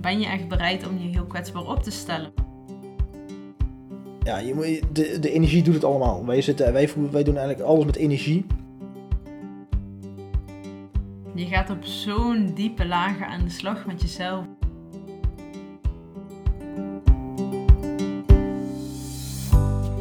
ben 0.00 0.20
je 0.20 0.26
echt 0.26 0.48
bereid 0.48 0.88
om 0.88 0.98
je 0.98 1.08
heel 1.08 1.24
kwetsbaar 1.26 1.66
op 1.66 1.82
te 1.82 1.90
stellen? 1.90 2.32
Ja, 4.22 4.38
je 4.38 4.54
moet, 4.54 4.94
de, 4.96 5.18
de 5.18 5.32
energie 5.32 5.62
doet 5.62 5.74
het 5.74 5.84
allemaal. 5.84 6.26
Wij, 6.26 6.42
zitten, 6.42 6.72
wij, 6.72 6.88
voelen- 6.88 7.12
wij 7.12 7.22
doen 7.22 7.36
eigenlijk 7.36 7.68
alles 7.68 7.84
met 7.84 7.96
energie. 7.96 8.46
Je 11.34 11.46
gaat 11.46 11.70
op 11.70 11.84
zo'n 11.84 12.52
diepe 12.54 12.86
lagen 12.86 13.26
aan 13.26 13.44
de 13.44 13.50
slag 13.50 13.86
met 13.86 14.02
jezelf. 14.02 14.44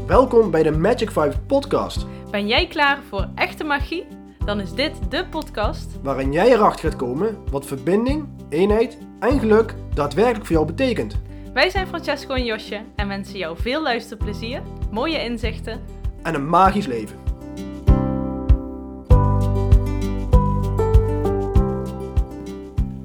Welkom 0.08 0.52
bij 0.52 0.64
de 0.64 0.72
Magic 0.72 1.12
5 1.12 1.46
podcast. 1.46 2.06
Ben 2.32 2.48
jij 2.48 2.68
klaar 2.68 3.00
voor 3.10 3.30
echte 3.36 3.64
magie? 3.64 4.06
Dan 4.50 4.60
is 4.60 4.74
dit 4.74 5.12
de 5.12 5.26
podcast. 5.26 6.02
Waarin 6.02 6.32
jij 6.32 6.52
erachter 6.52 6.90
gaat 6.90 7.00
komen 7.00 7.38
wat 7.52 7.66
verbinding, 7.66 8.28
eenheid 8.50 8.98
en 9.20 9.40
geluk 9.40 9.76
daadwerkelijk 9.94 10.46
voor 10.46 10.56
jou 10.56 10.66
betekent. 10.68 11.21
Wij 11.54 11.70
zijn 11.70 11.88
Francesco 11.88 12.34
en 12.34 12.46
Josje 12.46 12.82
en 12.96 13.07
wensen 13.07 13.38
jou 13.38 13.57
veel 13.57 13.82
luisterplezier, 13.82 14.62
mooie 14.92 15.24
inzichten. 15.24 15.82
En 16.24 16.36
een 16.36 16.50
magisch 16.50 16.86
leven. 16.86 17.18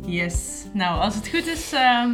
Yes. 0.07 0.67
Nou, 0.73 1.01
als 1.01 1.15
het 1.15 1.29
goed 1.29 1.47
is, 1.47 1.73
ehm, 1.73 2.11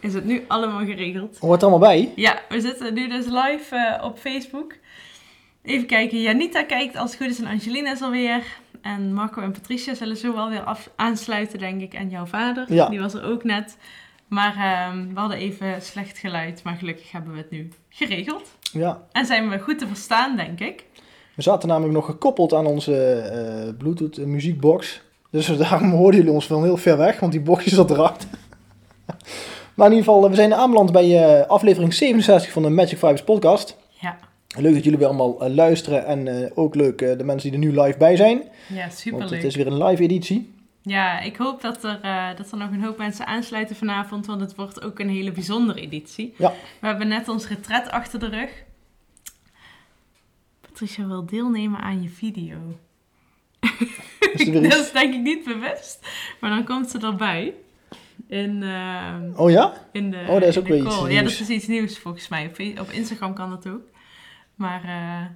is 0.00 0.14
het 0.14 0.24
nu 0.24 0.44
allemaal 0.48 0.84
geregeld. 0.84 1.38
Hoort 1.38 1.62
er 1.62 1.68
allemaal 1.68 1.88
bij? 1.88 2.12
Ja, 2.16 2.40
we 2.48 2.60
zitten 2.60 2.94
nu 2.94 3.08
dus 3.08 3.24
live 3.24 3.76
eh, 3.76 4.04
op 4.04 4.18
Facebook. 4.18 4.74
Even 5.66 5.86
kijken, 5.86 6.20
Janita 6.20 6.62
kijkt 6.62 6.96
als 6.96 7.10
het 7.10 7.20
goed 7.20 7.30
is 7.30 7.38
en 7.38 7.46
Angelina 7.46 7.92
is 7.92 8.02
alweer. 8.02 8.44
En 8.94 9.12
Marco 9.12 9.40
en 9.42 9.52
Patricia 9.52 9.94
zullen 9.94 10.16
zo 10.16 10.34
wel 10.34 10.48
weer 10.48 10.60
af 10.62 10.90
aansluiten, 10.96 11.58
denk 11.58 11.80
ik. 11.80 11.94
En 11.94 12.08
jouw 12.08 12.26
vader, 12.26 12.72
Ja. 12.74 12.88
die 12.88 13.00
was 13.00 13.14
er 13.14 13.24
ook 13.24 13.44
net. 13.44 13.76
Maar 14.28 14.54
ehm, 14.56 15.14
we 15.14 15.20
hadden 15.20 15.38
even 15.38 15.82
slecht 15.82 16.18
geluid, 16.18 16.62
maar 16.64 16.74
gelukkig 16.76 17.12
hebben 17.12 17.32
we 17.32 17.38
het 17.38 17.50
nu 17.50 17.68
geregeld. 17.88 18.50
Ja. 18.72 19.02
En 19.12 19.26
zijn 19.26 19.48
we 19.48 19.58
goed 19.58 19.78
te 19.78 19.86
verstaan, 19.86 20.36
denk 20.36 20.60
ik. 20.60 20.84
We 21.34 21.42
zaten 21.42 21.68
namelijk 21.68 21.94
nog 21.94 22.06
gekoppeld 22.06 22.52
aan 22.54 22.66
onze 22.66 23.12
eh, 23.12 23.74
Bluetooth 23.78 24.16
muziekbox. 24.26 25.00
Dus 25.30 25.46
daarom 25.58 25.90
hoorden 25.90 26.20
jullie 26.20 26.34
ons 26.34 26.46
van 26.46 26.62
heel 26.62 26.76
ver 26.76 26.96
weg, 26.96 27.20
want 27.20 27.32
die 27.32 27.40
box 27.40 27.64
zat 27.66 27.90
erachter. 27.90 28.28
maar 29.74 29.86
in 29.90 29.92
ieder 29.96 30.12
geval, 30.12 30.28
we 30.30 30.36
zijn 30.36 30.54
aanbeland 30.54 30.92
bij 30.92 31.24
eh, 31.40 31.46
aflevering 31.46 31.94
67 31.94 32.52
van 32.52 32.62
de 32.62 32.70
Magic 32.70 32.98
Vibes 32.98 33.22
podcast. 33.22 33.76
Leuk 34.56 34.74
dat 34.74 34.84
jullie 34.84 34.98
weer 34.98 35.08
allemaal 35.08 35.40
eh, 35.40 35.54
luisteren 35.54 36.06
en 36.06 36.28
eh, 36.28 36.50
ook 36.54 36.74
leuk 36.74 37.00
eh, 37.00 37.18
de 37.18 37.24
mensen 37.24 37.50
die 37.50 37.60
er 37.60 37.66
nu 37.66 37.80
live 37.80 37.98
bij 37.98 38.16
zijn. 38.16 38.42
ja 38.68 38.80
Want 38.80 38.92
superleuk. 38.92 39.30
het 39.30 39.44
is 39.44 39.56
weer 39.56 39.66
een 39.66 39.84
live 39.84 40.02
editie. 40.02 40.54
Ja, 40.82 41.20
ik 41.20 41.36
hoop 41.36 41.60
dat 41.60 41.84
er, 41.84 42.00
dat 42.36 42.50
er 42.50 42.58
nog 42.58 42.70
een 42.70 42.82
hoop 42.82 42.98
mensen 42.98 43.26
aansluiten 43.26 43.76
vanavond, 43.76 44.26
want 44.26 44.40
het 44.40 44.54
wordt 44.54 44.82
ook 44.82 44.98
een 44.98 45.08
hele 45.08 45.32
bijzondere 45.32 45.80
editie. 45.80 46.34
Ja. 46.38 46.52
We 46.80 46.86
hebben 46.86 47.08
net 47.08 47.28
ons 47.28 47.48
retret 47.48 47.90
achter 47.90 48.18
de 48.18 48.28
rug. 48.28 48.50
Patricia 50.60 51.06
wil 51.06 51.26
deelnemen 51.26 51.80
aan 51.80 52.02
je 52.02 52.08
video. 52.08 52.56
Is 54.32 54.52
dat 54.70 54.80
is 54.80 54.92
denk 54.92 55.14
ik 55.14 55.20
niet 55.20 55.44
bewust, 55.44 56.08
maar 56.40 56.50
dan 56.50 56.64
komt 56.64 56.90
ze 56.90 56.98
erbij. 56.98 57.54
In, 58.28 58.62
ehm, 58.62 59.30
Oh 59.36 59.50
ja? 59.50 59.72
in 59.92 60.10
de, 60.10 60.24
Oh, 60.28 60.40
dat 60.40 60.42
is 60.42 60.58
ook 60.58 60.68
weer 60.68 60.76
iets 60.76 60.96
call. 60.96 61.10
Ja, 61.10 61.14
dat 61.14 61.24
nieuws. 61.24 61.40
is 61.40 61.48
iets 61.48 61.66
nieuws 61.66 61.98
volgens 61.98 62.28
mij. 62.28 62.46
Op, 62.46 62.80
op 62.80 62.90
Instagram 62.90 63.34
kan 63.34 63.50
dat 63.50 63.68
ook. 63.68 63.82
Maar 64.56 64.84
eh, 64.84 65.26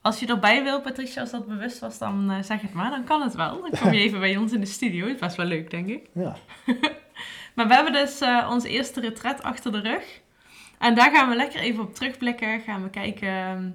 als 0.00 0.20
je 0.20 0.26
erbij 0.26 0.62
wil, 0.62 0.80
Patricia, 0.80 1.20
als 1.20 1.30
dat 1.30 1.46
bewust 1.46 1.78
was, 1.78 1.98
dan 1.98 2.30
eh, 2.30 2.42
zeg 2.42 2.60
het 2.60 2.72
maar. 2.72 2.90
Dan 2.90 3.04
kan 3.04 3.22
het 3.22 3.34
wel. 3.34 3.60
Dan 3.60 3.80
kom 3.80 3.92
je 3.92 4.00
even 4.00 4.20
bij 4.20 4.36
ons 4.36 4.52
in 4.52 4.60
de 4.60 4.66
studio. 4.66 5.06
Het 5.06 5.20
was 5.20 5.36
wel 5.36 5.46
leuk, 5.46 5.70
denk 5.70 5.88
ik. 5.88 6.08
Ja. 6.14 6.36
Maar 7.54 7.68
we 7.68 7.74
hebben 7.74 7.92
dus 7.92 8.20
eh 8.20 8.48
ons 8.50 8.64
eerste 8.64 9.00
retret 9.00 9.42
achter 9.42 9.72
de 9.72 9.80
rug. 9.80 10.20
En 10.78 10.94
daar 10.94 11.10
gaan 11.10 11.28
we 11.28 11.34
lekker 11.34 11.60
even 11.60 11.82
op 11.82 11.94
terugblikken. 11.94 12.60
Gaan 12.60 12.82
we 12.82 12.90
kijken 12.90 13.28
ehm, 13.28 13.70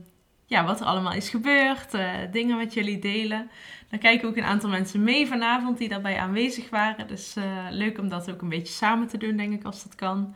ja, 0.46 0.66
wat 0.66 0.80
er 0.80 0.86
allemaal 0.86 1.14
is 1.14 1.30
gebeurd. 1.30 1.92
dingen 2.32 2.58
met 2.58 2.74
jullie 2.74 3.00
delen. 3.00 3.50
Dan 3.90 4.00
kijken 4.00 4.28
ook 4.28 4.36
een 4.36 4.44
aantal 4.44 4.70
mensen 4.70 5.04
mee 5.04 5.28
vanavond 5.28 5.78
die 5.78 5.90
daarbij 5.90 6.18
aanwezig 6.18 6.70
waren. 6.70 7.08
Dus 7.08 7.36
leuk 7.70 7.98
om 7.98 8.10
dat 8.10 8.32
ook 8.32 8.42
een 8.42 8.50
beetje 8.50 8.74
samen 8.74 9.08
te 9.08 9.18
doen, 9.18 9.38
denk 9.38 9.54
ik, 9.54 9.64
als 9.64 9.84
dat 9.84 9.96
kan. 9.96 10.36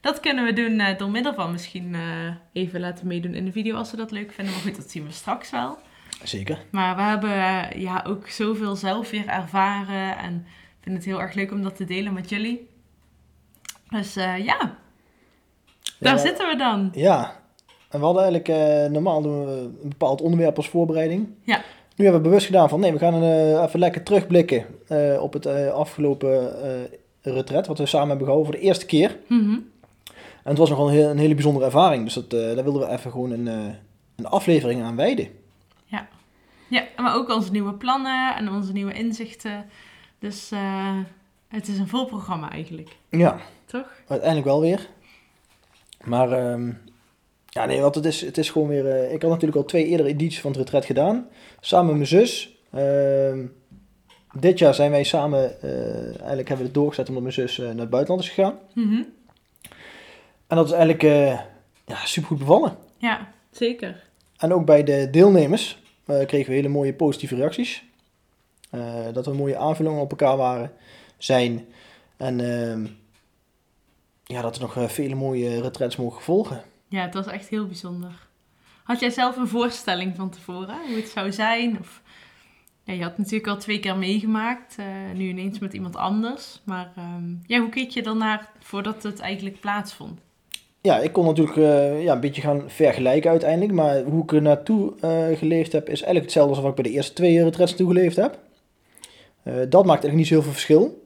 Dat 0.00 0.20
kunnen 0.20 0.44
we 0.44 0.52
doen 0.52 0.80
eh, 0.80 0.98
door 0.98 1.10
middel 1.10 1.34
van 1.34 1.52
misschien 1.52 1.94
eh, 1.94 2.34
even 2.52 2.80
laten 2.80 3.06
meedoen 3.06 3.34
in 3.34 3.44
de 3.44 3.52
video 3.52 3.76
als 3.76 3.90
we 3.90 3.96
dat 3.96 4.10
leuk 4.10 4.32
vinden. 4.32 4.54
Maar 4.54 4.62
goed, 4.62 4.76
dat 4.76 4.90
zien 4.90 5.06
we 5.06 5.12
straks 5.12 5.50
wel. 5.50 5.78
Zeker. 6.22 6.58
Maar 6.70 6.96
we 6.96 7.02
hebben 7.02 7.30
eh, 7.30 7.80
ja, 7.80 8.04
ook 8.06 8.28
zoveel 8.28 8.76
zelf 8.76 9.10
weer 9.10 9.26
ervaren. 9.26 10.18
En 10.18 10.46
ik 10.46 10.80
vind 10.80 10.96
het 10.96 11.04
heel 11.04 11.20
erg 11.20 11.34
leuk 11.34 11.50
om 11.50 11.62
dat 11.62 11.76
te 11.76 11.84
delen 11.84 12.12
met 12.12 12.28
jullie. 12.28 12.68
Dus 13.88 14.14
ja, 14.14 14.76
daar 15.98 16.14
Ja, 16.14 16.16
zitten 16.16 16.48
we 16.48 16.56
dan. 16.56 16.90
Ja. 16.94 17.38
En 17.88 17.98
we 17.98 18.04
hadden 18.04 18.22
eigenlijk, 18.22 18.92
normaal 18.92 19.22
doen 19.22 19.46
we 19.46 19.52
een 19.82 19.88
bepaald 19.88 20.20
onderwerp 20.20 20.56
als 20.56 20.68
voorbereiding. 20.68 21.28
Ja. 21.42 21.62
Nu 21.96 22.04
hebben 22.04 22.22
we 22.22 22.28
bewust 22.28 22.46
gedaan 22.46 22.68
van 22.68 22.80
nee, 22.80 22.92
we 22.92 22.98
gaan 22.98 23.22
even 23.64 23.78
lekker 23.78 24.02
terugblikken 24.02 24.66
op 25.20 25.32
het 25.32 25.46
afgelopen 25.72 26.52
retret. 27.22 27.66
Wat 27.66 27.78
we 27.78 27.86
samen 27.86 28.08
hebben 28.08 28.26
gehouden 28.26 28.52
voor 28.52 28.60
de 28.60 28.66
eerste 28.66 28.86
keer. 28.86 29.16
Mhm. 29.26 29.56
En 30.42 30.50
het 30.50 30.58
was 30.58 30.68
nogal 30.68 30.88
een, 30.88 30.94
heel- 30.94 31.08
een 31.10 31.18
hele 31.18 31.34
bijzondere 31.34 31.64
ervaring. 31.64 32.04
Dus 32.04 32.14
dat, 32.14 32.32
eh, 32.32 32.54
daar 32.54 32.64
wilden 32.64 32.82
we 32.88 32.88
even 32.94 33.10
gewoon 33.10 33.30
een, 33.30 33.48
eh, 33.48 33.74
een 34.16 34.26
aflevering 34.26 34.82
aan 34.82 34.96
wijden. 34.96 35.28
Ja, 36.68 36.84
maar 36.96 37.14
ook 37.14 37.28
onze 37.28 37.50
nieuwe 37.50 37.72
plannen 37.74 38.36
en 38.36 38.48
onze 38.50 38.72
nieuwe 38.72 38.92
inzichten. 38.92 39.64
Dus 40.18 40.50
eh, 40.50 40.98
het 41.48 41.68
is 41.68 41.78
een 41.78 41.88
vol 41.88 42.04
programma 42.06 42.50
eigenlijk, 42.50 42.96
Ja, 43.08 43.38
toch? 43.64 43.86
uiteindelijk 44.08 44.48
wel 44.48 44.60
weer. 44.60 44.88
Maar 46.04 46.32
ehm, 46.32 46.72
ja, 47.46 47.64
nee, 47.66 47.80
want 47.80 47.94
het 47.94 48.04
is, 48.04 48.20
het 48.20 48.38
is 48.38 48.50
gewoon 48.50 48.68
weer... 48.68 49.10
ik 49.12 49.22
had 49.22 49.30
natuurlijk 49.30 49.58
al 49.58 49.64
twee 49.64 49.86
eerdere 49.86 50.08
edities 50.08 50.40
van 50.40 50.50
het 50.50 50.60
retret 50.60 50.84
gedaan. 50.84 51.26
Samen 51.60 51.86
met 51.86 51.94
mijn 51.96 52.06
zus. 52.26 52.56
Ehm, 52.72 53.46
dit 54.32 54.58
jaar 54.58 54.74
zijn 54.74 54.90
wij 54.90 55.04
samen... 55.04 55.60
eigenlijk 55.62 56.48
hebben 56.48 56.56
we 56.56 56.62
het 56.64 56.74
doorgezet 56.74 57.08
omdat 57.08 57.22
mijn 57.22 57.34
zus 57.34 57.56
naar 57.56 57.68
het 57.76 57.90
buitenland 57.90 58.22
is 58.24 58.28
gegaan. 58.30 58.58
Mhm. 58.74 59.02
En 60.50 60.56
dat 60.56 60.66
is 60.66 60.72
eigenlijk 60.72 61.02
eh 61.02 61.40
ja, 61.86 62.04
supergoed 62.04 62.38
bevallen. 62.38 62.76
Ja, 62.96 63.32
zeker. 63.50 64.02
En 64.36 64.52
ook 64.52 64.64
bij 64.64 64.84
de 64.84 65.08
deelnemers 65.10 65.78
eh, 66.04 66.26
kregen 66.26 66.48
we 66.48 66.56
hele 66.56 66.68
mooie 66.68 66.94
positieve 66.94 67.34
reacties. 67.34 67.84
Eh, 68.70 69.12
dat 69.12 69.26
we 69.26 69.32
mooie 69.32 69.56
aanvullingen 69.56 70.00
op 70.00 70.10
elkaar 70.10 70.36
waren, 70.36 70.72
zijn. 71.18 71.66
En 72.16 72.40
ehm, 72.40 72.86
ja, 74.24 74.42
dat 74.42 74.56
er 74.56 74.60
nog 74.60 74.92
vele 74.92 75.14
mooie 75.14 75.60
retrets 75.60 75.96
mogen 75.96 76.22
volgen. 76.22 76.62
Ja, 76.88 77.02
het 77.02 77.14
was 77.14 77.26
echt 77.26 77.48
heel 77.48 77.66
bijzonder. 77.66 78.28
Had 78.82 79.00
jij 79.00 79.10
zelf 79.10 79.36
een 79.36 79.48
voorstelling 79.48 80.16
van 80.16 80.30
tevoren, 80.30 80.76
hoe 80.86 80.96
het 80.96 81.08
zou 81.08 81.32
zijn? 81.32 81.78
Of... 81.78 82.02
Ja, 82.82 82.92
je 82.92 83.02
had 83.02 83.18
natuurlijk 83.18 83.46
al 83.46 83.56
twee 83.56 83.80
keer 83.80 83.96
meegemaakt, 83.96 84.76
nu 85.14 85.28
ineens 85.28 85.58
met 85.58 85.72
iemand 85.72 85.96
anders. 85.96 86.60
Maar 86.64 86.92
ehm, 86.96 87.34
ja, 87.46 87.60
hoe 87.60 87.68
keek 87.68 87.90
je 87.90 88.02
ernaar 88.02 88.50
voordat 88.58 89.02
het 89.02 89.20
eigenlijk 89.20 89.60
plaatsvond? 89.60 90.20
Ja, 90.82 90.98
ik 90.98 91.12
kon 91.12 91.24
natuurlijk 91.24 91.56
eh, 91.56 92.02
ja, 92.02 92.12
een 92.12 92.20
beetje 92.20 92.42
gaan 92.42 92.62
vergelijken 92.66 93.30
uiteindelijk. 93.30 93.72
Maar 93.72 94.02
hoe 94.02 94.22
ik 94.22 94.32
er 94.32 94.42
naartoe 94.42 94.92
eh, 95.00 95.38
geleefd 95.38 95.72
heb, 95.72 95.82
is 95.88 95.94
eigenlijk 96.02 96.24
hetzelfde 96.24 96.50
als 96.54 96.60
wat 96.60 96.70
ik 96.70 96.82
bij 96.82 96.84
de 96.90 96.96
eerste 96.96 97.12
twee 97.12 97.42
retrets 97.44 97.70
naartoe 97.70 97.88
geleefd 97.94 98.16
heb. 98.16 98.38
Eh, 99.42 99.54
dat 99.54 99.84
maakt 99.84 100.04
eigenlijk 100.04 100.14
niet 100.14 100.26
zo 100.26 100.34
heel 100.34 100.42
veel 100.42 100.52
verschil. 100.52 100.98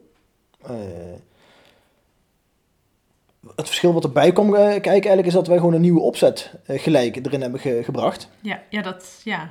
Het 3.56 3.66
verschil 3.66 3.92
wat 3.92 4.04
erbij 4.04 4.32
komt 4.32 4.52
kijken 4.54 4.90
eigenlijk 4.90 5.26
is 5.26 5.32
dat 5.32 5.46
wij 5.46 5.56
gewoon 5.56 5.72
een 5.74 5.80
nieuwe 5.80 6.00
opzet 6.00 6.52
gelijk 6.66 7.16
erin 7.16 7.40
hebben 7.40 7.60
ge- 7.60 7.80
gebracht. 7.84 8.28
Ja, 8.40 8.62
ja, 8.70 8.82
dat, 8.82 9.20
ja, 9.24 9.48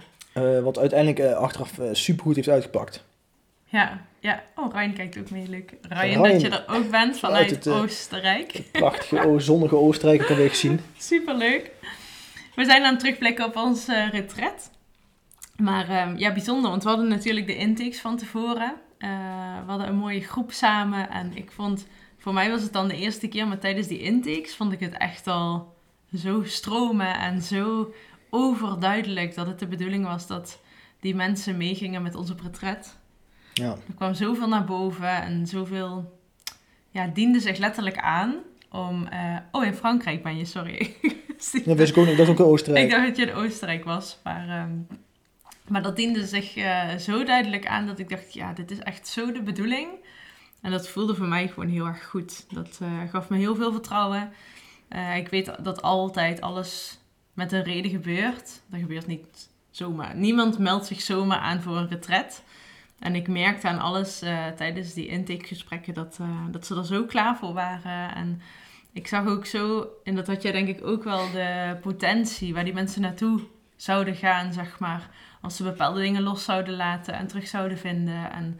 wat 0.62 0.78
uiteindelijk 0.80 1.34
achteraf 1.34 1.80
supergoed 1.92 2.36
heeft 2.36 2.50
uitgepakt. 2.50 3.04
ja, 3.66 4.06
ja. 4.24 4.44
Oh, 4.56 4.74
Ryan 4.74 4.94
kijkt 4.94 5.18
ook 5.18 5.30
mee, 5.30 5.48
leuk. 5.48 5.74
Ryan, 5.82 6.24
Ryan. 6.24 6.24
dat 6.24 6.42
je 6.42 6.50
er 6.50 6.66
ook 6.68 6.90
bent 6.90 7.20
vanuit 7.20 7.50
het, 7.50 7.68
eh, 7.68 7.82
Oostenrijk. 7.82 8.62
Prachtige 8.72 9.40
zonnige 9.40 9.76
Oostenrijk 9.76 10.28
heb 10.28 10.38
ik 10.38 10.50
gezien. 10.50 10.80
Superleuk. 10.98 11.72
We 12.56 12.66
zijn 12.66 12.84
aan 12.84 12.92
het 12.92 13.00
terugblikken 13.00 13.46
op 13.46 13.56
ons 13.56 13.88
eh, 13.88 14.10
retret. 14.10 14.72
Maar 15.58 15.90
ehm, 15.90 16.18
ja, 16.18 16.32
bijzonder, 16.32 16.70
want 16.70 16.84
we 16.84 16.90
hadden 16.90 17.08
natuurlijk 17.08 17.48
de 17.48 17.56
intakes 17.56 18.00
van 18.00 18.18
tevoren. 18.18 18.74
Eh, 18.98 19.10
we 19.66 19.70
hadden 19.70 19.88
een 19.88 19.96
mooie 19.96 20.22
groep 20.22 20.52
samen 20.52 21.10
en 21.10 21.32
ik 21.36 21.52
vond, 21.52 21.88
voor 22.18 22.34
mij 22.34 22.50
was 22.50 22.62
het 22.62 22.74
dan 22.74 22.88
de 22.88 22.98
eerste 22.98 23.28
keer, 23.28 23.48
maar 23.48 23.60
tijdens 23.60 23.88
die 23.88 24.00
intakes 24.00 24.56
vond 24.56 24.72
ik 24.72 24.80
het 24.80 24.98
echt 24.98 25.28
al 25.28 25.74
zo 26.16 26.44
stromen 26.44 27.20
en 27.20 27.42
zo 27.42 27.94
overduidelijk 28.30 29.36
dat 29.36 29.48
het 29.48 29.60
de 29.60 29.68
bedoeling 29.68 30.06
was 30.06 30.28
dat 30.28 30.60
die 31.00 31.16
mensen 31.16 31.58
meegingen 31.58 32.02
met 32.02 32.16
onze 32.16 32.36
retret. 32.44 33.02
Ja. 33.54 33.70
Er 33.70 33.94
kwam 33.96 34.14
zoveel 34.14 34.48
naar 34.48 34.66
boven 34.66 35.22
en 35.22 35.48
zoveel 35.48 36.20
ja, 36.90 37.08
diende 37.08 37.40
zich 37.40 37.58
letterlijk 37.58 37.98
aan 37.98 38.36
om... 38.72 39.08
eh, 39.08 39.38
oh, 39.52 39.66
in 39.66 39.74
Frankrijk 39.74 40.24
ben 40.24 40.38
je, 40.38 40.46
sorry. 40.46 40.96
Dat 41.66 41.78
wist 41.78 41.92
ik 41.92 41.98
ook 41.98 42.06
niet, 42.06 42.18
dat 42.18 42.26
is 42.28 42.32
ook 42.32 42.40
in 42.40 42.46
Oostenrijk. 42.46 42.86
Ik 42.86 42.92
dacht 42.92 43.08
dat 43.08 43.18
je 43.18 43.26
in 43.26 43.34
Oostenrijk 43.34 43.84
was, 43.84 44.20
maar, 44.24 44.50
ehm, 44.50 44.72
maar 45.68 45.82
dat 45.82 45.96
diende 45.96 46.28
zich 46.28 46.56
eh, 46.56 46.96
zo 46.96 47.24
duidelijk 47.24 47.68
aan 47.68 47.86
dat 47.86 48.00
ik 48.00 48.10
dacht, 48.10 48.34
ja, 48.34 48.54
dit 48.54 48.72
is 48.72 48.80
echt 48.80 49.08
zo 49.08 49.32
de 49.32 49.42
bedoeling. 49.42 49.88
En 50.62 50.72
dat 50.72 50.90
voelde 50.90 51.16
voor 51.16 51.28
mij 51.28 51.48
gewoon 51.48 51.70
heel 51.70 51.86
erg 51.86 52.06
goed. 52.06 52.46
Dat 52.54 52.80
eh, 52.82 53.10
gaf 53.10 53.30
me 53.30 53.38
heel 53.38 53.56
veel 53.56 53.72
vertrouwen. 53.72 54.34
Ik 55.16 55.28
weet 55.28 55.52
dat 55.64 55.82
altijd 55.82 56.42
alles 56.42 57.00
met 57.34 57.52
een 57.52 57.64
reden 57.64 57.92
gebeurt. 57.92 58.62
Dat 58.68 58.80
gebeurt 58.80 59.08
niet 59.08 59.50
zomaar. 59.72 60.16
Niemand 60.16 60.58
meldt 60.58 60.86
zich 60.86 61.02
zomaar 61.02 61.38
aan 61.38 61.62
voor 61.62 61.78
een 61.78 61.90
retret. 61.90 62.44
En 63.00 63.16
ik 63.16 63.28
merkte 63.28 63.68
aan 63.68 63.80
alles 63.80 64.22
eh, 64.22 64.48
tijdens 64.48 64.94
die 64.94 65.08
intakegesprekken 65.08 65.94
dat, 65.94 66.20
dat 66.52 66.66
ze 66.66 66.76
er 66.76 66.86
zo 66.86 67.06
klaar 67.06 67.38
voor 67.38 67.54
waren. 67.54 68.16
En 68.16 68.42
ik 68.94 69.08
zag 69.08 69.26
ook 69.26 69.46
zo, 69.46 69.88
en 70.04 70.16
dat 70.16 70.28
had 70.28 70.42
jij 70.42 70.52
denk 70.52 70.68
ik 70.68 70.86
ook 70.86 71.04
wel, 71.04 71.32
de 71.32 71.78
potentie 71.82 72.54
waar 72.54 72.64
die 72.64 72.74
mensen 72.74 73.02
naartoe 73.02 73.42
zouden 73.76 74.16
gaan, 74.16 74.54
zeg 74.54 74.80
maar. 74.80 75.10
Als 75.42 75.56
ze 75.56 75.64
bepaalde 75.64 76.02
dingen 76.02 76.22
los 76.22 76.44
zouden 76.44 76.76
laten 76.76 77.14
en 77.14 77.28
terug 77.28 77.48
zouden 77.48 77.78
vinden. 77.78 78.32
En 78.32 78.60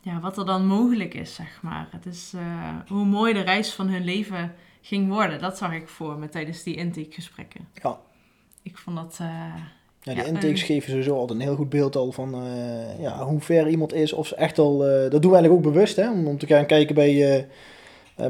ja, 0.00 0.20
wat 0.20 0.38
er 0.38 0.46
dan 0.46 0.66
mogelijk 0.66 1.14
is, 1.14 1.34
zeg 1.34 1.62
maar. 1.62 1.88
Het 1.90 2.06
is 2.06 2.32
uh, 2.34 2.74
hoe 2.86 3.04
mooi 3.04 3.32
de 3.32 3.40
reis 3.40 3.72
van 3.72 3.88
hun 3.88 4.04
leven 4.04 4.54
ging 4.80 5.08
worden. 5.08 5.40
Dat 5.40 5.58
zag 5.58 5.72
ik 5.72 5.88
voor 5.88 6.18
me 6.18 6.28
tijdens 6.28 6.62
die 6.62 6.76
intakegesprekken. 6.76 7.68
Ja. 7.82 7.98
Ik 8.62 8.78
vond 8.78 8.96
dat... 8.96 9.18
Uh, 9.22 9.54
ja, 10.14 10.14
die 10.14 10.22
ja, 10.22 10.28
intakes 10.28 10.62
geven 10.62 10.90
sowieso 10.90 11.16
altijd 11.16 11.38
een 11.38 11.44
heel 11.44 11.56
goed 11.56 11.68
beeld 11.68 11.96
al 11.96 12.12
van 12.12 12.44
uh, 12.44 13.00
ja, 13.00 13.24
hoe 13.24 13.40
ver 13.40 13.68
iemand 13.68 13.92
is. 13.92 14.12
Of 14.12 14.26
ze 14.26 14.34
echt 14.34 14.58
al... 14.58 14.78
dat 14.78 15.22
doen 15.22 15.30
we 15.30 15.36
eigenlijk 15.36 15.52
ook 15.52 15.72
bewust, 15.72 15.96
hè. 15.96 16.10
Om, 16.10 16.26
om 16.26 16.38
te 16.38 16.46
gaan 16.46 16.66
kijken 16.66 16.94
bij, 16.94 17.48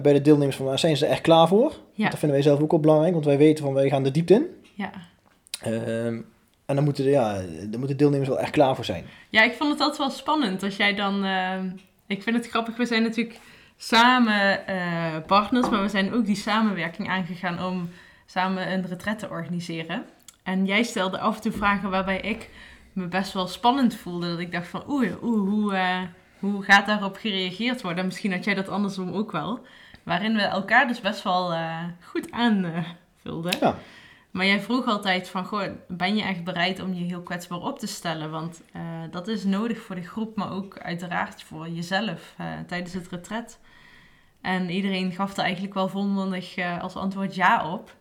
bij 0.02 0.12
de 0.12 0.20
deelnemers 0.20 0.56
van... 0.56 0.78
zijn 0.78 0.96
ze 0.96 1.04
er 1.04 1.10
echt 1.10 1.20
klaar 1.20 1.48
voor? 1.48 1.72
Ja. 1.92 2.08
Dat 2.08 2.18
vinden 2.18 2.38
wij 2.38 2.46
zelf 2.46 2.60
ook 2.60 2.70
wel 2.70 2.80
belangrijk. 2.80 3.12
Want 3.12 3.24
wij 3.24 3.38
weten 3.38 3.64
van 3.64 3.74
wij 3.74 3.88
gaan 3.88 4.02
de 4.02 4.10
diepte 4.10 4.34
in. 4.34 4.46
Ja. 4.74 4.90
Ehm, 5.60 6.20
en 6.66 6.74
dan 6.74 6.84
moeten, 6.84 7.04
de, 7.04 7.10
ja, 7.10 7.40
dan 7.68 7.78
moeten 7.78 7.96
deelnemers 7.96 8.28
wel 8.28 8.40
echt 8.40 8.50
klaar 8.50 8.74
voor 8.74 8.84
zijn. 8.84 9.04
Ja, 9.30 9.42
ik 9.42 9.52
vond 9.52 9.70
het 9.70 9.80
altijd 9.80 9.98
wel 9.98 10.10
spannend 10.10 10.62
als 10.62 10.76
jij 10.76 10.94
dan. 10.94 11.24
Uh, 11.24 11.62
ik 12.06 12.22
vind 12.22 12.36
het 12.36 12.48
grappig, 12.48 12.76
we 12.76 12.86
zijn 12.86 13.02
natuurlijk 13.02 13.40
samen 13.76 14.60
uh, 14.68 15.16
partners, 15.26 15.68
maar 15.68 15.82
we 15.82 15.88
zijn 15.88 16.12
ook 16.12 16.26
die 16.26 16.36
samenwerking 16.36 17.08
aangegaan 17.08 17.64
om 17.64 17.88
samen 18.26 18.72
een 18.72 18.86
retret 18.86 19.18
te 19.18 19.28
organiseren. 19.28 20.04
En 20.46 20.66
jij 20.66 20.82
stelde 20.82 21.18
af 21.18 21.36
en 21.36 21.42
toe 21.42 21.52
vragen 21.52 21.90
waarbij 21.90 22.20
ik 22.20 22.50
me 22.92 23.06
best 23.06 23.32
wel 23.32 23.46
spannend 23.46 23.94
voelde. 23.94 24.28
Dat 24.28 24.38
ik 24.38 24.52
dacht 24.52 24.68
van 24.68 24.84
oeh, 24.88 25.22
oeh 25.22 25.48
hoe, 25.48 25.74
uh, 25.74 26.00
hoe 26.38 26.62
gaat 26.62 26.86
daarop 26.86 27.16
gereageerd 27.16 27.82
worden? 27.82 28.00
En 28.00 28.06
misschien 28.06 28.32
had 28.32 28.44
jij 28.44 28.54
dat 28.54 28.68
andersom 28.68 29.12
ook 29.12 29.32
wel. 29.32 29.66
Waarin 30.02 30.34
we 30.34 30.42
elkaar 30.42 30.86
dus 30.88 31.00
best 31.00 31.22
wel 31.22 31.54
goed 32.00 32.30
aanvulden. 32.30 33.58
ja. 33.60 33.76
Maar 34.30 34.46
jij 34.46 34.60
vroeg 34.60 34.86
altijd 34.86 35.28
van, 35.28 35.44
goh, 35.44 35.62
ben 35.88 36.16
je 36.16 36.22
echt 36.22 36.44
bereid 36.44 36.82
om 36.82 36.94
je 36.94 37.04
heel 37.04 37.22
kwetsbaar 37.22 37.60
op 37.60 37.78
te 37.78 37.86
stellen? 37.86 38.30
Want 38.30 38.62
dat 39.10 39.28
is 39.28 39.44
nodig 39.44 39.78
voor 39.78 39.94
de 39.94 40.02
groep, 40.02 40.36
maar 40.36 40.52
ook 40.52 40.78
uiteraard 40.78 41.42
voor 41.42 41.68
jezelf 41.68 42.34
tijdens 42.66 42.92
het 42.92 43.08
retret. 43.08 43.58
En 44.40 44.70
iedereen 44.70 45.12
gaf 45.12 45.36
er 45.36 45.42
eigenlijk 45.42 45.74
wel 45.74 45.88
volmondig 45.88 46.54
als 46.80 46.96
antwoord 46.96 47.34
ja 47.34 47.72
op. 47.72 47.94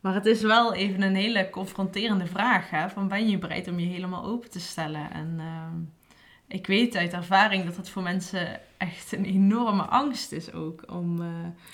Maar 0.00 0.14
het 0.14 0.26
is 0.26 0.42
wel 0.42 0.74
even 0.74 1.02
een 1.02 1.14
hele 1.14 1.50
confronterende 1.50 2.26
vraag, 2.26 2.70
hè? 2.70 2.88
Van 2.88 3.08
ben 3.08 3.28
je 3.28 3.38
bereid 3.38 3.68
om 3.68 3.78
je 3.78 3.86
helemaal 3.86 4.24
open 4.24 4.50
te 4.50 4.60
stellen? 4.60 5.10
En 5.12 5.34
ehm, 5.38 5.76
ik 6.46 6.66
weet 6.66 6.96
uit 6.96 7.12
ervaring 7.12 7.64
dat 7.64 7.76
het 7.76 7.88
voor 7.88 8.02
mensen 8.02 8.60
echt 8.76 9.12
een 9.12 9.24
enorme 9.24 9.82
angst 9.82 10.32
is 10.32 10.52
ook 10.52 10.84
om 10.92 11.22
uh, 11.22 11.28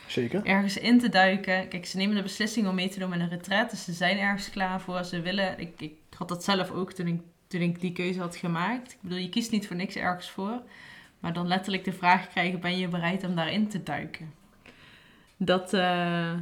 Zeker. 0.06 0.44
ergens 0.44 0.78
in 0.78 0.99
te 0.99 1.08
duiken. 1.08 1.69
Kijk, 1.69 1.87
ze 1.87 1.96
nemen 1.96 2.17
de 2.17 2.23
beslissing 2.23 2.69
om 2.69 2.75
mee 2.75 2.88
te 2.88 2.99
doen 2.99 3.08
met 3.08 3.20
een 3.20 3.28
retret, 3.28 3.70
dus 3.70 3.84
ze 3.84 3.93
zijn 3.93 4.19
ergens 4.19 4.50
klaar 4.50 4.81
voor. 4.81 5.05
Ze 5.05 5.20
willen, 5.20 5.58
ik, 5.58 5.81
ik 5.81 5.94
had 6.17 6.29
dat 6.29 6.44
zelf 6.44 6.70
ook 6.70 6.93
toen 6.93 7.06
ik, 7.06 7.20
toen 7.46 7.61
ik 7.61 7.81
die 7.81 7.93
keuze 7.93 8.20
had 8.20 8.37
gemaakt. 8.37 8.93
Ik 8.93 8.99
bedoel, 9.00 9.19
je 9.19 9.29
kiest 9.29 9.50
niet 9.50 9.67
voor 9.67 9.76
niks 9.76 9.94
ergens 9.94 10.31
voor, 10.31 10.62
maar 11.20 11.32
dan 11.32 11.46
letterlijk 11.46 11.84
de 11.84 11.93
vraag 11.93 12.29
krijgen, 12.29 12.61
ben 12.61 12.79
je 12.79 12.88
bereid 12.88 13.25
om 13.25 13.34
daarin 13.34 13.69
te 13.69 13.82
duiken? 13.82 14.32
Dat, 15.37 15.75
uh, 15.75 16.32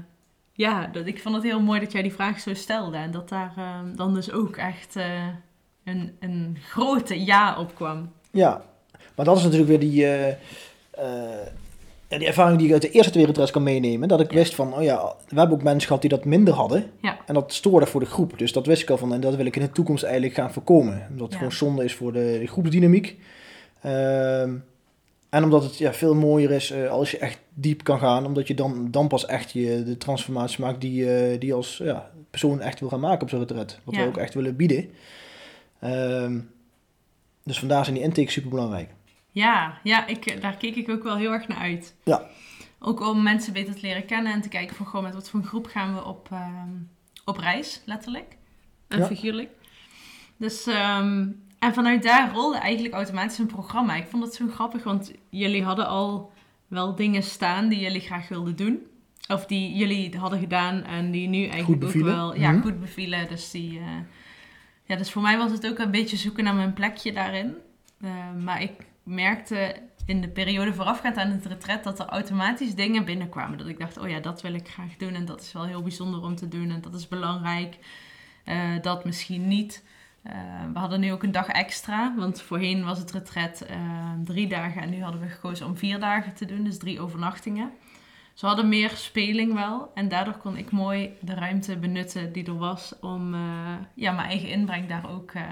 ja, 0.56 0.86
dat, 0.86 1.06
ik 1.06 1.20
vond 1.20 1.34
het 1.34 1.44
heel 1.44 1.60
mooi 1.60 1.80
dat 1.80 1.92
jij 1.92 2.02
die 2.02 2.14
vraag 2.14 2.40
zo 2.40 2.54
stelde 2.54 2.96
en 2.96 3.10
dat 3.10 3.28
daar 3.28 3.54
uh, 3.58 3.96
dan 3.96 4.14
dus 4.14 4.32
ook 4.32 4.56
echt 4.56 4.96
een, 5.84 6.16
een 6.20 6.56
grote 6.68 7.24
ja 7.24 7.58
op 7.58 7.74
kwam. 7.74 8.12
Ja, 8.30 8.62
maar 9.16 9.24
dat 9.24 9.36
is 9.36 9.42
natuurlijk 9.42 9.68
weer 9.68 9.80
die, 9.80 10.02
uh, 10.02 10.26
uh, 10.28 10.34
ja, 12.08 12.18
die 12.18 12.26
ervaring 12.26 12.58
die 12.58 12.66
ik 12.66 12.72
uit 12.72 12.82
de 12.82 12.90
eerste 12.90 13.12
twee 13.12 13.26
retreats 13.26 13.50
kan 13.50 13.62
meenemen. 13.62 14.08
Dat 14.08 14.20
ik 14.20 14.30
wist 14.30 14.54
van, 14.54 14.74
oh 14.74 14.82
ja, 14.82 15.14
we 15.28 15.38
hebben 15.38 15.56
ook 15.56 15.62
mensen 15.62 15.86
gehad 15.86 16.00
die 16.00 16.10
dat 16.10 16.24
minder 16.24 16.54
hadden. 16.54 16.90
Ja. 17.00 17.18
En 17.26 17.34
dat 17.34 17.52
stoorde 17.52 17.86
voor 17.86 18.00
de 18.00 18.06
groep. 18.06 18.38
Dus 18.38 18.52
dat 18.52 18.66
wist 18.66 18.82
ik 18.82 18.90
al 18.90 18.98
van, 18.98 19.14
en 19.14 19.20
dat 19.20 19.34
wil 19.34 19.46
ik 19.46 19.56
in 19.56 19.62
de 19.62 19.72
toekomst 19.72 20.02
eigenlijk 20.02 20.34
gaan 20.34 20.52
voorkomen. 20.52 21.06
Omdat 21.10 21.26
het 21.26 21.36
gewoon 21.36 21.52
zonde 21.52 21.84
is 21.84 21.94
voor 21.94 22.12
de, 22.12 22.36
de 22.40 22.46
groepsdynamiek. 22.46 23.18
Uh, 23.86 24.52
en 25.34 25.44
omdat 25.44 25.62
het 25.62 25.78
ja, 25.78 25.92
veel 25.92 26.14
mooier 26.14 26.50
is 26.50 26.70
uh, 26.70 26.90
als 26.90 27.10
je 27.10 27.18
echt 27.18 27.38
diep 27.54 27.84
kan 27.84 27.98
gaan. 27.98 28.26
Omdat 28.26 28.46
je 28.46 28.54
dan, 28.54 28.90
dan 28.90 29.08
pas 29.08 29.26
echt 29.26 29.52
je, 29.52 29.82
de 29.82 29.96
transformatie 29.96 30.60
maakt 30.60 30.80
die, 30.80 31.04
die 31.38 31.48
je 31.48 31.54
als 31.54 31.76
ja, 31.76 32.10
persoon 32.30 32.60
echt 32.60 32.80
wil 32.80 32.88
gaan 32.88 33.00
maken 33.00 33.22
op 33.22 33.28
zo'n 33.28 33.38
retret. 33.38 33.80
Wat 33.84 33.96
we 33.96 34.06
ook 34.06 34.16
echt 34.16 34.34
willen 34.34 34.56
bieden. 34.56 34.90
Ehm, 35.80 36.40
dus 37.44 37.58
vandaar 37.58 37.84
zijn 37.84 37.96
die 37.96 38.04
intakes 38.04 38.32
super 38.32 38.50
belangrijk. 38.50 38.90
Ja, 39.30 39.78
ja 39.82 40.06
ik, 40.06 40.40
daar 40.40 40.56
keek 40.56 40.76
ik 40.76 40.88
ook 40.88 41.02
wel 41.02 41.16
heel 41.16 41.32
erg 41.32 41.48
naar 41.48 41.58
uit. 41.58 41.94
Ja. 42.04 42.26
Ook 42.78 43.00
om 43.00 43.22
mensen 43.22 43.52
beter 43.52 43.74
te 43.74 43.80
leren 43.80 44.06
kennen 44.06 44.32
en 44.32 44.40
te 44.40 44.48
kijken 44.48 44.76
van 44.76 44.86
gewoon 44.86 45.04
met 45.04 45.14
wat 45.14 45.30
voor 45.30 45.40
een 45.40 45.46
groep 45.46 45.66
gaan 45.66 45.94
we 45.94 46.04
op, 46.04 46.28
uh, 46.32 46.48
op 47.24 47.36
reis, 47.36 47.82
letterlijk 47.84 48.36
en 48.88 48.98
ja. 48.98 49.06
figuurlijk. 49.06 49.50
Dus, 50.36 50.66
um, 50.66 51.43
en 51.64 51.74
vanuit 51.74 52.02
daar 52.02 52.32
rolde 52.32 52.58
eigenlijk 52.58 52.94
automatisch 52.94 53.38
een 53.38 53.46
programma. 53.46 53.96
Ik 53.96 54.06
vond 54.06 54.22
dat 54.22 54.34
zo 54.34 54.48
grappig, 54.48 54.84
want 54.84 55.12
jullie 55.30 55.64
hadden 55.64 55.86
al 55.86 56.32
wel 56.66 56.94
dingen 56.94 57.22
staan 57.22 57.68
die 57.68 57.80
jullie 57.80 58.00
graag 58.00 58.28
wilden 58.28 58.56
doen. 58.56 58.86
Of 59.28 59.46
die 59.46 59.74
jullie 59.74 60.16
hadden 60.18 60.38
gedaan 60.38 60.82
en 60.82 61.10
die 61.10 61.28
nu 61.28 61.46
eigenlijk 61.46 61.84
ook 61.84 61.92
wel 61.92 62.34
ja, 62.34 62.48
mm 62.48 62.54
-hmm. 62.54 62.62
goed 62.62 62.80
bevielen. 62.80 63.28
Dus 63.28 63.50
die... 63.50 63.78
Uh, 63.78 63.86
ja, 64.84 64.96
dus 64.96 65.10
voor 65.10 65.22
mij 65.22 65.38
was 65.38 65.50
het 65.50 65.66
ook 65.66 65.78
een 65.78 65.90
beetje 65.90 66.16
zoeken 66.16 66.44
naar 66.44 66.54
mijn 66.54 66.72
plekje 66.72 67.12
daarin. 67.12 67.54
Uh, 68.00 68.10
maar 68.44 68.62
ik 68.62 68.72
merkte 69.02 69.76
in 70.06 70.20
de 70.20 70.28
periode 70.28 70.74
voorafgaand 70.74 71.16
aan 71.16 71.30
het 71.30 71.46
retret 71.46 71.84
dat 71.84 71.98
er 71.98 72.06
automatisch 72.06 72.74
dingen 72.74 73.04
binnenkwamen. 73.04 73.58
Dat 73.58 73.68
ik 73.68 73.78
dacht, 73.78 73.98
oh 73.98 74.08
ja, 74.08 74.20
dat 74.20 74.42
wil 74.42 74.54
ik 74.54 74.68
graag 74.68 74.96
doen 74.96 75.14
en 75.14 75.24
dat 75.24 75.40
is 75.40 75.52
wel 75.52 75.64
heel 75.64 75.82
bijzonder 75.82 76.22
om 76.22 76.34
te 76.34 76.48
doen 76.48 76.70
en 76.70 76.80
dat 76.80 76.94
is 76.94 77.08
belangrijk. 77.08 77.78
Uh, 78.46 78.80
dat 78.82 79.04
misschien 79.04 79.48
niet. 79.48 79.82
Uh, 80.26 80.32
we 80.72 80.78
hadden 80.78 81.00
nu 81.00 81.12
ook 81.12 81.22
een 81.22 81.32
dag 81.32 81.48
extra, 81.48 82.14
want 82.16 82.42
voorheen 82.42 82.84
was 82.84 82.98
het 82.98 83.12
retret 83.12 83.66
drie 84.24 84.48
dagen 84.48 84.82
en 84.82 84.90
nu 84.90 85.02
hadden 85.02 85.20
we 85.20 85.28
gekozen 85.28 85.66
om 85.66 85.76
vier 85.76 86.00
dagen 86.00 86.34
te 86.34 86.44
doen, 86.44 86.64
dus 86.64 86.78
drie 86.78 87.00
overnachtingen. 87.00 87.72
Ze 88.34 88.46
hadden 88.46 88.68
meer 88.68 88.90
speling 88.90 89.54
wel. 89.54 89.90
En 89.94 90.08
daardoor 90.08 90.36
kon 90.36 90.56
ik 90.56 90.70
mooi 90.70 91.10
de 91.20 91.34
ruimte 91.34 91.76
benutten 91.76 92.32
die 92.32 92.46
er 92.46 92.58
was 92.58 92.94
om 93.00 93.34
uh, 93.34 93.40
ja, 93.94 94.12
mijn 94.12 94.28
eigen 94.28 94.48
inbreng 94.48 94.88
daar 94.88 95.10
ook 95.10 95.32
uh, 95.32 95.42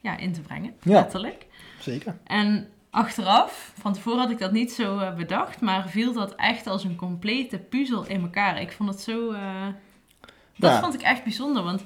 ja, 0.00 0.16
in 0.16 0.32
te 0.32 0.40
brengen. 0.40 0.74
Ja, 0.82 1.00
letterlijk. 1.00 1.46
Zeker. 1.80 2.16
En 2.24 2.68
achteraf, 2.90 3.72
van 3.78 3.92
tevoren 3.92 4.20
had 4.20 4.30
ik 4.30 4.38
dat 4.38 4.52
niet 4.52 4.72
zo 4.72 5.14
bedacht, 5.16 5.60
maar 5.60 5.88
viel 5.88 6.12
dat 6.12 6.34
echt 6.34 6.66
als 6.66 6.84
een 6.84 6.96
complete 6.96 7.58
puzzel 7.58 8.06
in 8.06 8.20
elkaar. 8.20 8.60
Ik 8.60 8.72
vond 8.72 8.88
het 8.88 9.00
zo. 9.00 9.32
dat 10.56 10.70
ja. 10.70 10.80
vond 10.80 10.94
ik 10.94 11.02
echt 11.02 11.22
bijzonder, 11.22 11.62
want 11.62 11.84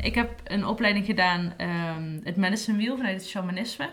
ik 0.00 0.14
heb 0.14 0.40
een 0.44 0.66
opleiding 0.66 1.06
gedaan, 1.06 1.52
um, 1.60 2.20
het 2.24 2.36
medicine 2.36 2.76
wheel 2.76 2.96
vanuit 2.96 3.20
het 3.20 3.28
shamanisme. 3.28 3.90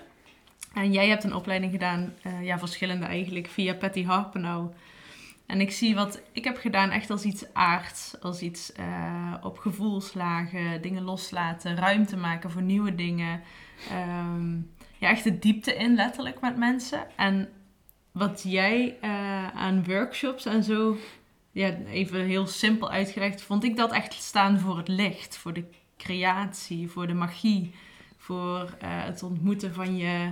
En 0.74 0.92
jij 0.92 1.08
hebt 1.08 1.24
een 1.24 1.36
opleiding 1.36 1.72
gedaan, 1.72 2.14
ja, 2.42 2.60
verschillende 2.60 3.06
eigenlijk, 3.06 3.48
via 3.48 3.74
Patty 3.74 4.06
Harpenau. 4.06 4.70
En 5.46 5.62
ik 5.62 5.72
zie 5.72 5.96
wat 5.96 6.22
ik 6.32 6.44
heb 6.44 6.58
gedaan 6.58 6.90
echt 6.90 7.10
als 7.10 7.24
iets 7.24 7.54
aards. 7.54 8.16
Als 8.22 8.42
iets 8.42 8.72
uh, 8.80 9.34
op 9.42 9.58
gevoelslagen, 9.58 10.82
dingen 10.82 11.04
loslaten, 11.04 11.76
ruimte 11.76 12.18
maken 12.18 12.52
voor 12.52 12.62
nieuwe 12.62 12.96
dingen. 12.96 13.42
Um, 13.92 14.72
ja, 14.98 15.10
echt 15.10 15.24
de 15.24 15.40
diepte 15.40 15.76
in 15.76 15.96
letterlijk 15.96 16.42
met 16.42 16.58
mensen. 16.58 17.08
En 17.16 17.50
wat 18.12 18.44
jij 18.48 18.98
uh, 19.04 19.48
aan 19.48 19.84
workshops 19.84 20.46
en 20.46 20.64
zo, 20.64 20.98
ja, 21.56 21.76
even 21.92 22.26
heel 22.26 22.48
simpel 22.48 22.90
uitgelegd, 22.92 23.42
vond 23.42 23.64
ik 23.64 23.76
dat 23.76 23.92
echt 23.92 24.14
staan 24.14 24.60
voor 24.60 24.78
het 24.78 24.88
licht. 24.88 25.38
Voor 25.38 25.54
de 25.54 25.64
creatie, 25.98 26.90
voor 26.90 27.08
de 27.08 27.14
magie. 27.14 27.76
Voor 28.18 28.62
uh, 28.62 28.70
het 28.82 29.24
ontmoeten 29.24 29.74
van 29.74 29.98
je 29.98 30.32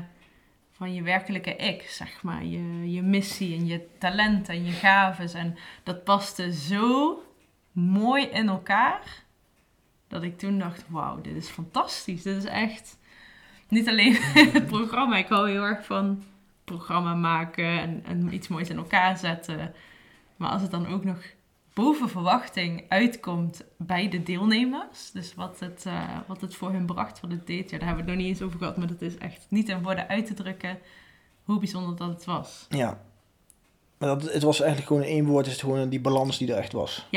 van 0.72 0.94
je 0.94 1.02
werkelijke 1.02 1.56
ik, 1.56 1.82
zeg 1.82 2.24
maar. 2.24 2.44
Je, 2.44 2.92
je 2.92 3.02
missie 3.02 3.56
en 3.56 3.66
je 3.66 3.88
talent 3.98 4.50
en 4.50 4.66
je 4.66 4.72
gaven. 4.72 5.34
En 5.34 5.58
dat 5.84 6.04
paste 6.04 6.54
zo 6.54 7.24
mooi 7.72 8.24
in 8.26 8.48
elkaar. 8.48 9.24
Dat 10.08 10.24
ik 10.24 10.38
toen 10.38 10.60
dacht, 10.60 10.84
wauw, 10.88 11.22
dit 11.22 11.36
is 11.36 11.50
fantastisch. 11.50 12.22
Dit 12.22 12.38
is 12.38 12.46
echt 12.46 12.98
niet 13.68 13.88
alleen 13.88 14.16
het 14.58 14.66
programma. 14.66 15.18
Ik 15.18 15.28
hou 15.28 15.50
heel 15.50 15.64
erg 15.64 15.86
van 15.86 16.24
programma 16.64 17.14
maken 17.14 17.80
en, 17.80 18.04
en 18.06 18.34
iets 18.34 18.48
moois 18.48 18.70
in 18.70 18.78
elkaar 18.78 19.18
zetten. 19.18 19.74
Maar 20.44 20.52
als 20.52 20.62
het 20.62 20.72
dan 20.72 20.88
ook 20.88 21.04
nog 21.04 21.18
boven 21.74 22.10
verwachting 22.10 22.84
uitkomt 22.88 23.64
bij 23.78 24.10
de 24.10 24.24
deelnemers. 24.24 25.12
Dus 25.14 25.36
wat 25.36 25.60
het, 25.60 25.84
uh, 25.88 26.18
wat 26.28 26.42
het 26.42 26.56
voor 26.56 26.72
hun 26.72 26.86
bracht, 26.86 27.20
wat 27.20 27.32
het 27.32 27.48
deed. 27.48 27.70
Ja, 27.70 27.78
daar 27.78 27.88
hebben 27.88 28.06
we 28.06 28.12
het 28.12 28.20
nog 28.20 28.28
niet 28.28 28.36
eens 28.36 28.46
over 28.46 28.58
gehad. 28.58 28.78
Maar 28.78 28.88
dat 28.88 29.02
is 29.02 29.18
echt 29.18 29.46
niet 29.50 29.70
in 29.70 29.84
woorden 29.84 30.08
uit 30.08 30.26
te 30.26 30.34
drukken 30.34 30.78
hoe 31.44 31.60
bijzonder 31.60 31.96
dat 31.96 32.10
het 32.10 32.26
was. 32.26 32.66
Ja, 32.70 33.02
Maar 33.98 34.10
dat, 34.10 34.34
het 34.34 34.44
was 34.44 34.60
eigenlijk 34.60 34.88
gewoon 34.88 35.04
in 35.04 35.10
één 35.10 35.26
woord, 35.26 35.46
is 35.46 35.52
het 35.52 35.62
gewoon 35.62 35.90
die 35.90 36.02
balans 36.02 36.38
die 36.38 36.52
er 36.52 36.58
echt 36.58 36.72
was. 36.72 37.08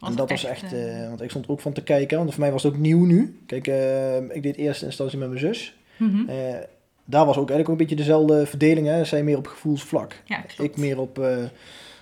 en 0.00 0.14
dat 0.14 0.30
was 0.30 0.44
echt, 0.44 0.72
eh, 0.72 1.02
eh, 1.02 1.08
want 1.08 1.20
ik 1.20 1.30
stond 1.30 1.44
er 1.44 1.50
ook 1.50 1.60
van 1.60 1.72
te 1.72 1.82
kijken, 1.82 2.18
want 2.18 2.30
voor 2.30 2.40
mij 2.40 2.52
was 2.52 2.62
het 2.62 2.72
ook 2.72 2.78
nieuw 2.78 3.04
nu. 3.04 3.42
Kijk, 3.46 3.66
eh, 3.66 4.16
ik 4.16 4.42
deed 4.42 4.56
eerst 4.56 4.82
instantie 4.82 5.18
met 5.18 5.28
mijn 5.28 5.40
zus. 5.40 5.76
Eh, 5.98 6.56
daar 7.04 7.26
was 7.26 7.36
ook 7.36 7.50
eigenlijk 7.50 7.68
ook 7.68 7.68
een 7.68 7.86
beetje 7.86 7.96
dezelfde 7.96 8.46
verdeling. 8.46 8.86
Hè. 8.86 9.04
Zij 9.04 9.22
meer 9.22 9.36
op 9.36 9.46
gevoelsvlak. 9.46 10.22
Ja. 10.24 10.44
Ik 10.58 10.76
meer 10.76 10.98
op 11.00 11.18
eh, 11.18 11.44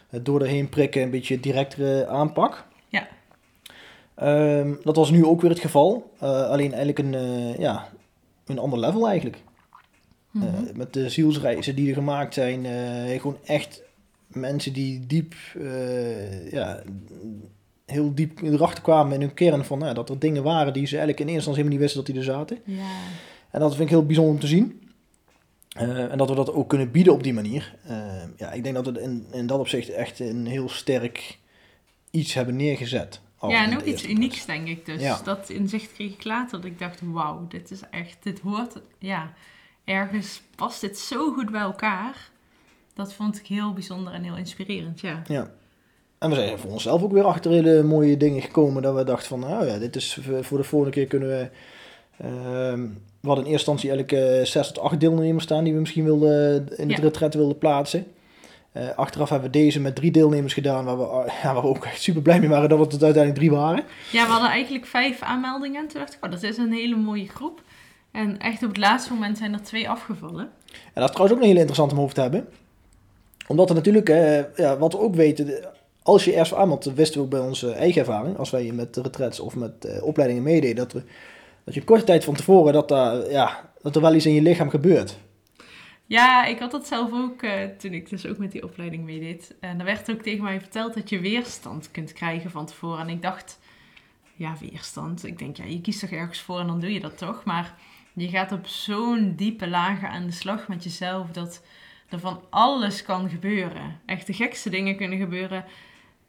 het 0.09 0.25
door 0.25 0.41
erheen 0.41 0.69
prikken, 0.69 1.03
een 1.03 1.11
beetje 1.11 1.41
directere 1.41 2.07
aanpak. 2.07 2.67
Ja. 2.89 3.09
Ehm, 4.15 4.75
dat 4.83 4.97
was 4.97 5.11
nu 5.11 5.25
ook 5.25 5.41
weer 5.41 5.51
het 5.51 5.61
geval. 5.61 6.13
Eh, 6.19 6.49
alleen 6.49 6.75
eigenlijk 6.75 6.99
een, 6.99 7.15
eh, 7.15 7.59
ja, 7.59 7.89
een 8.47 8.59
ander 8.59 8.79
level 8.79 9.09
eigenlijk. 9.09 9.43
Mhm. 10.31 10.47
Eh, 10.47 10.53
met 10.75 10.93
de 10.93 11.11
zielsreizen 11.11 11.75
die 11.75 11.89
er 11.89 11.95
gemaakt 11.95 12.35
zijn. 12.35 12.65
gewoon 13.21 13.39
echt 13.45 13.83
mensen 14.27 14.73
die 14.73 15.07
diep, 15.07 15.35
ja, 16.51 16.83
heel 17.87 18.15
diep 18.15 18.43
erachter 18.43 18.83
kwamen 18.83 19.13
in 19.15 19.21
hun 19.21 19.35
kern 19.35 19.65
van 19.65 19.79
nou, 19.79 19.95
dat 19.95 20.11
er 20.11 20.19
dingen 20.19 20.43
waren 20.43 20.73
die 20.73 20.87
ze 20.87 20.97
eigenlijk 20.97 21.21
in 21.21 21.35
eerste 21.35 21.49
instantie 21.49 21.63
helemaal 21.63 21.79
niet 21.79 21.95
wisten 21.95 22.05
dat 22.05 22.25
die 22.25 22.35
er 22.35 22.37
zaten. 22.39 22.77
ja. 22.77 22.85
En 23.51 23.61
dat 23.61 23.71
vind 23.71 23.83
ik 23.83 23.95
heel 23.95 24.07
bijzonder 24.07 24.35
om 24.35 24.41
te 24.41 24.47
zien. 24.47 24.86
Eh, 25.77 26.13
en 26.13 26.19
dat 26.19 26.29
we 26.29 26.35
dat 26.35 26.53
ook 26.53 26.69
kunnen 26.69 26.91
bieden 26.91 27.13
op 27.13 27.23
die 27.23 27.35
manier. 27.35 27.75
Eh, 27.85 27.97
ja, 28.37 28.53
ik 28.53 28.63
denk 28.63 28.75
dat 28.75 28.87
we 28.87 29.01
in, 29.03 29.27
in 29.33 29.47
dat 29.47 29.59
opzicht 29.59 29.89
echt 29.89 30.21
een 30.21 30.47
heel 30.47 30.69
sterk 30.69 31.39
iets 32.11 32.35
hebben 32.35 32.57
neergezet. 32.57 33.21
Ja, 33.41 33.65
en 33.65 33.77
ook 33.77 33.85
iets 33.85 34.07
unieks, 34.09 34.45
denk 34.47 34.69
ik. 34.69 34.87
Dus 34.87 35.01
Ja. 35.01 35.21
dat 35.25 35.49
inzicht 35.51 35.93
kreeg 35.93 36.13
ik 36.13 36.25
later. 36.25 36.61
Dat 36.61 36.71
ik 36.71 36.79
dacht, 36.79 37.01
wauw, 37.05 37.47
dit 37.49 37.71
is 37.71 37.81
echt, 37.91 38.17
dit 38.23 38.41
hoort, 38.41 38.81
ja, 38.99 39.33
ergens 39.85 40.43
past 40.57 40.81
dit 40.81 40.99
zo 40.99 41.33
goed 41.33 41.51
bij 41.51 41.61
elkaar. 41.61 42.31
Dat 42.95 43.13
vond 43.13 43.39
ik 43.39 43.47
heel 43.47 43.73
bijzonder 43.73 44.13
en 44.13 44.23
heel 44.23 44.37
inspirerend, 44.37 45.01
ja. 45.01 45.23
Ja. 45.29 45.51
En 46.19 46.29
we 46.29 46.35
zijn 46.35 46.59
voor 46.59 46.71
onszelf 46.71 47.03
ook 47.03 47.13
weer 47.13 47.25
achter 47.25 47.51
hele 47.51 47.83
mooie 47.83 48.17
dingen 48.17 48.43
gekomen. 48.43 48.83
Dat 48.83 48.95
we 48.95 49.05
dachten 49.05 49.29
van, 49.29 49.41
nou 49.41 49.67
ja, 49.67 49.79
dit 49.79 49.97
is 49.97 50.19
voor 50.41 50.59
de 50.59 50.65
volgende 50.65 50.95
keer 50.95 51.07
kunnen 51.07 51.29
we... 51.29 51.51
ehm, 52.19 52.81
we 53.21 53.27
hadden 53.33 53.45
in 53.45 53.51
eerste 53.53 53.71
instantie 53.71 53.91
eigenlijk 53.91 54.39
eh, 54.39 54.45
zes 54.47 54.67
tot 54.73 54.79
acht 54.79 55.01
deelnemers 55.01 55.45
staan 55.45 55.65
die 55.65 55.73
we 55.73 55.81
misschien 55.81 56.05
wilden, 56.05 56.69
in 56.77 56.89
het 56.89 56.97
Ja. 56.99 57.03
retret 57.05 57.35
wilden 57.35 57.59
plaatsen. 57.59 58.07
Eh, 58.73 58.89
achteraf 58.97 59.29
hebben 59.29 59.51
we 59.51 59.59
deze 59.59 59.81
met 59.81 59.95
drie 59.95 60.11
deelnemers 60.11 60.55
gedaan, 60.55 60.85
waar 60.85 60.99
we, 60.99 61.05
eh, 61.05 61.35
ja, 61.43 61.53
waar 61.55 61.63
we 61.63 61.69
ook 61.69 61.85
echt 61.85 62.01
super 62.03 62.23
blij 62.23 62.41
mee 62.41 62.49
waren 62.49 62.69
dat 62.69 62.79
het 62.79 62.93
er 62.93 63.05
uiteindelijk 63.05 63.35
drie 63.45 63.51
waren. 63.59 63.85
Ja, 64.13 64.25
we 64.25 64.31
hadden 64.31 64.51
eigenlijk 64.51 64.87
vijf 64.87 65.23
aanmeldingen. 65.23 65.89
Toen 65.89 66.01
dacht 66.01 66.15
ik, 66.15 66.25
oh, 66.25 66.31
dat 66.31 66.43
is 66.43 66.57
een 66.59 66.73
hele 66.73 66.97
mooie 66.97 67.29
groep. 67.29 67.63
En 68.11 68.39
echt 68.39 68.63
op 68.63 68.69
het 68.69 68.79
laatste 68.79 69.13
moment 69.13 69.39
zijn 69.39 69.53
er 69.53 69.63
twee 69.63 69.89
afgevallen. 69.89 70.49
En 70.73 71.01
dat 71.03 71.05
is 71.05 71.11
trouwens 71.11 71.33
ook 71.33 71.43
een 71.43 71.49
hele 71.49 71.59
interessante 71.59 71.95
om 71.95 72.01
over 72.01 72.15
te 72.15 72.21
hebben. 72.21 72.49
Omdat 73.49 73.69
er 73.69 73.75
natuurlijk, 73.75 74.09
eh, 74.09 74.57
ja, 74.57 74.79
wat 74.79 74.93
we 74.93 74.99
ook 74.99 75.15
weten, 75.15 75.55
als 76.03 76.25
je 76.25 76.35
eerst 76.35 76.55
aanmeldt, 76.55 76.85
dat 76.85 76.95
wisten 76.95 77.19
we 77.19 77.25
ook 77.25 77.31
bij 77.31 77.41
onze 77.41 77.73
eigen 77.73 78.01
ervaring, 78.01 78.39
als 78.39 78.51
wij 78.51 78.71
met 78.73 78.97
retrets 78.97 79.41
of 79.41 79.57
met 79.57 79.85
eh, 79.85 80.03
opleidingen 80.03 80.43
meededen, 80.43 80.77
dat, 80.77 80.93
we, 80.93 81.03
dat 81.67 81.75
je 81.75 81.85
korte 81.85 82.05
tijd 82.05 82.25
van 82.25 82.35
tevoren, 82.35 82.73
dat, 82.73 82.89
daar, 82.89 83.31
ja, 83.31 83.73
dat 83.83 83.97
er 83.97 84.03
wel 84.03 84.15
iets 84.15 84.27
in 84.27 84.35
je 84.35 84.43
lichaam 84.43 84.71
gebeurt. 84.71 85.19
Ja, 86.07 86.45
ik 86.45 86.59
had 86.59 86.71
dat 86.71 86.87
zelf 86.87 87.13
ook 87.13 87.43
eh, 87.43 87.65
toen 87.79 87.93
ik 87.93 88.09
dus 88.09 88.27
ook 88.27 88.39
met 88.39 88.53
die 88.53 88.65
opleiding 88.65 89.05
meedeed. 89.05 89.55
En 89.61 89.79
er 89.79 89.85
werd 89.85 90.11
ook 90.11 90.23
tegen 90.23 90.45
mij 90.45 90.61
verteld 90.61 90.95
dat 90.95 91.09
je 91.09 91.21
weerstand 91.21 91.91
kunt 91.91 92.13
krijgen 92.13 92.51
van 92.51 92.67
tevoren. 92.67 93.01
En 93.01 93.09
ik 93.09 93.23
dacht, 93.23 93.59
ja, 94.35 94.57
weerstand. 94.61 95.25
Ik 95.25 95.39
denk, 95.39 95.57
ja, 95.57 95.65
je 95.65 95.81
kiest 95.81 96.01
toch 96.01 96.11
ergens 96.11 96.41
voor 96.41 96.61
en 96.61 96.67
dan 96.67 96.81
doe 96.81 96.93
je 96.93 97.01
dat 97.01 97.19
toch. 97.19 97.45
Maar 97.45 97.75
je 98.13 98.29
gaat 98.29 98.53
op 98.53 98.67
zo'n 98.67 99.35
diepe 99.37 99.69
lagen 99.69 100.09
aan 100.09 100.27
de 100.27 100.33
slag 100.33 100.69
met 100.69 100.85
jezelf 100.85 101.31
dat 101.31 101.63
er 102.09 102.19
van 102.19 102.41
alles 102.51 103.03
kan 103.03 103.29
gebeuren. 103.29 104.01
Echt 104.07 104.27
de 104.27 104.33
gekste 104.33 104.71
dingen 104.71 104.97
kunnen 104.97 105.19
gebeuren. 105.19 105.65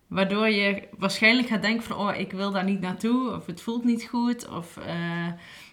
Waardoor 0.07 0.49
je 0.49 0.87
waarschijnlijk 0.97 1.47
gaat 1.47 1.61
denken 1.61 1.83
van, 1.83 1.97
oh, 1.97 2.15
ik 2.15 2.31
wil 2.31 2.51
daar 2.51 2.63
niet 2.63 2.81
naartoe. 2.81 3.35
Of 3.35 3.45
het 3.45 3.61
voelt 3.61 3.83
niet 3.83 4.03
goed. 4.03 4.47
Of, 4.47 4.77
eh, 4.77 5.27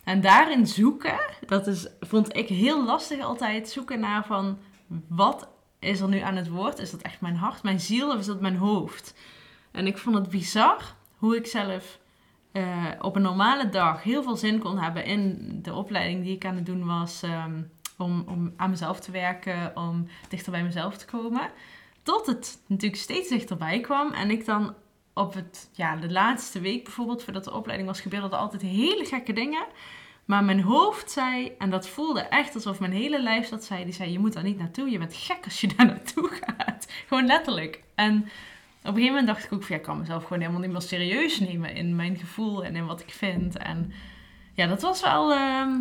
en 0.05 0.21
daarin 0.21 0.67
zoeken, 0.67 1.21
dat 1.47 1.67
is, 1.67 1.88
vond 2.00 2.37
ik 2.37 2.49
heel 2.49 2.85
lastig 2.85 3.21
altijd. 3.21 3.69
Zoeken 3.69 4.00
naar 4.00 4.25
van, 4.26 4.59
wat 5.09 5.49
is 5.79 6.00
er 6.00 6.09
nu 6.09 6.19
aan 6.19 6.37
het 6.37 6.49
woord? 6.49 6.79
Is 6.79 6.91
dat 6.91 7.03
echt 7.03 7.21
mijn 7.21 7.37
hart, 7.37 7.62
mijn 7.62 7.81
ziel 7.81 8.12
of 8.12 8.19
is 8.19 8.26
dat 8.26 8.41
mijn 8.41 8.57
hoofd? 8.57 9.14
En 9.71 9.87
ik 9.87 9.99
vond 9.99 10.17
het 10.17 10.29
bizar 10.29 10.95
hoe 11.17 11.37
ik 11.37 11.47
zelf 11.47 11.99
eh, 12.53 12.91
op 13.00 13.17
een 13.17 13.23
normale 13.23 13.69
dag 13.69 14.03
heel 14.03 14.23
veel 14.23 14.37
zin 14.37 14.59
kon 14.59 14.79
hebben 14.79 15.05
in 15.05 15.38
de 15.62 15.75
opleiding 15.75 16.23
die 16.25 16.35
ik 16.35 16.45
aan 16.45 16.57
het 16.57 16.67
doen 16.67 16.87
was. 16.87 17.23
ehm, 17.23 17.62
om, 17.99 18.25
om 18.29 18.53
aan 18.57 18.71
mezelf 18.71 19.00
te 19.00 19.11
werken, 19.11 19.76
om 19.76 20.07
dichter 20.29 20.53
bij 20.53 20.62
mezelf 20.62 20.97
te 20.97 21.07
komen. 21.07 21.50
Tot 22.04 22.26
het 22.26 22.62
natuurlijk 22.66 23.02
steeds 23.02 23.28
dichterbij 23.28 23.80
kwam. 23.80 24.12
En 24.12 24.30
ik 24.30 24.44
dan 24.44 24.75
op 25.14 25.34
het, 25.34 25.70
ja, 25.73 25.96
de 25.96 26.11
laatste 26.11 26.61
week 26.61 26.84
bijvoorbeeld, 26.84 27.23
voordat 27.23 27.44
de 27.44 27.52
opleiding 27.52 27.88
was, 27.88 28.00
gebeurden 28.00 28.30
er 28.30 28.37
altijd 28.37 28.62
hele 28.62 29.04
gekke 29.04 29.32
dingen. 29.32 29.66
Maar 30.25 30.44
mijn 30.44 30.61
hoofd 30.61 31.11
zei, 31.11 31.52
en 31.58 31.70
dat 31.70 31.88
voelde 31.88 32.20
echt 32.20 32.54
alsof 32.54 32.80
mijn 32.80 32.92
hele 32.92 33.23
lijf 33.23 33.49
dat 33.49 33.64
zei, 33.64 33.84
die 33.84 33.92
zei, 33.92 34.12
je 34.12 34.18
moet 34.18 34.32
daar 34.32 34.42
niet 34.42 34.58
naartoe, 34.58 34.90
je 34.90 34.99
bent 34.99 35.14
gek 35.14 35.44
als 35.44 35.61
je 35.61 35.66
daar 35.76 35.87
naartoe 35.87 36.30
gaat. 36.40 36.87
Gewoon 37.08 37.26
letterlijk. 37.26 37.82
En 37.94 38.16
op 38.16 38.90
een 38.90 38.94
gegeven 38.94 39.06
moment 39.06 39.26
dacht 39.26 39.44
ik 39.44 39.52
ook 39.52 39.64
ja, 39.64 39.76
ik 39.76 39.82
kan 39.82 39.99
mezelf 39.99 40.23
gewoon 40.23 40.40
helemaal 40.40 40.61
niet 40.61 40.70
meer 40.70 40.80
serieus 40.80 41.40
nemen 41.40 41.75
in 41.75 41.96
mijn 41.96 42.16
gevoel 42.16 42.64
en 42.64 42.76
in 42.76 42.87
wat 42.87 43.00
ik 43.00 43.11
vind. 43.11 43.56
En 43.56 43.92
ja, 44.54 44.66
dat 44.66 44.82
was 44.82 45.00
wel 45.00 45.32
ehm, 45.32 45.80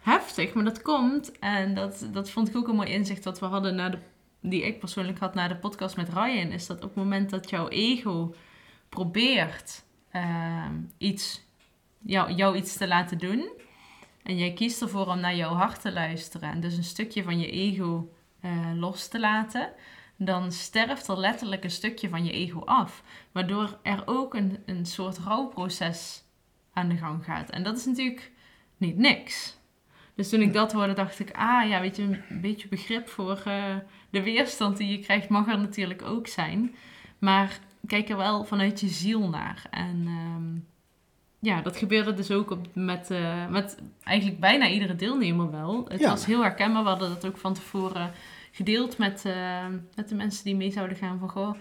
heftig, 0.00 0.54
maar 0.54 0.64
dat 0.64 0.82
komt. 0.82 1.38
En 1.38 1.74
dat, 1.74 2.08
dat 2.12 2.30
vond 2.30 2.48
ik 2.48 2.56
ook 2.56 2.68
een 2.68 2.76
mooi 2.76 2.90
inzicht 2.90 3.24
wat 3.24 3.38
we 3.38 3.46
hadden 3.46 3.74
na 3.74 3.88
de, 3.88 3.98
die 4.50 4.62
ik 4.62 4.78
persoonlijk 4.78 5.18
had 5.18 5.34
na 5.34 5.48
de 5.48 5.56
podcast 5.56 5.96
met 5.96 6.08
Ryan. 6.08 6.50
Is 6.50 6.66
dat 6.66 6.76
op 6.76 6.82
het 6.82 6.94
moment 6.94 7.30
dat 7.30 7.50
jouw 7.50 7.68
ego 7.68 8.34
probeert 8.88 9.84
ehm, 10.10 10.74
iets, 10.98 11.42
jou, 11.98 12.32
jou 12.32 12.56
iets 12.56 12.76
te 12.76 12.88
laten 12.88 13.18
doen. 13.18 13.48
En 14.22 14.36
jij 14.36 14.52
kiest 14.52 14.82
ervoor 14.82 15.06
om 15.06 15.20
naar 15.20 15.36
jouw 15.36 15.54
hart 15.54 15.80
te 15.80 15.92
luisteren. 15.92 16.50
En 16.50 16.60
dus 16.60 16.76
een 16.76 16.84
stukje 16.84 17.22
van 17.22 17.38
je 17.38 17.50
ego 17.50 18.12
eh, 18.40 18.70
los 18.74 19.08
te 19.08 19.20
laten. 19.20 19.72
Dan 20.16 20.52
sterft 20.52 21.08
er 21.08 21.18
letterlijk 21.18 21.64
een 21.64 21.70
stukje 21.70 22.08
van 22.08 22.24
je 22.24 22.32
ego 22.32 22.60
af. 22.64 23.02
Waardoor 23.32 23.78
er 23.82 24.02
ook 24.06 24.34
een, 24.34 24.62
een 24.66 24.86
soort 24.86 25.18
rouwproces 25.18 26.22
aan 26.72 26.88
de 26.88 26.96
gang 26.96 27.24
gaat. 27.24 27.50
En 27.50 27.62
dat 27.62 27.76
is 27.76 27.84
natuurlijk 27.84 28.32
niet 28.76 28.96
niks. 28.96 29.56
Dus 30.16 30.28
toen 30.28 30.40
ik 30.40 30.52
dat 30.52 30.72
hoorde, 30.72 30.92
dacht 30.92 31.18
ik, 31.18 31.30
ah 31.32 31.68
ja, 31.68 31.80
weet 31.80 31.96
je, 31.96 32.02
een 32.02 32.40
beetje 32.40 32.68
begrip 32.68 33.08
voor 33.08 33.40
eh, 33.44 33.74
de 34.10 34.22
weerstand 34.22 34.76
die 34.76 34.90
je 34.90 34.98
krijgt, 34.98 35.28
mag 35.28 35.48
er 35.48 35.58
natuurlijk 35.58 36.02
ook 36.02 36.26
zijn. 36.26 36.74
Maar 37.18 37.58
kijk 37.86 38.08
er 38.08 38.16
wel 38.16 38.44
vanuit 38.44 38.80
je 38.80 38.88
ziel 38.88 39.28
naar. 39.28 39.62
En 39.70 40.04
ehm, 40.06 40.58
ja, 41.38 41.62
dat 41.62 41.76
gebeurde 41.76 42.14
dus 42.14 42.30
ook 42.30 42.50
op, 42.50 42.66
met, 42.74 43.10
eh, 43.10 43.46
met 43.48 43.78
eigenlijk 44.02 44.40
bijna 44.40 44.68
iedere 44.68 44.96
deelnemer 44.96 45.50
wel. 45.50 45.84
Het 45.88 46.00
Ja. 46.00 46.10
was 46.10 46.26
heel 46.26 46.42
herkenbaar. 46.42 46.82
We 46.82 46.88
hadden 46.88 47.08
dat 47.08 47.26
ook 47.26 47.36
van 47.36 47.54
tevoren 47.54 48.10
gedeeld 48.52 48.98
met, 48.98 49.24
eh, 49.24 49.66
met 49.94 50.08
de 50.08 50.14
mensen 50.14 50.44
die 50.44 50.56
mee 50.56 50.70
zouden 50.70 50.96
gaan. 50.96 51.18
Van 51.18 51.28
goh, 51.30 51.54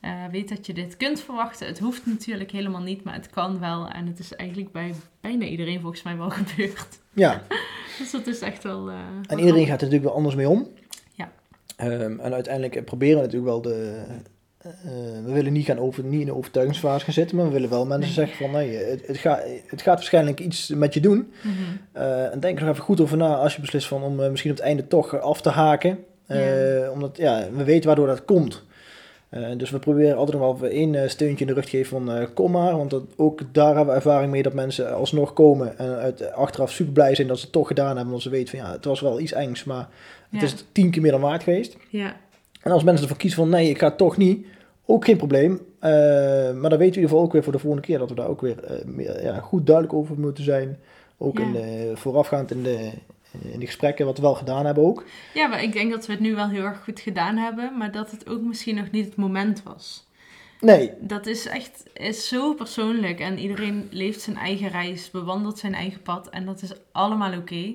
eh, 0.00 0.10
weet 0.30 0.48
dat 0.48 0.66
je 0.66 0.72
dit 0.72 0.96
kunt 0.96 1.20
verwachten. 1.20 1.66
Het 1.66 1.78
hoeft 1.78 2.06
natuurlijk 2.06 2.50
helemaal 2.50 2.82
niet, 2.82 3.04
maar 3.04 3.14
het 3.14 3.30
kan 3.30 3.60
wel. 3.60 3.88
En 3.88 4.06
het 4.06 4.18
is 4.18 4.34
eigenlijk 4.34 4.72
bij 4.72 4.94
bijna 5.20 5.44
iedereen 5.44 5.80
volgens 5.80 6.02
mij 6.02 6.16
wel 6.16 6.30
gebeurd. 6.40 6.98
Ja, 7.12 7.42
Dus 7.98 8.10
dat 8.10 8.26
is 8.26 8.40
echt 8.40 8.62
wel... 8.62 8.88
eh, 8.90 8.94
en 9.26 9.38
iedereen 9.38 9.66
gaat 9.66 9.80
er 9.80 9.86
natuurlijk 9.86 10.04
wel 10.04 10.14
anders 10.14 10.34
mee 10.34 10.48
om. 10.48 10.68
Ja. 11.14 11.30
Ehm, 11.76 12.18
en 12.20 12.32
uiteindelijk 12.34 12.84
proberen 12.84 13.16
we 13.16 13.22
natuurlijk 13.22 13.50
wel 13.50 13.62
de... 13.62 14.02
eh, 14.58 14.70
we 15.24 15.32
willen 15.32 15.52
niet, 15.52 15.64
gaan 15.64 15.78
over, 15.78 16.04
niet 16.04 16.20
in 16.20 16.26
de 16.26 16.34
overtuigingsfase 16.34 17.04
gaan 17.04 17.14
zitten, 17.14 17.36
maar 17.36 17.46
we 17.46 17.52
willen 17.52 17.70
wel 17.70 17.86
mensen 17.86 18.00
Nee. 18.16 18.26
zeggen 18.28 18.36
van 18.36 18.50
nee, 18.60 18.76
het, 18.76 19.06
het, 19.06 19.16
gaat, 19.16 19.42
het 19.66 19.82
gaat 19.82 19.94
waarschijnlijk 19.94 20.40
iets 20.40 20.68
met 20.68 20.94
je 20.94 21.00
doen. 21.00 21.32
mhm. 21.42 22.02
En 22.32 22.40
denk 22.40 22.58
er 22.58 22.64
nog 22.64 22.72
even 22.74 22.84
goed 22.86 23.00
over 23.00 23.16
na 23.16 23.34
als 23.36 23.54
je 23.54 23.60
beslist 23.60 23.86
van 23.86 24.02
om 24.02 24.14
misschien 24.30 24.50
op 24.50 24.56
het 24.56 24.66
einde 24.66 24.86
toch 24.86 25.20
af 25.20 25.40
te 25.40 25.50
haken. 25.50 25.98
Omdat 26.92 27.16
ja, 27.16 27.46
we 27.52 27.64
weten 27.64 27.86
waardoor 27.86 28.06
dat 28.06 28.24
komt. 28.24 28.64
Eh, 29.30 29.48
dus 29.56 29.70
we 29.70 29.78
proberen 29.78 30.16
altijd 30.16 30.38
nog 30.38 30.60
wel 30.60 30.70
één 30.70 30.94
eh, 30.94 31.08
steuntje 31.08 31.40
in 31.44 31.46
de 31.46 31.54
rug 31.54 31.64
te 31.64 31.70
geven 31.70 31.88
van 31.88 32.12
eh, 32.12 32.26
kom 32.34 32.50
maar. 32.50 32.76
Want 32.76 32.90
dat, 32.90 33.02
ook 33.16 33.40
daar 33.52 33.66
hebben 33.76 33.86
we 33.86 33.92
ervaring 33.92 34.30
mee 34.32 34.42
dat 34.42 34.52
mensen 34.52 34.94
alsnog 34.94 35.32
komen 35.32 35.78
en 35.78 35.96
uit, 35.96 36.32
achteraf 36.32 36.70
super 36.70 36.92
blij 36.92 37.14
zijn 37.14 37.26
dat 37.28 37.36
ze 37.38 37.42
het 37.44 37.52
toch 37.52 37.66
gedaan 37.66 37.92
hebben. 37.94 38.10
Want 38.10 38.22
ze 38.22 38.30
weten 38.30 38.58
van 38.58 38.66
ja, 38.66 38.72
het 38.72 38.84
was 38.84 39.00
wel 39.00 39.20
iets 39.20 39.32
engs, 39.32 39.64
maar 39.64 39.88
het 40.30 40.40
Ja. 40.40 40.46
is 40.46 40.64
tien 40.72 40.90
keer 40.90 41.02
meer 41.02 41.10
dan 41.10 41.20
waard 41.20 41.42
geweest. 41.42 41.76
Ja, 41.88 42.16
En 42.62 42.70
als 42.72 42.82
mensen 42.82 43.02
ervoor 43.02 43.18
kiezen 43.18 43.38
van 43.40 43.48
nee, 43.48 43.68
ik 43.68 43.78
ga 43.78 43.86
het 43.88 43.96
toch 43.98 44.16
niet, 44.16 44.46
ook 44.86 45.04
geen 45.04 45.16
probleem. 45.16 45.60
Maar 45.80 45.90
dan 46.52 46.60
weten 46.62 46.78
we 46.78 46.84
in 46.84 46.84
ieder 46.84 47.02
geval 47.02 47.20
ook 47.20 47.32
weer 47.32 47.42
voor 47.42 47.52
de 47.52 47.58
volgende 47.58 47.86
keer 47.86 47.98
dat 47.98 48.08
we 48.08 48.14
daar 48.14 48.28
ook 48.28 48.40
weer 48.40 48.56
meer, 48.84 49.22
ja, 49.22 49.40
goed 49.40 49.66
duidelijk 49.66 49.96
over 49.96 50.18
moeten 50.18 50.44
zijn. 50.44 50.78
Ook 51.18 51.38
Ja. 51.38 51.44
in 51.44 51.52
de, 51.52 51.90
voorafgaand 51.94 52.50
in 52.50 52.62
de, 52.62 52.90
in 53.42 53.60
de 53.60 53.66
gesprekken 53.66 54.06
wat 54.06 54.16
we 54.16 54.22
wel 54.22 54.34
gedaan 54.34 54.66
hebben 54.66 54.84
ook. 54.84 55.04
Ja, 55.34 55.46
maar 55.46 55.62
ik 55.62 55.72
denk 55.72 55.90
dat 55.90 56.06
we 56.06 56.12
het 56.12 56.20
nu 56.20 56.34
wel 56.34 56.48
heel 56.48 56.64
erg 56.64 56.84
goed 56.84 57.00
gedaan 57.00 57.36
hebben, 57.36 57.76
maar 57.76 57.92
dat 57.92 58.10
het 58.10 58.28
ook 58.28 58.40
misschien 58.40 58.74
nog 58.74 58.90
niet 58.90 59.04
het 59.04 59.16
moment 59.16 59.62
was. 59.62 60.08
Nee, 60.60 60.92
Dat 60.98 61.26
is 61.26 61.46
echt 61.46 61.82
is 61.94 62.28
zo 62.28 62.54
persoonlijk 62.54 63.20
en 63.20 63.38
iedereen 63.38 63.88
leeft 63.90 64.20
zijn 64.20 64.36
eigen 64.36 64.68
reis, 64.68 65.10
bewandelt 65.10 65.58
zijn 65.58 65.74
eigen 65.74 66.02
pad 66.02 66.28
en 66.28 66.44
dat 66.44 66.62
is 66.62 66.72
allemaal 66.92 67.36
oké. 67.36 67.74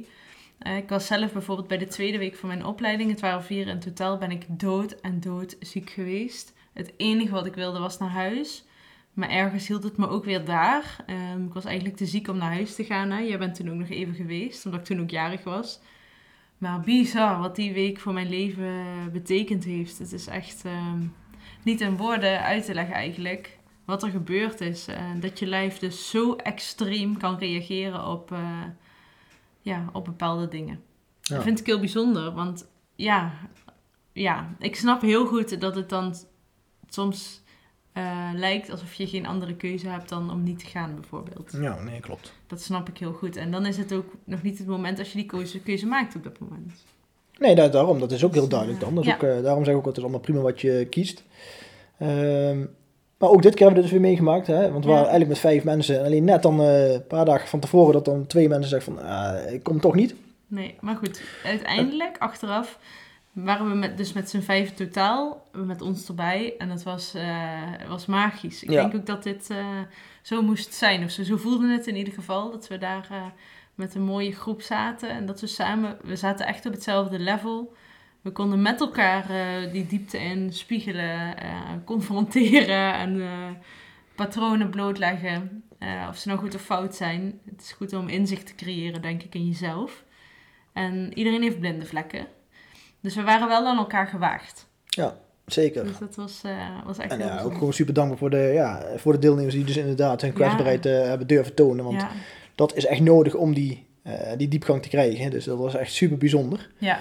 Eh, 0.57 0.77
ik 0.77 0.89
was 0.89 1.05
zelf 1.05 1.31
bijvoorbeeld 1.33 1.67
bij 1.67 1.77
de 1.77 1.87
tweede 1.87 2.17
week 2.17 2.35
van 2.35 2.49
mijn 2.49 2.65
opleiding, 2.65 3.09
het 3.09 3.19
waren 3.19 3.43
vier 3.43 3.67
in 3.67 3.79
totaal, 3.79 4.17
ben 4.17 4.31
ik 4.31 4.45
dood 4.47 4.91
en 4.91 5.19
dood 5.19 5.55
ziek 5.59 5.89
geweest. 5.89 6.53
Het 6.73 6.93
enige 6.97 7.31
wat 7.31 7.45
ik 7.45 7.55
wilde 7.55 7.79
was 7.79 7.97
naar 7.97 8.09
huis. 8.09 8.63
Maar 9.15 9.29
ergens 9.29 9.67
hield 9.67 9.83
het 9.83 9.97
me 9.97 10.07
ook 10.07 10.25
weer 10.25 10.45
daar. 10.45 11.03
Ehm, 11.05 11.45
ik 11.45 11.53
was 11.53 11.65
eigenlijk 11.65 11.97
te 11.97 12.05
ziek 12.05 12.27
om 12.27 12.37
naar 12.37 12.53
huis 12.53 12.75
te 12.75 12.83
gaan. 12.83 13.11
Hè. 13.11 13.19
Jij 13.19 13.37
bent 13.37 13.55
toen 13.55 13.69
ook 13.69 13.75
nog 13.75 13.89
even 13.89 14.13
geweest, 14.13 14.65
omdat 14.65 14.79
ik 14.79 14.85
toen 14.85 15.01
ook 15.01 15.09
jarig 15.09 15.43
was. 15.43 15.79
Maar 16.57 16.79
bizar 16.79 17.39
wat 17.39 17.55
die 17.55 17.73
week 17.73 17.99
voor 17.99 18.13
mijn 18.13 18.29
leven 18.29 18.73
betekend 19.11 19.63
heeft. 19.63 19.97
Het 19.97 20.11
is 20.11 20.27
echt 20.27 20.65
ehm, 20.65 20.99
niet 21.63 21.81
in 21.81 21.97
woorden 21.97 22.41
uit 22.41 22.65
te 22.65 22.73
leggen 22.73 22.95
eigenlijk 22.95 23.57
wat 23.85 24.03
er 24.03 24.09
gebeurd 24.09 24.61
is. 24.61 24.89
Uh, 24.89 24.95
dat 25.19 25.39
je 25.39 25.45
lijf 25.45 25.79
dus 25.79 26.09
zo 26.09 26.35
extreem 26.35 27.17
kan 27.17 27.37
reageren 27.37 28.07
op, 28.07 28.31
uh, 28.31 28.63
ja, 29.61 29.89
op 29.93 30.05
bepaalde 30.05 30.47
dingen. 30.47 30.81
Ja. 31.21 31.35
Dat 31.35 31.43
vind 31.43 31.59
ik 31.59 31.65
heel 31.65 31.79
bijzonder, 31.79 32.31
want 32.31 32.67
ja, 32.95 33.33
ja, 34.13 34.55
ik 34.59 34.75
snap 34.75 35.01
heel 35.01 35.25
goed 35.25 35.61
dat 35.61 35.75
het 35.75 35.89
dan 35.89 36.15
soms 36.89 37.43
uh, 37.97 38.29
lijkt 38.33 38.71
alsof 38.71 38.93
je 38.93 39.07
geen 39.07 39.25
andere 39.25 39.55
keuze 39.55 39.87
hebt 39.87 40.09
dan 40.09 40.31
om 40.31 40.43
niet 40.43 40.59
te 40.59 40.65
gaan, 40.65 40.95
bijvoorbeeld. 40.95 41.57
Ja, 41.59 41.79
nee, 41.83 41.99
klopt. 41.99 42.33
Dat 42.47 42.61
snap 42.61 42.89
ik 42.89 42.97
heel 42.97 43.13
goed. 43.13 43.35
En 43.35 43.51
dan 43.51 43.65
is 43.65 43.77
het 43.77 43.93
ook 43.93 44.13
nog 44.23 44.41
niet 44.41 44.57
het 44.57 44.67
moment 44.67 44.99
als 44.99 45.11
je 45.11 45.17
die 45.17 45.25
keuze, 45.25 45.59
keuze 45.59 45.85
maakt 45.85 46.15
op 46.15 46.23
dat 46.23 46.39
moment. 46.39 46.83
Nee, 47.37 47.55
daarom. 47.55 47.99
Dat 47.99 48.11
is 48.11 48.23
ook 48.23 48.33
heel 48.33 48.47
duidelijk 48.47 48.79
dan. 48.79 48.95
Dat 48.95 49.05
is 49.05 49.13
ook, 49.13 49.23
uh, 49.23 49.43
daarom 49.43 49.63
zeg 49.63 49.73
ik 49.73 49.79
ook, 49.79 49.85
het 49.85 49.97
is 49.97 50.03
allemaal 50.03 50.19
prima 50.19 50.39
wat 50.39 50.61
je 50.61 50.87
kiest. 50.89 51.23
Um, 52.01 52.75
maar 53.17 53.29
ook 53.29 53.41
dit 53.41 53.53
keer 53.53 53.65
hebben 53.65 53.83
we 53.83 53.89
dus 53.89 53.99
weer 53.99 54.07
meegemaakt. 54.09 54.47
Hè? 54.47 54.71
Want 54.71 54.83
we 54.83 54.89
waren 54.89 55.09
eigenlijk 55.09 55.29
met 55.29 55.39
vijf 55.39 55.63
mensen. 55.63 55.99
En 55.99 56.05
alleen 56.05 56.23
net 56.23 56.41
dan 56.41 56.61
uh, 56.61 56.93
een 56.93 57.07
paar 57.07 57.25
dagen 57.25 57.47
van 57.47 57.59
tevoren 57.59 57.93
dat 57.93 58.05
dan 58.05 58.27
twee 58.27 58.49
mensen 58.49 58.69
zeggen 58.69 58.93
van, 58.93 59.05
uh, 59.05 59.53
ik 59.53 59.63
kom 59.63 59.79
toch 59.79 59.95
niet. 59.95 60.15
Nee, 60.47 60.75
maar 60.81 60.95
goed. 60.95 61.21
Uiteindelijk, 61.43 62.17
achteraf, 62.17 62.79
waren 63.35 63.69
we 63.69 63.75
met, 63.75 63.97
dus 63.97 64.13
met 64.13 64.29
z'n 64.29 64.41
vijf 64.41 64.73
totaal, 64.73 65.47
met 65.51 65.81
ons 65.81 66.07
erbij. 66.07 66.55
En 66.57 66.67
dat 66.67 66.83
was, 66.83 67.15
uh, 67.15 67.61
was 67.87 68.05
magisch. 68.05 68.63
Ik 68.63 68.69
denk 68.69 68.95
ook 68.95 69.05
dat 69.05 69.23
dit 69.23 69.49
uh, 69.51 69.79
zo 70.21 70.41
moest 70.41 70.73
zijn. 70.73 71.03
Of 71.03 71.11
zo, 71.11 71.23
zo 71.23 71.37
voelden 71.37 71.69
het 71.69 71.87
in 71.87 71.95
ieder 71.95 72.13
geval. 72.13 72.51
Dat 72.51 72.67
we 72.67 72.77
daar 72.77 73.07
uh, 73.11 73.25
met 73.75 73.95
een 73.95 74.03
mooie 74.03 74.31
groep 74.31 74.61
zaten. 74.61 75.09
En 75.09 75.25
dat 75.25 75.41
we 75.41 75.47
samen, 75.47 75.97
we 76.03 76.15
zaten 76.15 76.45
echt 76.45 76.65
op 76.65 76.71
hetzelfde 76.71 77.19
level. 77.19 77.75
We 78.21 78.31
konden 78.31 78.61
met 78.61 78.79
elkaar 78.79 79.27
die 79.71 79.87
diepte 79.87 80.17
in 80.17 80.53
spiegelen, 80.53 81.35
confronteren 81.85 82.93
en 82.93 83.21
patronen 84.15 84.69
blootleggen. 84.69 85.63
of 86.09 86.17
ze 86.17 86.27
nou 86.27 86.39
goed 86.39 86.55
of 86.55 86.61
fout 86.61 86.95
zijn. 86.95 87.39
Het 87.45 87.61
is 87.61 87.71
goed 87.71 87.93
om 87.93 88.07
inzicht 88.07 88.47
te 88.47 88.55
creëren, 88.55 89.01
denk 89.01 89.23
ik, 89.23 89.35
in 89.35 89.47
jezelf. 89.47 90.03
En 90.73 91.17
iedereen 91.17 91.41
heeft 91.41 91.59
blinde 91.59 91.85
vlekken. 91.85 92.27
Dus 93.05 93.15
we 93.15 93.23
waren 93.23 93.47
wel 93.47 93.65
aan 93.65 93.77
elkaar 93.77 94.07
gewaagd. 94.07 94.67
Ja, 94.85 95.15
zeker. 95.45 95.83
Dus 95.83 95.97
dat 95.97 96.15
was, 96.15 96.41
uh, 96.45 96.51
was 96.85 96.97
echt 96.97 97.11
En 97.11 97.19
heel 97.19 97.27
ja, 97.27 97.41
ook 97.41 97.53
gewoon 97.53 97.73
super 97.73 97.93
dankbaar 97.93 98.17
voor 98.17 98.29
de, 98.29 98.51
ja, 98.53 98.83
voor 98.95 99.11
de 99.11 99.19
deelnemers 99.19 99.55
die 99.55 99.63
dus 99.63 99.77
inderdaad 99.77 100.21
hun 100.21 100.33
kwetsbaarheid 100.33 100.83
ja. 100.83 101.01
uh, 101.01 101.07
hebben 101.07 101.27
durven 101.27 101.53
tonen. 101.53 101.85
Want 101.85 102.01
ja. 102.01 102.09
dat 102.55 102.75
is 102.75 102.85
echt 102.85 103.01
nodig 103.01 103.35
om 103.35 103.53
die, 103.53 103.85
uh, 104.07 104.13
die 104.37 104.47
diepgang 104.47 104.81
te 104.81 104.89
krijgen. 104.89 105.31
Dus 105.31 105.45
dat 105.45 105.57
was 105.57 105.75
echt 105.75 105.93
super 105.93 106.17
bijzonder. 106.17 106.69
Ja. 106.77 106.99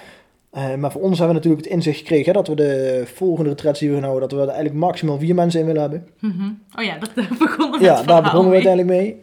maar 0.77 0.93
voor 0.93 1.03
ons 1.03 1.19
hebben 1.19 1.37
we 1.37 1.43
natuurlijk 1.43 1.65
het 1.65 1.73
inzicht 1.73 1.99
gekregen 1.99 2.27
hè, 2.27 2.33
dat 2.33 2.49
we 2.49 2.55
de 2.55 3.03
volgende 3.15 3.51
retreats 3.51 3.81
die 3.81 3.89
we 3.89 3.95
gaan 3.95 4.05
houden, 4.05 4.29
dat 4.29 4.39
we 4.39 4.45
er 4.45 4.53
eigenlijk 4.53 4.85
maximaal 4.85 5.19
vier 5.19 5.35
mensen 5.35 5.61
in 5.61 5.67
willen 5.67 5.81
hebben. 5.81 6.09
Mm 6.19 6.31
-hmm. 6.31 6.63
Oh 6.79 6.85
ja, 6.85 6.99
dat, 6.99 7.15
begonnen 7.39 7.79
we 7.79 7.85
Ja, 7.85 8.03
daar 8.03 8.23
begonnen 8.23 8.49
we 8.49 8.55
uiteindelijk 8.55 8.99
mee. 8.99 9.21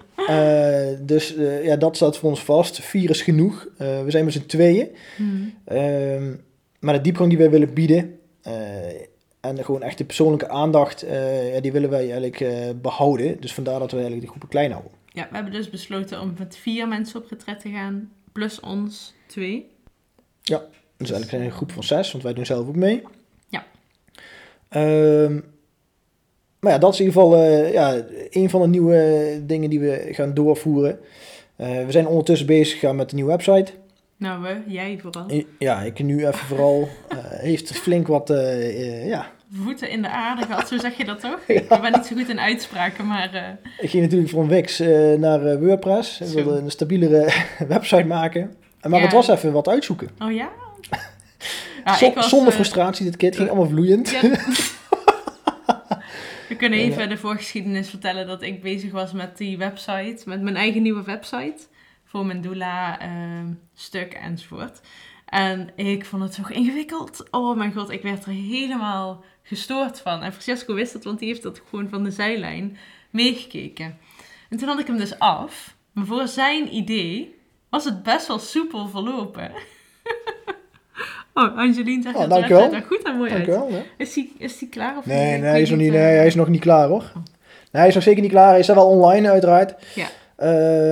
dus 1.14 1.36
ja, 1.64 1.76
dat 1.76 1.96
staat 1.96 2.18
voor 2.18 2.30
ons 2.30 2.44
vast. 2.44 2.80
Vier 2.80 3.10
is 3.10 3.22
genoeg. 3.22 3.68
we 3.78 4.06
zijn 4.08 4.26
met 4.26 4.34
z'n 4.34 4.46
tweeën. 4.46 4.88
Mm 5.18 5.54
-hmm. 5.66 6.40
Maar 6.82 6.94
de 6.94 7.02
diepgang 7.02 7.30
die 7.30 7.38
wij 7.38 7.50
willen 7.50 7.74
bieden 7.74 8.20
uh, 8.48 8.54
en 9.40 9.66
gewoon 9.66 9.84
echt 9.84 9.98
de 9.98 10.06
persoonlijke 10.06 10.50
aandacht, 10.50 11.06
ja, 11.54 11.60
die 11.60 11.72
willen 11.72 11.90
wij 11.90 12.00
eigenlijk 12.00 12.40
uh, 12.40 12.70
behouden. 12.82 13.42
Dus 13.42 13.54
vandaar 13.54 13.80
dat 13.80 13.92
we 13.92 13.98
eigenlijk 13.98 14.22
de 14.22 14.28
groepen 14.28 14.50
klein 14.50 14.72
houden. 14.72 14.92
Ja, 15.06 15.28
we 15.30 15.36
hebben 15.36 15.54
dus 15.54 15.70
besloten 15.70 16.22
om 16.22 16.34
met 16.38 16.58
vier 16.58 16.88
mensen 16.88 17.20
op 17.20 17.30
retret 17.30 17.60
te 17.60 17.70
gaan, 17.70 18.12
plus 18.32 18.60
ons 18.60 19.14
twee. 19.28 19.70
Ja, 20.42 20.58
dus 20.98 21.12
eigenlijk 21.12 21.30
zijn 21.30 21.42
we 21.42 21.48
een 21.48 21.56
groep 21.56 21.72
van 21.72 21.84
zes, 21.84 22.12
want 22.12 22.24
wij 22.24 22.34
doen 22.34 22.46
zelf 22.46 22.68
ook 22.68 22.76
mee. 22.76 23.04
Ja. 23.48 23.66
Um, 25.24 25.44
maar 26.60 26.72
ja, 26.72 26.78
dat 26.78 26.94
is 26.94 27.00
in 27.00 27.06
ieder 27.06 27.22
geval 27.22 27.44
ja, 27.72 28.04
een 28.30 28.50
van 28.50 28.62
de 28.62 28.68
nieuwe 28.68 29.42
dingen 29.46 29.70
die 29.70 29.80
we 29.80 30.08
gaan 30.12 30.34
doorvoeren. 30.34 31.00
we 31.56 31.86
zijn 31.90 32.08
ondertussen 32.08 32.48
bezig 32.48 32.80
gaan 32.80 32.96
met 32.96 33.10
de 33.10 33.16
nieuwe 33.16 33.32
website. 33.32 33.72
Nou, 34.22 34.48
jij 34.68 35.00
vooral. 35.02 35.44
Ja, 35.58 35.82
ik 35.82 36.04
nu 36.04 36.28
even 36.28 36.34
vooral. 36.34 36.90
Uh, 37.14 37.18
heeft 37.22 37.72
flink 37.72 38.08
wat, 38.08 38.30
uh, 38.30 38.38
uh, 38.38 39.08
ja. 39.08 39.32
Voeten 39.54 39.90
in 39.90 40.02
de 40.02 40.10
aarde 40.10 40.46
gehad, 40.46 40.68
zo 40.68 40.78
zeg 40.78 40.98
je 40.98 41.06
dat 41.06 41.20
toch? 41.20 41.40
ja. 41.48 41.54
Ik 41.54 41.82
ben 41.82 41.92
niet 41.92 42.06
zo 42.06 42.16
goed 42.16 42.30
in 42.30 42.40
uitspraken, 42.40 43.08
maar... 43.08 43.58
Ik 43.80 43.90
ging 43.90 44.04
natuurlijk 44.04 44.32
van 44.32 44.48
Wix 44.48 44.80
naar 45.18 45.60
WordPress. 45.60 46.22
Ik 46.22 46.28
wilde 46.28 46.60
een 46.60 46.72
stabielere 46.72 47.34
website 47.68 48.04
maken. 48.04 48.56
Maar 48.82 49.00
ja. 49.00 49.06
het 49.06 49.14
was 49.14 49.28
even 49.28 49.52
wat 49.52 49.68
uitzoeken. 49.68 50.10
Oh 50.20 50.32
ja? 50.32 50.50
ja 51.86 51.96
Zon, 51.98 52.14
was, 52.14 52.30
zonder 52.30 52.54
frustratie 52.54 53.06
dit 53.06 53.18
keer, 53.18 53.30
het 53.30 53.38
ging 53.38 53.50
allemaal 53.50 53.70
vloeiend. 53.70 54.20
We 56.48 56.56
kunnen 56.58 56.80
even 56.80 57.10
de 57.10 57.18
voorgeschiedenis 57.18 57.90
vertellen 57.90 58.28
dat 58.28 58.42
ik 58.42 58.62
bezig 58.62 58.92
was 58.92 59.12
met 59.12 59.38
die 59.38 59.58
website, 59.58 60.22
met 60.26 60.42
mijn 60.42 60.56
eigen 60.56 60.82
nieuwe 60.82 61.04
website 61.04 61.70
voor 62.12 62.26
mijn 62.26 62.42
doula-stuk 62.42 64.14
uh, 64.14 64.26
enzovoort. 64.26 64.82
En 65.26 65.70
ik 65.76 66.06
vond 66.06 66.24
het 66.24 66.34
zo 66.34 66.42
ingewikkeld. 66.48 67.24
Oh 67.30 67.58
mijn 67.58 67.74
god, 67.74 67.90
ik 67.90 68.02
werd 68.02 68.26
er 68.26 68.32
helemaal 68.32 69.24
gestoord 69.44 70.00
van. 70.00 70.22
En 70.22 70.32
Francesco 70.32 70.74
wist 70.74 70.94
dat, 70.94 71.04
want 71.04 71.20
die 71.20 71.28
heeft 71.28 71.44
dat 71.44 71.62
gewoon 71.70 71.90
van 71.90 72.04
de 72.04 72.12
zijlijn 72.12 72.78
meegekeken. 73.10 73.98
En 74.50 74.58
toen 74.58 74.68
had 74.68 74.80
ik 74.80 74.88
hem 74.88 74.98
dus 74.98 75.20
af. 75.20 75.76
Maar 75.92 76.06
voor 76.06 76.28
zijn 76.28 76.76
idee 76.76 77.40
was 77.70 77.86
het 77.86 78.04
best 78.04 78.28
wel 78.28 78.40
soepel 78.40 78.88
verlopen. 78.88 79.52
oh, 81.34 81.58
Angelien 81.58 82.02
zegt 82.02 82.16
oh, 82.16 82.30
dat 82.30 82.42
het 82.42 82.74
er 82.74 82.84
goed 82.88 83.04
en 83.04 83.18
mooi 83.18 83.32
uit. 83.32 83.86
Is 83.98 84.16
hij 84.16 84.30
is 84.38 84.58
die 84.58 84.70
klaar 84.70 84.98
of 84.98 85.06
nee? 85.06 85.38
Nee, 85.38 85.50
hij 85.50 85.62
is, 85.62 85.70
nog 85.70 85.80
niet, 85.80 85.92
nee, 85.92 86.02
hij 86.02 86.28
is 86.28 86.36
nog 86.36 86.48
niet 86.48 86.62
klaar 86.62 86.88
hoor. 86.88 87.12
Oh. 87.16 87.16
Nee, 87.16 87.82
hij 87.82 87.88
is 87.88 87.94
nog 87.94 88.04
zeker 88.04 88.22
niet 88.22 88.32
klaar. 88.32 88.50
Hij 88.50 88.60
is 88.60 88.70
er 88.70 88.76
wel 88.76 88.90
online 88.90 89.30
uiteraard. 89.30 89.86
Ja. 89.96 90.08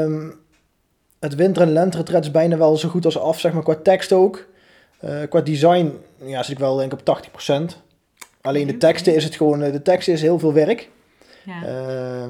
Um, 0.04 0.39
het 1.20 1.36
winter- 1.36 1.62
en 1.62 1.72
lenteretret 1.72 2.24
is 2.24 2.32
bijna 2.32 2.58
wel 2.58 2.78
zo 2.78 2.90
goed 2.90 3.06
als 3.06 3.20
af, 3.20 3.40
zeg 3.40 3.54
maar, 3.54 3.64
qua 3.64 3.76
tekst 3.76 4.12
ook. 4.12 4.48
Uh, 5.04 5.22
qua 5.30 5.42
design 5.42 5.94
ja, 6.26 6.44
zit 6.44 6.52
ik 6.52 6.60
wel 6.60 6.76
denk 6.76 6.94
ik 6.94 7.00
op 7.00 7.06
80%. 7.06 7.78
Alleen 8.42 8.68
de 8.68 8.78
teksten 8.78 9.16
is 9.16 9.24
het 9.24 9.36
gewoon, 9.36 9.60
de 9.60 9.82
teksten 9.82 10.14
is 10.14 10.22
heel 10.22 10.40
veel 10.40 10.54
werk. 10.54 10.90
Ja. 11.46 11.64
Uh, 11.64 12.24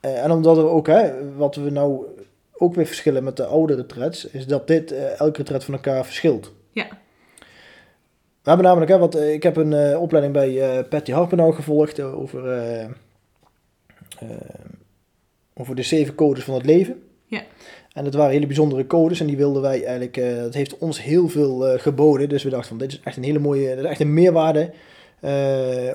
en 0.00 0.30
omdat 0.30 0.56
we 0.56 0.62
ook, 0.62 0.86
hè, 0.86 1.34
wat 1.36 1.54
we 1.54 1.70
nou 1.70 2.06
ook 2.52 2.74
weer 2.74 2.86
verschillen 2.86 3.24
met 3.24 3.36
de 3.36 3.44
oude 3.44 3.74
retrets, 3.74 4.24
is 4.24 4.46
dat 4.46 4.66
dit 4.66 4.92
uh, 4.92 5.20
elke 5.20 5.36
retret 5.36 5.64
van 5.64 5.74
elkaar 5.74 6.04
verschilt. 6.04 6.52
Ja. 6.72 6.86
We 8.42 8.50
hebben 8.50 8.66
namelijk, 8.66 8.90
hè, 8.90 8.98
wat, 8.98 9.20
ik 9.20 9.42
heb 9.42 9.56
een 9.56 9.72
uh, 9.72 10.00
opleiding 10.00 10.34
bij 10.34 10.78
uh, 10.78 10.88
Patty 10.88 11.12
Harpenau 11.12 11.54
gevolgd 11.54 12.00
over, 12.00 12.88
over 15.54 15.74
de 15.74 15.82
zeven 15.82 16.14
codes 16.14 16.44
van 16.44 16.54
het 16.54 16.66
leven. 16.66 17.02
En 17.94 18.04
dat 18.04 18.14
waren 18.14 18.32
hele 18.32 18.46
bijzondere 18.46 18.86
codes 18.86 19.20
en 19.20 19.26
die 19.26 19.36
wilden 19.36 19.62
wij 19.62 19.84
eigenlijk, 19.84 20.16
uh, 20.16 20.36
dat 20.36 20.54
heeft 20.54 20.78
ons 20.78 21.02
heel 21.02 21.28
veel 21.28 21.72
uh, 21.72 21.80
geboden. 21.80 22.28
Dus 22.28 22.42
we 22.42 22.50
dachten 22.50 22.68
van 22.68 22.78
dit 22.78 22.92
is 22.92 23.00
echt 23.04 23.16
een 23.16 23.22
hele 23.22 23.38
mooie, 23.38 23.74
is 23.74 23.82
echt 23.82 24.00
een 24.00 24.14
meerwaarde 24.14 24.70
uh, 25.20 25.30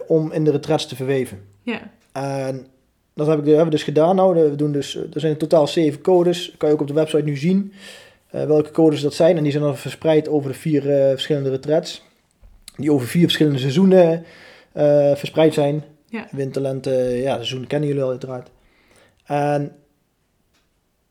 om 0.08 0.32
in 0.32 0.44
de 0.44 0.52
retrets 0.52 0.86
te 0.86 0.96
verweven. 0.96 1.40
Ja. 1.64 1.92
En 2.12 2.68
dat 3.14 3.28
heb 3.28 3.40
ik, 3.40 3.46
hebben 3.46 3.66
we 3.66 3.72
dus 3.72 3.84
gedaan 3.84 4.16
nou. 4.16 4.50
We 4.50 4.56
doen 4.56 4.72
dus, 4.72 4.96
er 4.96 5.20
zijn 5.20 5.32
in 5.32 5.38
totaal 5.38 5.68
zeven 5.68 6.02
codes. 6.02 6.54
kan 6.58 6.70
je 6.70 6.76
ook 6.76 6.82
op 6.82 6.88
de 6.88 6.94
website 6.94 7.24
nu 7.24 7.38
zien 7.38 7.74
welke 8.30 8.72
codes 8.72 9.02
dat 9.02 9.14
zijn. 9.14 9.38
En 9.38 9.44
die 9.44 9.52
zijn 9.52 9.64
dan 9.64 9.78
verspreid 9.78 10.30
over 10.30 10.52
de 10.52 10.58
vier 10.58 10.82
verschillende 10.82 11.50
retrets. 11.50 12.04
Die 12.76 12.92
over 12.92 13.08
vier 13.08 13.24
verschillende 13.24 13.60
seizoenen 13.60 14.24
verspreid 15.16 15.54
zijn. 15.54 15.84
Ja. 16.06 16.28
Winter, 16.32 16.62
lente, 16.62 16.92
ja, 16.92 17.32
de 17.32 17.36
seizoenen 17.36 17.68
kennen 17.68 17.88
jullie 17.88 18.04
al 18.04 18.10
uiteraard. 18.10 18.50
En 19.26 19.72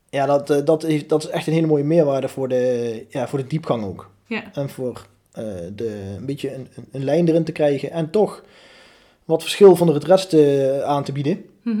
ja, 0.09 0.25
dat, 0.25 0.49
uh, 0.49 0.57
dat, 0.65 0.83
is, 0.83 1.07
dat 1.07 1.23
is 1.23 1.29
echt 1.29 1.47
een 1.47 1.53
hele 1.53 1.67
mooie 1.67 1.83
meerwaarde 1.83 2.27
voor 2.27 2.47
de, 2.47 3.05
ja, 3.09 3.27
voor 3.27 3.39
de 3.39 3.47
diepgang 3.47 3.83
ook. 3.83 4.09
Ja. 4.25 4.53
En 4.53 4.69
voor 4.69 5.05
uh, 5.39 5.45
de, 5.75 6.15
een 6.17 6.25
beetje 6.25 6.53
een, 6.53 6.67
een, 6.75 6.85
een, 6.91 7.03
lijn 7.03 7.27
erin 7.27 7.43
te 7.43 7.51
krijgen 7.51 7.91
en 7.91 8.09
toch 8.09 8.43
wat 9.25 9.41
verschil 9.41 9.75
van 9.75 9.87
de 9.87 9.99
rest 9.99 10.33
uh, 10.33 10.81
aan 10.81 11.03
te 11.03 11.11
bieden. 11.11 11.45
Mm 11.63 11.75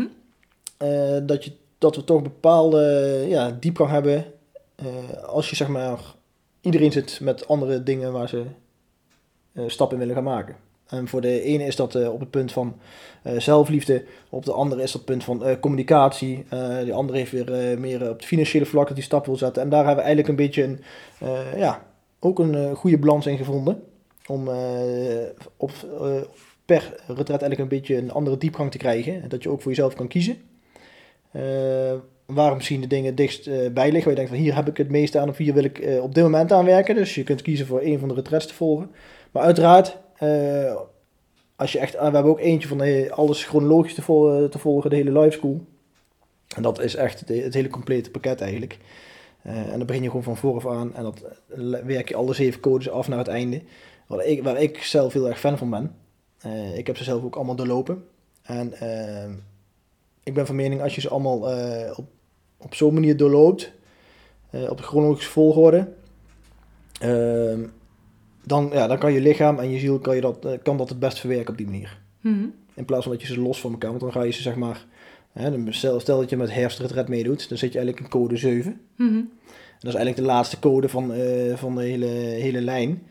-hmm. 0.77 1.27
dat, 1.27 1.43
je, 1.43 1.51
dat 1.77 1.95
we 1.95 2.03
toch 2.03 2.21
bepaalde 2.21 3.25
ja, 3.27 3.57
diepgang 3.59 3.89
hebben 3.89 4.25
als 5.25 5.49
je 5.49 5.55
zeg 5.55 5.67
maar 5.67 5.99
iedereen 6.61 6.91
zit 6.91 7.19
met 7.19 7.47
andere 7.47 7.83
dingen 7.83 8.11
waar 8.11 8.29
ze 8.29 8.43
stappen 9.67 9.97
in 9.97 10.07
willen 10.07 10.23
gaan 10.23 10.33
maken. 10.33 10.55
En 10.89 11.07
voor 11.07 11.21
de 11.21 11.41
ene 11.41 11.63
is 11.63 11.75
dat 11.75 12.07
op 12.09 12.19
het 12.19 12.29
punt 12.29 12.51
van 12.51 12.75
zelfliefde, 13.37 14.03
op 14.29 14.45
de 14.45 14.51
andere 14.51 14.81
is 14.81 14.91
dat 14.91 15.05
punt 15.05 15.23
van 15.23 15.59
communicatie. 15.59 16.45
de 16.85 16.93
andere 16.93 17.17
heeft 17.17 17.31
weer 17.31 17.79
meer 17.79 18.09
op 18.09 18.15
het 18.15 18.25
financiële 18.25 18.65
vlak 18.65 18.87
dat 18.87 18.95
die 18.95 19.05
stap 19.05 19.25
wil 19.25 19.35
zetten. 19.35 19.63
En 19.63 19.69
daar 19.69 19.85
hebben 19.85 20.03
we 20.03 20.11
eigenlijk 20.11 20.29
een 20.29 20.45
beetje 20.45 20.63
een, 20.63 20.79
ja, 21.59 21.85
ook 22.19 22.39
een 22.39 22.75
goede 22.75 22.97
balans 22.97 23.25
in 23.25 23.37
gevonden. 23.37 23.83
Om 24.27 24.49
op, 25.57 25.71
per 26.65 26.95
retret 27.07 27.41
eigenlijk 27.41 27.59
een 27.59 27.67
beetje 27.67 27.97
een 27.97 28.11
andere 28.11 28.37
diepgang 28.37 28.71
te 28.71 28.77
krijgen. 28.77 29.21
En 29.21 29.29
dat 29.29 29.43
je 29.43 29.49
ook 29.49 29.61
voor 29.61 29.71
jezelf 29.71 29.93
kan 29.93 30.07
kiezen. 30.07 30.37
Waar 32.25 32.55
misschien 32.55 32.81
de 32.81 32.87
dingen 32.87 33.15
dichtst 33.15 33.73
bij 33.73 33.91
liggen. 33.91 34.01
Waar 34.01 34.09
je 34.09 34.15
denkt 34.15 34.29
van 34.29 34.39
hier 34.39 34.55
heb 34.55 34.67
ik 34.67 34.77
het 34.77 34.89
meeste 34.89 35.19
aan 35.19 35.29
of 35.29 35.37
hier 35.37 35.53
wil 35.53 35.63
ik 35.63 35.99
op 36.01 36.15
dit 36.15 36.23
moment 36.23 36.51
aan 36.51 36.65
werken. 36.65 36.95
Dus 36.95 37.15
je 37.15 37.23
kunt 37.23 37.41
kiezen 37.41 37.65
voor 37.65 37.81
een 37.81 37.99
van 37.99 38.07
de 38.07 38.13
retrets 38.13 38.47
te 38.47 38.53
volgen. 38.53 38.91
Maar 39.31 39.43
uiteraard, 39.43 39.97
als 41.55 41.71
je 41.71 41.79
echt, 41.79 41.93
we 41.93 41.99
hebben 42.01 42.23
ook 42.23 42.39
eentje 42.39 42.67
van 42.67 43.11
alles 43.11 43.45
chronologisch 43.45 43.93
te, 43.93 44.01
vol, 44.01 44.49
te, 44.49 44.59
volgen, 44.59 44.89
de 44.89 44.95
hele 44.95 45.19
live 45.19 45.37
school. 45.37 45.65
En 46.55 46.61
dat 46.61 46.79
is 46.79 46.95
echt 46.95 47.19
het 47.19 47.53
hele 47.53 47.69
complete 47.69 48.11
pakket 48.11 48.41
eigenlijk. 48.41 48.77
en 49.41 49.77
dan 49.77 49.85
begin 49.85 50.01
je 50.01 50.07
gewoon 50.07 50.23
van 50.23 50.37
vooraf 50.37 50.67
aan 50.67 50.95
en 50.95 51.03
dat 51.03 51.23
werk 51.85 52.09
je 52.09 52.15
alle 52.15 52.33
zeven 52.33 52.59
codes 52.59 52.89
af 52.89 53.07
naar 53.07 53.17
het 53.17 53.27
einde. 53.27 53.61
Waar 54.07 54.25
ik, 54.25 54.43
waar 54.43 54.61
ik 54.61 54.83
zelf 54.83 55.13
heel 55.13 55.27
erg 55.27 55.39
fan 55.39 55.57
van 55.57 55.69
ben. 55.69 55.95
Ik 56.75 56.87
heb 56.87 56.97
ze 56.97 57.03
zelf 57.03 57.23
ook 57.23 57.35
allemaal 57.35 57.55
doorlopen. 57.55 58.05
En 58.41 58.73
ik 60.23 60.33
ben 60.33 60.45
van 60.45 60.55
mening, 60.55 60.81
als 60.81 60.95
je 60.95 61.01
ze 61.01 61.09
allemaal 61.09 61.37
op, 61.95 62.07
op 62.57 62.75
zo'n 62.75 62.93
manier 62.93 63.17
doorloopt, 63.17 63.71
op 64.69 64.77
de 64.77 64.83
chronologische 64.83 65.31
volgorde, 65.31 65.87
dan, 68.43 68.69
ja, 68.73 68.87
dan 68.87 68.97
kan 68.97 69.13
je 69.13 69.21
lichaam 69.21 69.59
en 69.59 69.71
je 69.71 69.79
ziel 69.79 69.99
kan, 69.99 70.15
je 70.15 70.21
dat, 70.21 70.47
kan 70.63 70.77
dat 70.77 70.89
het 70.89 70.99
best 70.99 71.19
verwerken 71.19 71.51
op 71.51 71.57
die 71.57 71.65
manier. 71.65 72.01
Mm 72.21 72.53
In 72.73 72.85
plaats 72.85 73.03
van 73.03 73.11
dat 73.11 73.21
je 73.21 73.27
ze 73.27 73.41
los 73.41 73.61
van 73.61 73.71
elkaar, 73.71 73.89
want 73.89 74.01
dan 74.01 74.11
ga 74.11 74.23
je 74.23 74.31
ze 74.31 74.41
zeg 74.41 74.55
maar, 74.55 74.85
hè, 75.31 75.71
stel, 75.71 75.99
stel 75.99 76.19
dat 76.19 76.29
je 76.29 76.37
met 76.37 76.53
herfstretret 76.53 77.07
meedoet, 77.07 77.49
dan 77.49 77.57
zit 77.57 77.73
je 77.73 77.79
eigenlijk 77.79 78.05
in 78.05 78.19
code 78.19 78.37
7. 78.37 78.81
Mm 78.95 79.07
En 79.15 79.29
dat 79.79 79.93
is 79.93 79.99
eigenlijk 79.99 80.15
de 80.15 80.33
laatste 80.33 80.59
code 80.59 80.89
van, 80.89 81.13
van 81.55 81.75
de 81.75 81.81
hele, 81.81 82.05
hele 82.05 82.61
lijn. 82.61 83.01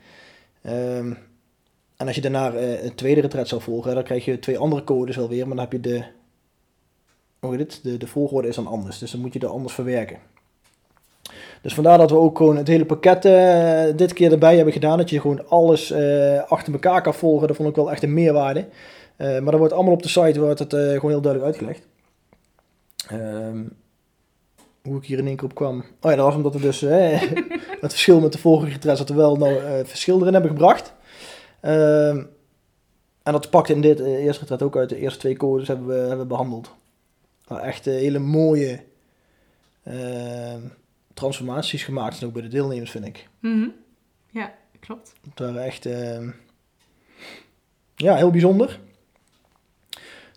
Um, 0.67 1.17
en 1.99 2.07
als 2.07 2.15
je 2.15 2.23
daarna 2.23 2.55
uh, 2.55 2.85
een 2.85 2.95
tweede 2.95 3.21
retret 3.21 3.49
zou 3.49 3.63
volgen, 3.63 3.95
dan 3.95 4.05
krijg 4.05 4.25
je 4.25 4.39
twee 4.39 4.59
andere 4.59 4.85
codes 4.85 5.19
alweer, 5.19 5.47
maar 5.47 5.57
dan 5.57 5.65
heb 5.65 5.73
je 5.73 5.81
de, 5.81 6.05
hoe 7.39 7.51
heet 7.51 7.61
het? 7.61 7.81
De, 7.83 7.97
de 7.97 8.07
volgorde 8.07 8.49
is 8.49 8.55
dan 8.55 8.67
anders, 8.67 8.99
dus 8.99 9.11
dan 9.11 9.21
moet 9.21 9.33
je 9.33 9.39
er 9.39 9.47
anders 9.47 9.75
verwerken. 9.75 10.19
Dus 11.63 11.75
vandaar 11.75 11.99
dat 11.99 12.11
we 12.11 12.17
ook 12.17 12.37
gewoon 12.37 12.57
het 12.57 12.69
hele 12.69 12.85
pakket 12.85 13.25
uh, 13.25 13.83
dit 13.97 14.13
keer 14.13 14.33
erbij 14.33 14.55
hebben 14.55 14.73
gedaan, 14.73 14.99
dat 14.99 15.11
je 15.11 15.21
gewoon 15.21 15.49
alles 15.49 15.93
uh, 15.93 16.43
achter 16.43 16.73
elkaar 16.73 17.03
kan 17.03 17.15
volgen, 17.15 17.47
dat 17.49 17.57
vond 17.57 17.69
ik 17.69 17.75
wel 17.75 17.91
echt 17.91 18.03
een 18.03 18.15
meerwaarde. 18.15 18.69
maar 19.17 19.45
dat 19.45 19.59
wordt 19.59 19.73
allemaal 19.73 19.93
op 19.93 20.03
de 20.03 20.09
site, 20.09 20.41
wordt 20.41 20.59
het 20.59 20.73
gewoon 20.73 21.11
heel 21.11 21.21
duidelijk 21.21 21.45
uitgelegd. 21.45 21.87
Ehm, 23.09 23.65
hoe 24.83 24.97
ik 24.97 25.05
hier 25.05 25.19
in 25.19 25.27
één 25.27 25.37
keer 25.37 25.45
op 25.45 25.55
kwam. 25.55 25.79
Oh 25.79 26.11
ja, 26.11 26.17
dat 26.17 26.27
was 26.27 26.35
omdat 26.35 26.55
we 26.55 26.61
dus 26.61 26.81
het 27.81 27.91
verschil 27.91 28.21
met 28.21 28.33
de 28.33 28.39
vorige 28.39 28.73
retrets, 28.73 28.99
dat 28.99 29.09
we 29.09 29.15
wel 29.15 29.37
nou 29.37 29.85
verschil 29.87 30.21
erin 30.21 30.33
hebben 30.33 30.51
gebracht. 30.51 30.95
Ehm, 31.61 32.23
en 33.23 33.33
dat 33.33 33.51
pakt 33.51 33.69
in 33.69 33.81
dit 33.81 34.01
eerste 34.01 34.41
retret 34.41 34.63
ook 34.63 34.77
uit. 34.77 34.89
De 34.89 34.99
eerste 34.99 35.19
twee 35.19 35.37
codes 35.37 35.69
hebben 35.69 35.87
we, 35.87 36.09
hebben 36.09 36.29
behandeld. 36.29 36.71
Maar 37.49 37.61
echt 37.61 37.85
hele 37.85 38.19
mooie 38.19 38.81
uh, 39.89 40.55
transformaties 41.19 41.85
gemaakt. 41.85 42.25
ook 42.25 42.33
bij 42.33 42.43
de 42.43 42.49
deelnemers, 42.49 42.91
vind 42.91 43.07
ik. 43.07 43.29
Mm 43.41 43.75
Ja, 44.31 44.55
klopt. 44.81 45.13
Het 45.31 45.39
waren 45.39 45.65
echt 45.65 45.87
ehm, 45.87 46.31
ja, 47.97 48.17
heel 48.17 48.31
bijzonder. 48.31 48.79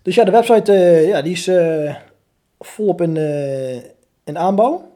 Dus 0.02 0.14
ja, 0.14 0.24
de 0.24 0.30
website 0.30 0.72
eh, 0.72 1.06
ja, 1.06 1.22
die 1.22 1.32
is 1.32 1.50
volop 2.58 3.00
in, 3.00 3.16
in 4.24 4.38
aanbouw. 4.38 4.90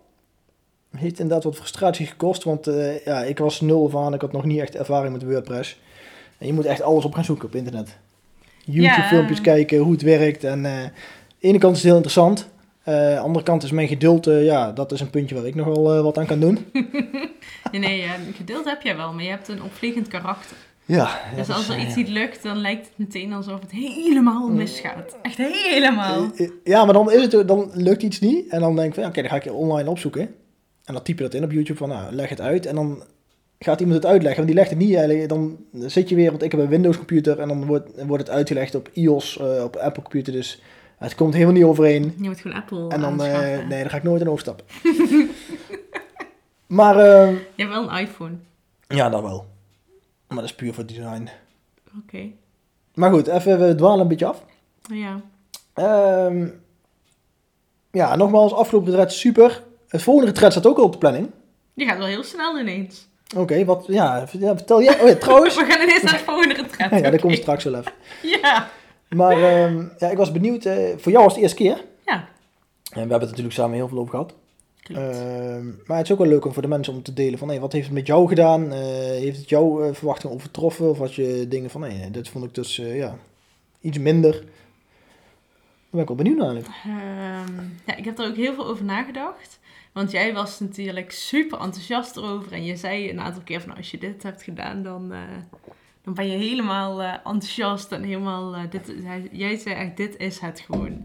Heeft 0.97 1.19
inderdaad 1.19 1.45
wat 1.45 1.57
frustratie 1.57 2.07
gekost, 2.07 2.45
want 2.45 2.65
ja, 3.05 3.23
ik 3.23 3.39
was 3.39 3.61
nul 3.61 3.89
van, 3.89 4.15
ik 4.15 4.21
had 4.21 4.33
nog 4.33 4.45
niet 4.45 4.61
echt 4.61 4.77
ervaring 4.77 5.13
met 5.13 5.23
WordPress. 5.23 5.81
En 6.39 6.47
je 6.47 6.53
moet 6.53 6.65
echt 6.65 6.83
alles 6.83 7.05
op 7.05 7.15
gaan 7.15 7.25
zoeken 7.25 7.47
op 7.47 7.55
internet. 7.55 7.99
YouTube-filmpjes 8.65 9.41
kijken, 9.41 9.79
hoe 9.79 9.93
het 9.93 10.03
werkt. 10.03 10.45
En 10.45 10.53
aan 10.53 10.63
de 10.63 10.91
ene 11.39 11.59
kant 11.59 11.77
is 11.77 11.79
het 11.79 11.87
heel 11.87 11.97
interessant. 11.97 12.49
Uh, 12.89 12.95
aan 12.95 13.15
de 13.15 13.21
andere 13.21 13.45
kant 13.45 13.63
is 13.63 13.71
mijn 13.71 13.89
geduld, 13.89 14.27
uh, 14.27 14.45
ja, 14.45 14.73
dat 14.73 14.93
is 14.93 15.01
een 15.01 15.11
puntje 15.11 15.35
waar 15.35 15.47
ik 15.47 15.55
nog 15.55 15.67
wel 15.67 16.03
wat 16.03 16.19
aan 16.19 16.27
kan 16.27 16.41
doen. 16.41 16.59
nee, 17.73 17.81
nee 17.81 18.05
geduld 18.37 18.65
heb 18.65 18.83
jij 18.83 18.97
wel, 18.97 19.13
maar 19.13 19.25
je 19.25 19.31
hebt 19.31 19.49
een 19.49 19.63
opvliegend 19.63 20.09
karakter. 20.09 20.57
Ja. 20.85 21.21
Dus 21.37 21.51
als 21.51 21.69
er 21.69 21.79
iets 21.79 21.95
niet 21.95 22.09
lukt, 22.09 22.43
dan 22.43 22.57
lijkt 22.57 22.87
het 22.87 22.99
meteen 22.99 23.33
alsof 23.33 23.61
het 23.61 23.71
helemaal 23.71 24.49
misgaat. 24.49 25.17
Echt 25.23 25.37
helemaal. 25.37 26.31
Ja, 26.65 26.85
maar 26.85 26.95
dan, 26.95 27.13
is 27.13 27.33
het, 27.33 27.49
dan 27.49 27.71
lukt 27.75 28.03
iets 28.03 28.21
niet. 28.21 28.49
En 28.49 28.61
dan 28.61 28.77
denk 28.77 28.89
ik 28.89 28.95
van, 28.95 29.05
oké, 29.05 29.21
dan 29.21 29.31
ga 29.31 29.37
ik 29.37 29.53
online 29.53 29.91
opzoeken. 29.91 30.21
En 30.85 30.95
dan 30.95 31.03
typ 31.03 31.19
je 31.19 31.25
dat 31.25 31.35
in 31.35 31.45
op 31.45 31.53
YouTube 31.53 31.79
van, 31.79 31.89
nou, 31.89 32.15
leg 32.15 32.29
het 32.29 32.41
uit. 32.41 32.67
En 32.67 32.75
dan 32.75 33.03
gaat 33.59 33.81
iemand 33.81 34.03
het 34.03 34.13
uitleggen, 34.13 34.37
want 34.37 34.47
die 34.47 34.57
legt 34.57 34.71
het 34.71 34.79
niet 34.79 34.97
eigenlijk. 34.97 35.29
Dan 35.29 35.59
zit 35.73 36.09
je 36.09 36.15
weer, 36.15 36.31
want 36.31 36.43
ik 36.43 36.51
heb 36.51 36.61
een 36.61 36.69
Windows 36.69 36.97
computer 36.97 37.39
en 37.41 37.49
dan 37.49 37.67
wordt, 37.67 38.03
wordt 38.07 38.27
het 38.27 38.37
uitgelegd 38.37 38.75
op 38.75 38.91
iOS, 38.93 39.37
op 39.65 39.77
Apple 39.77 40.03
computer. 40.03 40.33
Dus 40.33 40.63
het 40.97 41.15
komt 41.15 41.33
helemaal 41.33 41.55
niet 41.55 41.65
overeen. 41.65 42.15
Je 42.21 42.29
moet 42.29 42.41
gewoon 42.41 42.57
Apple 42.57 42.89
En 42.89 43.01
dan, 43.01 43.25
uh, 43.25 43.67
nee, 43.67 43.81
dan 43.81 43.91
ga 43.91 43.97
ik 43.97 44.03
nooit 44.03 44.21
in 44.21 44.29
overstappen. 44.29 44.67
maar... 46.67 46.97
Uh, 46.97 47.31
je 47.31 47.63
hebt 47.63 47.71
wel 47.71 47.91
een 47.91 47.99
iPhone. 47.99 48.35
Ja, 48.89 49.09
dan 49.09 49.23
wel. 49.23 49.47
Maar 50.29 50.37
dat 50.37 50.47
is 50.47 50.55
puur 50.55 50.75
voor 50.75 50.87
design. 50.87 51.29
Oké. 51.87 51.97
Okay. 52.07 52.35
Maar 52.95 53.11
goed, 53.11 53.27
even, 53.27 53.59
we 53.59 53.75
dwalen 53.75 54.01
een 54.01 54.09
beetje 54.09 54.27
af. 54.27 54.45
Ja. 54.89 55.21
Um, 56.27 56.61
ja, 57.91 58.17
nogmaals, 58.17 58.53
afgelopen 58.53 58.91
retret 58.91 59.13
super. 59.13 59.63
Het 59.89 60.03
volgende 60.03 60.31
retret 60.31 60.53
staat 60.53 60.67
ook 60.67 60.79
al 60.79 60.85
op 60.85 60.93
de 60.93 60.99
planning. 60.99 61.31
Die 61.75 61.87
gaat 61.87 61.99
wel 61.99 62.07
heel 62.07 62.25
snel 62.25 62.59
ineens. 62.59 63.09
Oké, 63.37 63.65
wat, 63.65 63.85
ja, 63.87 64.29
vertel 64.29 64.83
jij. 64.83 65.01
Oh 65.01 65.09
ja, 65.09 65.15
trouwens. 65.15 65.57
We 65.61 65.65
gaan 65.65 65.83
ineens 65.83 66.03
naar 66.03 66.13
het 66.13 66.23
volgende 66.23 66.55
retret. 66.55 66.91
ja, 67.03 67.11
daar 67.11 67.21
komt 67.21 67.37
straks 67.37 67.65
wel 67.65 67.75
even. 67.75 67.93
ja. 68.23 68.69
Maar 69.09 69.65
um, 69.65 69.93
ja, 69.99 70.11
ik 70.11 70.17
was 70.17 70.33
benieuwd. 70.33 70.65
Uh, 70.65 70.75
voor 70.97 71.13
jou 71.13 71.25
was 71.25 71.35
het 71.35 71.35
de 71.35 71.41
eerste 71.41 71.57
keer. 71.57 71.85
Ja. 72.07 72.15
En 72.15 72.29
we 72.93 72.99
hebben 72.99 73.21
het 73.21 73.29
natuurlijk 73.29 73.55
samen 73.55 73.77
heel 73.77 73.89
veel 73.89 73.99
over 73.99 74.11
gehad. 74.11 74.35
Uh, 74.91 74.99
maar 75.87 75.97
het 75.97 76.07
is 76.07 76.13
ook 76.13 76.19
wel 76.19 76.29
leuk 76.29 76.45
om 76.45 76.53
voor 76.53 76.63
de 76.63 76.69
mensen 76.69 76.95
om 76.95 77.03
te 77.03 77.13
delen 77.13 77.39
van, 77.39 77.49
hey, 77.49 77.61
wat 77.61 77.73
heeft 77.73 77.87
het 77.87 77.95
met 77.95 78.07
jou 78.07 78.29
gedaan? 78.29 78.63
Uh, 78.63 78.79
heeft 78.79 79.39
het 79.39 79.49
jouw 79.49 79.95
verwachtingen 79.95 80.37
overtroffen? 80.37 80.91
Of 80.91 80.99
had 80.99 81.15
je 81.15 81.47
dingen 81.49 81.71
van, 81.71 81.81
nee, 81.81 82.11
dit 82.11 82.29
vond 82.29 82.45
ik 82.45 82.55
dus, 82.55 82.77
ja, 82.77 83.19
iets 83.81 83.99
minder. 83.99 84.33
Daar 84.33 84.45
ben 85.91 86.01
ik 86.01 86.07
wel 86.07 86.17
benieuwd 86.17 86.37
naar 86.37 86.55
eigenlijk. 86.55 86.85
Um, 86.87 87.81
ja, 87.87 87.97
ik 87.97 88.05
heb 88.05 88.19
er 88.19 88.27
ook 88.27 88.37
heel 88.37 88.55
veel 88.55 88.67
over 88.67 88.85
nagedacht. 88.85 89.59
Want 89.93 90.11
jij 90.11 90.35
was 90.35 90.61
natuurlijk 90.61 91.11
super 91.11 91.61
enthousiast 91.61 92.17
erover. 92.17 92.53
En 92.53 92.65
je 92.65 92.77
zei 92.77 93.11
een 93.11 93.21
aantal 93.21 93.43
keer 93.43 93.59
van 93.59 93.69
nou, 93.69 93.81
als 93.81 93.91
je 93.91 93.99
dit 93.99 94.23
hebt 94.23 94.43
gedaan, 94.43 94.83
dan, 94.83 95.13
uh, 95.13 95.19
dan 96.07 96.15
ben 96.15 96.27
je 96.27 96.37
helemaal 96.37 97.03
uh, 97.03 97.13
enthousiast. 97.13 97.93
En 97.93 98.03
helemaal, 98.03 98.57
uh, 98.57 98.63
dit, 98.71 98.95
jij 99.33 99.57
zei 99.57 99.75
echt, 99.75 99.97
dit 99.97 100.17
is 100.17 100.39
het 100.39 100.61
gewoon. 100.61 101.05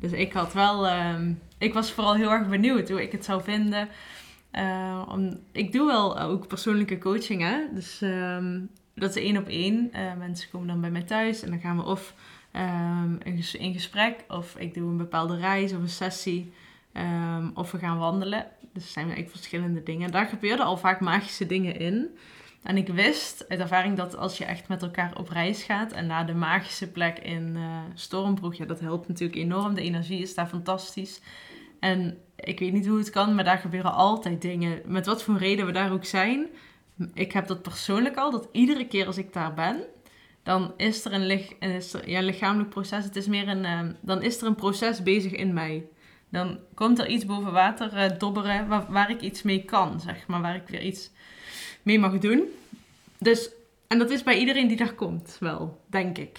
Dus 0.00 0.12
ik 0.12 0.32
had 0.32 0.52
wel, 0.52 0.90
um, 0.90 1.40
ik 1.58 1.74
was 1.74 1.92
vooral 1.92 2.14
heel 2.14 2.30
erg 2.30 2.48
benieuwd 2.48 2.88
hoe 2.88 3.02
ik 3.02 3.12
het 3.12 3.24
zou 3.24 3.42
vinden. 3.42 3.88
om, 5.08 5.38
ik 5.52 5.72
doe 5.72 5.86
wel 5.86 6.20
ook 6.20 6.46
persoonlijke 6.46 6.98
coaching, 6.98 7.42
hè. 7.42 7.56
Dus 7.74 8.00
um, 8.00 8.70
dat 8.94 9.16
is 9.16 9.22
één 9.22 9.36
op 9.36 9.48
één. 9.48 9.90
mensen 10.18 10.50
komen 10.50 10.68
dan 10.68 10.80
bij 10.80 10.90
mij 10.90 11.02
thuis 11.02 11.42
en 11.42 11.50
dan 11.50 11.60
gaan 11.60 11.76
we 11.76 11.82
of 11.82 12.14
in 13.58 13.72
gesprek, 13.72 14.24
of 14.28 14.56
ik 14.58 14.74
doe 14.74 14.90
een 14.90 14.96
bepaalde 14.96 15.36
reis 15.36 15.72
of 15.72 15.80
een 15.80 15.88
sessie. 15.88 16.52
Um, 16.92 17.50
of 17.54 17.70
we 17.70 17.78
gaan 17.78 17.98
wandelen. 17.98 18.46
Dus 18.72 18.92
zijn 18.92 19.06
eigenlijk 19.06 19.36
verschillende 19.36 19.82
dingen. 19.82 20.10
Daar 20.10 20.26
gebeurden 20.26 20.66
al 20.66 20.76
vaak 20.76 21.00
magische 21.00 21.46
dingen 21.46 21.78
in. 21.78 22.16
En 22.62 22.76
ik 22.76 22.88
wist 22.88 23.44
uit 23.48 23.60
ervaring 23.60 23.96
dat 23.96 24.16
als 24.16 24.38
je 24.38 24.44
echt 24.44 24.68
met 24.68 24.82
elkaar 24.82 25.18
op 25.18 25.28
reis 25.28 25.62
gaat 25.62 25.92
en 25.92 26.06
naar 26.06 26.26
de 26.26 26.34
magische 26.34 26.90
plek 26.90 27.18
in 27.18 27.56
uh, 27.56 27.78
Stormbroek, 27.94 28.54
ja, 28.54 28.64
dat 28.64 28.80
helpt 28.80 29.08
natuurlijk 29.08 29.38
enorm. 29.38 29.74
De 29.74 29.82
energie 29.82 30.22
is 30.22 30.34
daar 30.34 30.46
fantastisch. 30.46 31.20
En 31.80 32.18
ik 32.36 32.58
weet 32.58 32.72
niet 32.72 32.86
hoe 32.86 32.98
het 32.98 33.10
kan, 33.10 33.34
maar 33.34 33.44
daar 33.44 33.58
gebeuren 33.58 33.92
altijd 33.92 34.42
dingen. 34.42 34.82
Met 34.84 35.06
wat 35.06 35.22
voor 35.22 35.36
reden 35.36 35.66
we 35.66 35.72
daar 35.72 35.92
ook 35.92 36.04
zijn. 36.04 36.46
Ik 37.14 37.32
heb 37.32 37.46
dat 37.46 37.62
persoonlijk 37.62 38.16
al, 38.16 38.30
dat 38.30 38.48
iedere 38.52 38.86
keer 38.86 39.06
als 39.06 39.18
ik 39.18 39.32
daar 39.32 39.54
ben, 39.54 39.84
dan 40.42 40.72
is 40.76 41.04
er 41.04 41.12
een, 41.12 41.46
is 41.60 41.92
er, 41.92 42.08
ja, 42.08 42.20
lichamelijk 42.20 42.70
proces. 42.70 43.04
Het 43.04 43.16
is 43.16 43.26
meer 43.26 43.48
een, 43.48 43.64
uh, 43.64 43.94
dan 44.00 44.22
is 44.22 44.40
er 44.40 44.46
een 44.46 44.54
proces 44.54 45.02
bezig 45.02 45.32
in 45.32 45.52
mij 45.52 45.86
dan 46.32 46.58
komt 46.74 46.98
er 46.98 47.08
iets 47.08 47.26
boven 47.26 47.52
water 47.52 47.92
uh, 47.94 48.18
dobberen 48.18 48.68
waar, 48.68 48.86
waar, 48.88 49.10
ik 49.10 49.20
iets 49.20 49.42
mee 49.42 49.64
kan, 49.64 50.00
zeg 50.00 50.26
maar, 50.26 50.40
waar 50.40 50.54
ik 50.54 50.68
weer 50.68 50.82
iets 50.82 51.10
mee 51.82 51.98
mag 51.98 52.18
doen. 52.18 52.42
Dus, 53.18 53.50
en 53.86 53.98
dat 53.98 54.10
is 54.10 54.22
bij 54.22 54.38
iedereen 54.38 54.68
die 54.68 54.76
daar 54.76 54.94
komt 54.94 55.36
wel, 55.40 55.80
denk 55.86 56.18
ik. 56.18 56.38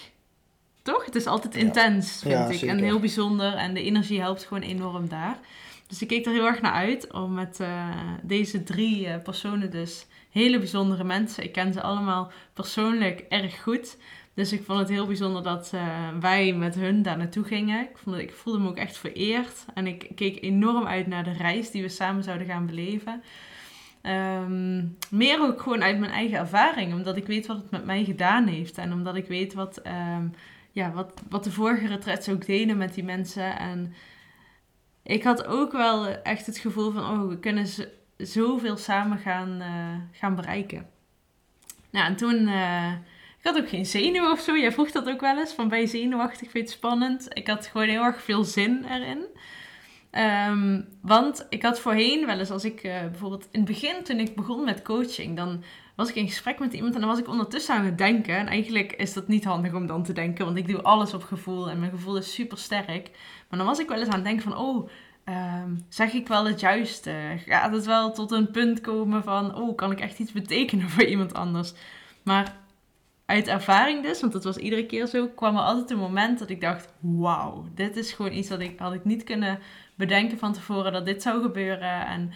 Toch? 0.81 1.05
Het 1.05 1.15
is 1.15 1.25
altijd 1.25 1.55
intens, 1.55 2.19
vind 2.21 2.49
ik. 2.49 2.61
En 2.61 2.79
heel 2.79 2.99
bijzonder. 2.99 3.53
En 3.53 3.73
de 3.73 3.83
energie 3.83 4.19
helpt 4.19 4.43
gewoon 4.43 4.63
enorm 4.63 5.09
daar. 5.09 5.39
Dus 5.87 6.01
ik 6.01 6.07
keek 6.07 6.25
er 6.25 6.31
heel 6.31 6.45
erg 6.45 6.61
naar 6.61 6.73
uit 6.73 7.11
om 7.11 7.33
met 7.33 7.59
uh, 7.61 7.89
deze 8.23 8.63
drie 8.63 9.07
uh, 9.07 9.15
personen 9.23 9.71
dus 9.71 10.05
hele 10.29 10.57
bijzondere 10.57 11.03
mensen. 11.03 11.43
Ik 11.43 11.51
ken 11.51 11.73
ze 11.73 11.81
allemaal 11.81 12.31
persoonlijk 12.53 13.25
erg 13.29 13.61
goed. 13.61 13.97
Dus 14.33 14.51
ik 14.51 14.63
vond 14.63 14.79
het 14.79 14.89
heel 14.89 15.07
bijzonder 15.07 15.43
dat 15.43 15.71
eh, 15.73 16.09
wij 16.19 16.53
met 16.53 16.75
hun 16.75 17.01
daar 17.01 17.17
naartoe 17.17 17.43
gingen. 17.43 17.81
Ik, 17.81 17.97
vond 17.97 18.17
ik 18.17 18.33
voelde 18.33 18.59
me 18.59 18.69
ook 18.69 18.77
echt 18.77 18.97
vereerd. 18.97 19.65
En 19.73 19.87
ik 19.87 20.11
keek 20.15 20.41
enorm 20.41 20.85
uit 20.85 21.07
naar 21.07 21.23
de 21.23 21.33
reis 21.33 21.71
die 21.71 21.81
we 21.81 21.89
samen 21.89 22.23
zouden 22.23 22.47
gaan 22.47 22.65
beleven. 22.65 23.23
Ehm, 24.03 24.85
meer 25.09 25.41
ook 25.41 25.61
gewoon 25.61 25.83
uit 25.83 25.99
mijn 25.99 26.11
eigen 26.11 26.37
ervaring. 26.37 26.93
Omdat 26.93 27.17
ik 27.17 27.27
weet 27.27 27.47
wat 27.47 27.57
het 27.57 27.71
met 27.71 27.85
mij 27.85 28.03
gedaan 28.03 28.47
heeft. 28.47 28.77
En 28.77 28.93
omdat 28.93 29.15
ik 29.15 29.27
weet 29.27 29.53
wat, 29.53 29.77
ehm, 29.77 30.27
ja, 30.71 30.91
wat, 30.91 31.21
wat 31.29 31.43
de 31.43 31.51
vorige 31.51 31.87
retrets 31.87 32.29
ook 32.29 32.45
deden 32.45 32.77
met 32.77 32.93
die 32.93 33.03
mensen. 33.03 33.57
En 33.59 33.93
ik 35.03 35.23
had 35.23 35.45
ook 35.45 35.71
wel 35.71 36.07
echt 36.07 36.45
het 36.45 36.57
gevoel 36.57 36.91
van... 36.91 37.03
Oh, 37.03 37.27
we 37.27 37.39
kunnen 37.39 37.67
zoveel 38.17 38.77
samen 38.77 39.17
gaan, 39.17 39.61
uh, 39.61 40.17
gaan 40.19 40.35
bereiken. 40.35 40.89
Nou, 41.89 42.05
en 42.05 42.15
toen... 42.15 42.47
Uh, 42.47 42.91
ik 43.39 43.49
had 43.49 43.57
ook 43.57 43.69
geen 43.69 43.85
zenuw 43.85 44.31
of 44.31 44.39
zo. 44.39 44.57
Jij 44.57 44.71
vroeg 44.71 44.91
dat 44.91 45.09
ook 45.09 45.21
wel 45.21 45.37
eens. 45.37 45.53
Van 45.53 45.67
ben 45.67 45.79
je 45.79 45.87
zenuwachtig? 45.87 46.39
Vind 46.39 46.53
je 46.53 46.59
het 46.59 46.69
spannend? 46.69 47.27
Ik 47.29 47.47
had 47.47 47.67
gewoon 47.67 47.87
heel 47.87 48.03
erg 48.03 48.21
veel 48.21 48.43
zin 48.43 48.85
erin. 48.89 49.25
Ehm, 50.13 50.81
want 51.01 51.45
ik 51.49 51.61
had 51.61 51.79
voorheen 51.79 52.25
wel 52.25 52.39
eens, 52.39 52.51
als 52.51 52.65
ik 52.65 52.83
uh, 52.83 52.99
bijvoorbeeld 53.01 53.47
in 53.51 53.59
het 53.59 53.69
begin, 53.69 54.03
toen 54.03 54.19
ik 54.19 54.35
begon 54.35 54.63
met 54.63 54.81
coaching, 54.81 55.35
dan 55.35 55.63
was 55.95 56.09
ik 56.09 56.15
in 56.15 56.27
gesprek 56.27 56.59
met 56.59 56.73
iemand 56.73 56.93
en 56.93 56.99
dan 56.99 57.09
was 57.09 57.19
ik 57.19 57.27
ondertussen 57.27 57.75
aan 57.75 57.85
het 57.85 57.97
denken. 57.97 58.37
En 58.37 58.47
eigenlijk 58.47 58.91
is 58.91 59.13
dat 59.13 59.27
niet 59.27 59.43
handig 59.43 59.73
om 59.73 59.87
dan 59.87 60.03
te 60.03 60.13
denken, 60.13 60.45
want 60.45 60.57
ik 60.57 60.67
doe 60.67 60.81
alles 60.81 61.13
op 61.13 61.23
gevoel 61.23 61.69
en 61.69 61.79
mijn 61.79 61.91
gevoel 61.91 62.17
is 62.17 62.33
super 62.33 62.57
sterk. 62.57 63.09
Maar 63.49 63.59
dan 63.59 63.67
was 63.67 63.79
ik 63.79 63.87
wel 63.87 63.97
eens 63.97 64.07
aan 64.07 64.13
het 64.15 64.23
denken 64.23 64.43
van, 64.43 64.57
oh, 64.57 64.89
um, 65.63 65.85
zeg 65.89 66.13
ik 66.13 66.27
wel 66.27 66.45
het 66.45 66.59
juiste? 66.59 67.13
Gaat 67.45 67.73
het 67.73 67.85
wel 67.85 68.11
tot 68.11 68.31
een 68.31 68.51
punt 68.51 68.81
komen 68.81 69.23
van, 69.23 69.55
oh, 69.55 69.75
kan 69.75 69.91
ik 69.91 69.99
echt 69.99 70.19
iets 70.19 70.31
betekenen 70.31 70.89
voor 70.89 71.03
iemand 71.03 71.33
anders? 71.33 71.73
Maar 72.23 72.55
uit 73.25 73.47
ervaring 73.47 74.03
dus, 74.03 74.21
want 74.21 74.33
dat 74.33 74.43
was 74.43 74.57
iedere 74.57 74.85
keer 74.85 75.07
zo, 75.07 75.27
kwam 75.27 75.55
er 75.55 75.61
altijd 75.61 75.91
een 75.91 75.97
moment 75.97 76.39
dat 76.39 76.49
ik 76.49 76.61
dacht, 76.61 76.93
wauw, 76.99 77.65
dit 77.75 77.95
is 77.95 78.11
gewoon 78.11 78.33
iets 78.33 78.47
dat 78.47 78.59
ik 78.59 78.79
had 78.79 78.93
ik 78.93 79.05
niet 79.05 79.23
kunnen 79.23 79.59
bedenken 79.95 80.37
van 80.37 80.53
tevoren 80.53 80.91
dat 80.91 81.05
dit 81.05 81.21
zou 81.21 81.41
gebeuren. 81.41 82.05
En 82.05 82.31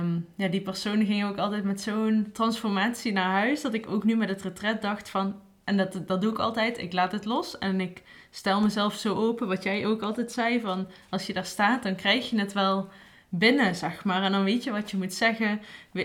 um, 0.00 0.26
ja, 0.34 0.48
die 0.48 0.60
persoon 0.60 1.06
ging 1.06 1.24
ook 1.24 1.38
altijd 1.38 1.64
met 1.64 1.80
zo'n 1.80 2.30
transformatie 2.32 3.12
naar 3.12 3.30
huis, 3.30 3.60
dat 3.60 3.74
ik 3.74 3.90
ook 3.90 4.04
nu 4.04 4.16
met 4.16 4.28
het 4.28 4.42
retret 4.42 4.82
dacht 4.82 5.10
van, 5.10 5.34
en 5.64 5.76
dat, 5.76 6.02
dat 6.06 6.20
doe 6.20 6.30
ik 6.30 6.38
altijd, 6.38 6.78
ik 6.78 6.92
laat 6.92 7.12
het 7.12 7.24
los 7.24 7.58
en 7.58 7.80
ik 7.80 8.02
stel 8.30 8.60
mezelf 8.60 8.94
zo 8.94 9.14
open, 9.14 9.48
wat 9.48 9.62
jij 9.62 9.86
ook 9.86 10.02
altijd 10.02 10.32
zei, 10.32 10.60
van 10.60 10.86
als 11.10 11.26
je 11.26 11.32
daar 11.32 11.44
staat, 11.44 11.82
dan 11.82 11.94
krijg 11.94 12.30
je 12.30 12.38
het 12.38 12.52
wel 12.52 12.88
binnen, 13.28 13.74
zeg 13.74 14.04
maar. 14.04 14.22
En 14.22 14.32
dan 14.32 14.44
weet 14.44 14.64
je 14.64 14.70
wat 14.70 14.90
je 14.90 14.96
moet 14.96 15.14
zeggen, 15.14 15.60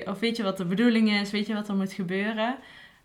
of 0.05 0.19
weet 0.19 0.37
je 0.37 0.43
wat 0.43 0.57
de 0.57 0.65
bedoeling 0.65 1.11
is, 1.11 1.31
weet 1.31 1.47
je 1.47 1.53
wat 1.53 1.67
er 1.67 1.75
moet 1.75 1.93
gebeuren. 1.93 2.55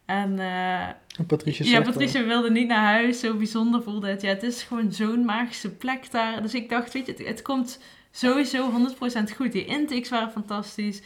En 0.08 0.32
uh, 0.38 1.26
Patricia, 1.26 1.64
ja, 1.64 1.82
Patricia 1.82 2.24
wilde 2.24 2.50
niet 2.50 2.68
naar 2.68 2.84
huis. 2.84 3.20
Zo 3.20 3.34
bijzonder 3.34 3.82
voelde 3.82 4.08
het. 4.08 4.22
Ja, 4.22 4.28
het 4.28 4.42
is 4.42 4.62
gewoon 4.62 4.92
zo'n 4.92 5.24
magische 5.24 5.70
plek 5.70 6.10
daar. 6.10 6.42
Dus 6.42 6.54
ik 6.54 6.68
dacht, 6.68 6.92
weet 6.92 7.06
je, 7.06 7.12
het, 7.12 7.26
het 7.26 7.42
komt 7.42 7.80
sowieso 8.10 8.70
100% 9.30 9.34
goed. 9.36 9.52
Die 9.52 9.64
intakes 9.64 10.08
waren 10.08 10.30
fantastisch. 10.30 11.02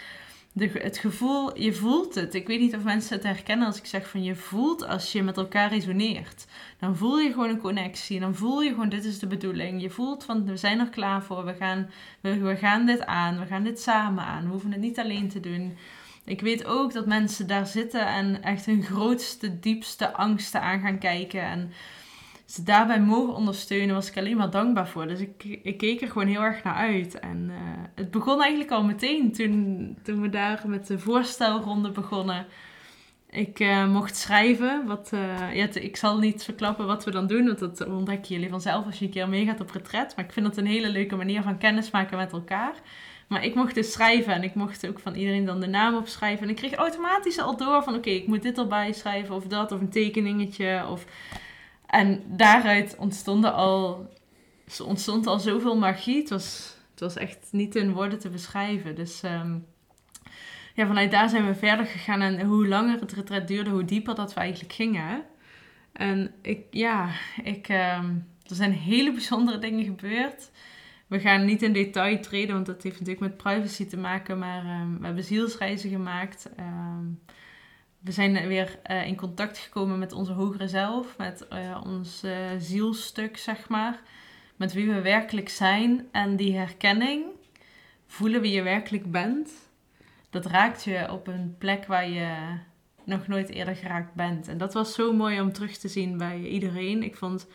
De, 0.53 0.71
het 0.73 0.99
gevoel, 0.99 1.59
je 1.59 1.73
voelt 1.73 2.15
het. 2.15 2.35
Ik 2.35 2.47
weet 2.47 2.61
niet 2.61 2.77
of 2.77 2.83
mensen 2.83 3.17
het 3.17 3.25
herkennen 3.25 3.67
als 3.67 3.79
ik 3.79 3.87
zeg 3.87 4.09
van 4.09 4.23
je 4.23 4.35
voelt 4.35 4.87
als 4.87 5.13
je 5.13 5.23
met 5.23 5.37
elkaar 5.37 5.71
resoneert. 5.71 6.47
Dan 6.79 6.97
voel 6.97 7.19
je 7.19 7.33
gewoon 7.33 7.49
een 7.49 7.59
connectie. 7.59 8.21
Dan 8.21 8.35
voel 8.35 8.63
je 8.63 8.71
gewoon 8.71 8.89
dit 8.89 9.05
is 9.05 9.19
de 9.19 9.27
bedoeling. 9.27 9.83
Je 9.83 9.91
voelt 9.91 10.25
van 10.25 10.47
we 10.47 10.57
zijn 10.57 10.81
er 10.81 10.91
klaar 10.91 11.23
voor. 11.23 11.45
We 11.45 11.55
gaan, 11.55 11.91
we, 12.21 12.39
we 12.39 12.57
gaan 12.57 12.87
dit 12.87 13.07
aan. 13.07 13.39
We 13.39 13.47
gaan 13.47 13.65
dit 13.65 13.81
samen 13.81 14.25
aan. 14.25 14.45
We 14.45 14.51
hoeven 14.51 14.73
het 14.73 14.81
niet 14.81 14.99
alleen 14.99 15.29
te 15.29 15.41
doen. 15.41 15.77
Ik 16.25 16.41
weet 16.41 16.65
ook 16.65 16.93
dat 16.93 17.07
mensen 17.07 17.47
daar 17.47 17.67
zitten 17.67 18.07
en 18.07 18.43
echt 18.43 18.67
hun 18.67 18.83
grootste, 18.83 19.59
diepste 19.59 20.13
angsten 20.13 20.63
aan 20.63 20.81
gaan 20.81 20.99
kijken. 20.99 21.43
En 21.43 21.73
ze 22.47 22.63
daarbij 22.63 23.01
mogen 23.01 23.35
ondersteunen, 23.35 23.95
was 23.95 24.09
ik 24.09 24.17
alleen 24.17 24.37
maar 24.37 24.51
dankbaar 24.51 24.89
voor. 24.89 25.07
Dus 25.07 25.21
ik, 25.21 25.45
ik 25.63 25.79
keek 25.79 26.01
er 26.01 26.09
gewoon 26.09 26.29
heel 26.29 26.43
erg 26.43 26.63
naar 26.63 26.75
uit. 26.75 27.19
En 27.19 27.49
uh, 27.51 27.57
het 27.95 28.11
begon 28.11 28.41
eigenlijk 28.41 28.71
al 28.71 28.85
meteen 28.85 29.33
toen, 29.33 29.97
toen 30.03 30.21
we 30.21 30.29
daar 30.29 30.63
met 30.67 30.87
de 30.87 30.99
voorstelronde 30.99 31.91
begonnen. 31.91 32.47
Ik 33.31 33.61
uh, 33.61 33.89
mocht 33.89 34.17
schrijven. 34.17 34.87
Wat, 34.87 35.11
uh, 35.15 35.55
ja, 35.55 35.69
ik 35.73 35.97
zal 35.97 36.19
niet 36.19 36.45
verklappen 36.45 36.87
wat 36.87 37.05
we 37.05 37.11
dan 37.11 37.27
doen, 37.27 37.47
want 37.47 37.59
dat 37.59 37.87
ontdekken 37.87 38.35
jullie 38.35 38.51
vanzelf 38.51 38.87
als 38.87 38.99
je 38.99 39.05
een 39.05 39.11
keer 39.11 39.29
meegaat 39.29 39.61
op 39.61 39.71
retret. 39.71 40.17
Maar 40.17 40.25
ik 40.25 40.33
vind 40.33 40.47
het 40.47 40.57
een 40.57 40.67
hele 40.67 40.89
leuke 40.89 41.17
manier 41.17 41.43
van 41.43 41.59
kennismaken 41.59 42.17
met 42.17 42.33
elkaar. 42.33 42.75
Maar 43.29 43.45
ik 43.45 43.55
mocht 43.55 43.75
dus 43.75 43.93
schrijven 43.93 44.33
en 44.33 44.43
ik 44.43 44.55
mocht 44.55 44.87
ook 44.87 44.99
van 44.99 45.15
iedereen 45.15 45.45
dan 45.45 45.61
de 45.61 45.67
naam 45.67 45.97
opschrijven. 45.97 46.45
En 46.45 46.51
ik 46.51 46.57
kreeg 46.57 46.73
automatisch 46.73 47.39
al 47.39 47.57
door 47.57 47.83
van 47.83 47.95
oké, 47.95 48.11
ik 48.11 48.27
moet 48.27 48.43
dit 48.43 48.59
erbij 48.59 48.93
schrijven 48.93 49.35
of 49.35 49.47
dat 49.47 49.73
of 49.73 49.81
een 49.81 49.91
tekeningetje. 49.91 50.85
Of... 50.91 51.05
En 51.87 52.23
daaruit 52.27 52.97
ontstonden 52.99 53.55
al, 53.55 54.11
ontstond 54.85 55.27
al 55.27 55.39
zoveel 55.39 55.77
magie. 55.77 56.21
Het 56.21 56.31
was, 56.31 56.77
het 56.91 57.01
was 57.01 57.17
echt 57.17 57.49
niet 57.51 57.77
in 57.77 57.93
woorden 57.93 58.19
te 58.19 58.29
beschrijven. 58.29 58.95
Dus 58.95 59.23
um, 59.23 59.67
ja, 60.75 60.87
vanuit 60.87 61.11
daar 61.11 61.29
zijn 61.29 61.47
we 61.47 61.55
verder 61.55 61.87
gegaan. 61.87 62.21
En 62.21 62.41
hoe 62.41 62.69
langer 62.69 63.01
het 63.01 63.13
retret 63.13 63.49
duurde, 63.49 63.71
hoe 63.71 63.85
dieper 63.85 64.15
dat 64.15 64.35
we 64.35 64.41
eigenlijk 64.41 64.73
gingen. 64.73 65.23
En 65.93 66.35
ik, 66.43 66.65
ja, 66.71 67.09
ik, 67.43 67.69
um, 67.69 68.27
er 68.47 68.55
zijn 68.55 68.73
hele 68.73 69.13
bijzondere 69.19 69.59
dingen 69.59 69.85
gebeurd 69.85 70.51
we 71.13 71.21
gaan 71.21 71.45
niet 71.45 71.63
in 71.63 71.73
detail 71.73 72.21
treden, 72.21 72.55
want 72.55 72.67
dat 72.67 72.83
heeft 72.83 72.99
natuurlijk 72.99 73.27
met 73.27 73.37
privacy 73.37 73.87
te 73.87 73.97
maken. 73.97 74.39
Maar 74.39 74.81
um, 74.81 74.99
we 74.99 75.05
hebben 75.05 75.25
zielsreizen 75.25 75.91
gemaakt. 75.91 76.51
Um, 76.61 77.21
we 77.99 78.13
zijn 78.13 78.49
weer 78.49 78.79
uh, 78.91 79.07
in 79.07 79.17
contact 79.17 79.59
gekomen 79.59 79.99
met 79.99 80.13
onze 80.13 80.33
hogere 80.33 80.69
zelf, 80.69 81.19
met 81.19 81.47
uh, 81.53 81.81
ons 81.85 82.25
uh, 82.25 82.33
zielstuk, 82.59 83.37
zeg 83.37 83.69
maar. 83.69 84.01
Met 84.57 84.73
wie 84.73 84.91
we 84.91 85.01
werkelijk 85.01 85.49
zijn. 85.49 86.07
En 86.13 86.37
die 86.37 86.57
herkenning, 86.57 87.25
voelen 88.07 88.41
wie 88.41 88.53
je 88.53 88.63
werkelijk 88.63 89.11
bent, 89.11 89.51
dat 90.31 90.47
raakt 90.47 90.85
je 90.85 91.07
op 91.11 91.27
een 91.27 91.55
plek 91.59 91.87
waar 91.87 92.09
je 92.09 92.37
nog 93.05 93.27
nooit 93.27 93.49
eerder 93.49 93.77
geraakt 93.77 94.15
bent. 94.15 94.49
En 94.49 94.59
dat 94.59 94.75
was 94.75 94.95
zo 94.95 95.13
mooi 95.13 95.41
om 95.41 95.53
terug 95.53 95.77
te 95.77 95.89
zien 95.89 96.19
bij 96.19 96.41
iedereen. 96.41 97.03
Ik 97.03 97.17
vond 97.17 97.47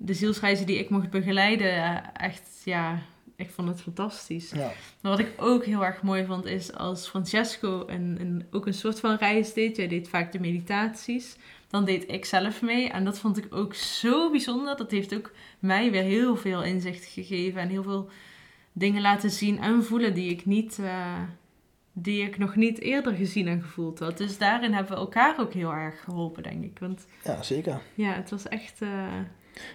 de 0.00 0.14
zielsreizen 0.14 0.66
die 0.66 0.78
ik 0.78 0.90
mocht 0.90 1.10
begeleiden, 1.10 1.72
eh, 1.72 1.96
echt, 2.12 2.60
ja, 2.64 3.02
ik 3.36 3.50
vond 3.50 3.68
het 3.68 3.80
fantastisch. 3.80 4.50
Ja. 4.50 4.72
Maar 5.00 5.10
wat 5.10 5.18
ik 5.18 5.32
ook 5.36 5.64
heel 5.64 5.84
erg 5.84 6.02
mooi 6.02 6.24
vond, 6.24 6.44
is 6.44 6.72
als 6.72 7.08
Francesco 7.08 7.84
een, 7.86 8.16
een, 8.20 8.46
ook 8.50 8.66
een 8.66 8.74
soort 8.74 9.00
van 9.00 9.16
reis 9.16 9.52
deed. 9.52 9.76
Jij 9.76 9.88
deed 9.88 10.08
vaak 10.08 10.32
de 10.32 10.40
meditaties. 10.40 11.36
Dan 11.68 11.84
deed 11.84 12.10
ik 12.10 12.24
zelf 12.24 12.62
mee. 12.62 12.90
En 12.90 13.04
dat 13.04 13.18
vond 13.18 13.38
ik 13.38 13.46
ook 13.50 13.74
zo 13.74 14.30
bijzonder. 14.30 14.76
Dat 14.76 14.90
heeft 14.90 15.14
ook 15.14 15.32
mij 15.58 15.90
weer 15.90 16.02
heel 16.02 16.36
veel 16.36 16.62
inzicht 16.62 17.04
gegeven. 17.04 17.60
En 17.60 17.68
heel 17.68 17.82
veel 17.82 18.08
dingen 18.72 19.02
laten 19.02 19.30
zien 19.30 19.58
en 19.60 19.84
voelen 19.84 20.14
die 20.14 20.30
ik 20.30 20.46
niet... 20.46 20.78
Uh, 20.80 21.22
die 21.92 22.22
ik 22.22 22.38
nog 22.38 22.56
niet 22.56 22.80
eerder 22.80 23.12
gezien 23.14 23.48
en 23.48 23.62
gevoeld 23.62 23.98
had. 23.98 24.18
Dus 24.18 24.38
daarin 24.38 24.72
hebben 24.72 24.92
we 24.92 24.98
elkaar 24.98 25.40
ook 25.40 25.52
heel 25.52 25.72
erg 25.72 26.00
geholpen, 26.00 26.42
denk 26.42 26.64
ik. 26.64 26.78
Want, 26.78 27.06
ja, 27.24 27.42
zeker. 27.42 27.80
Ja, 27.94 28.12
het 28.12 28.30
was 28.30 28.48
echt... 28.48 28.82
Uh, 28.82 29.06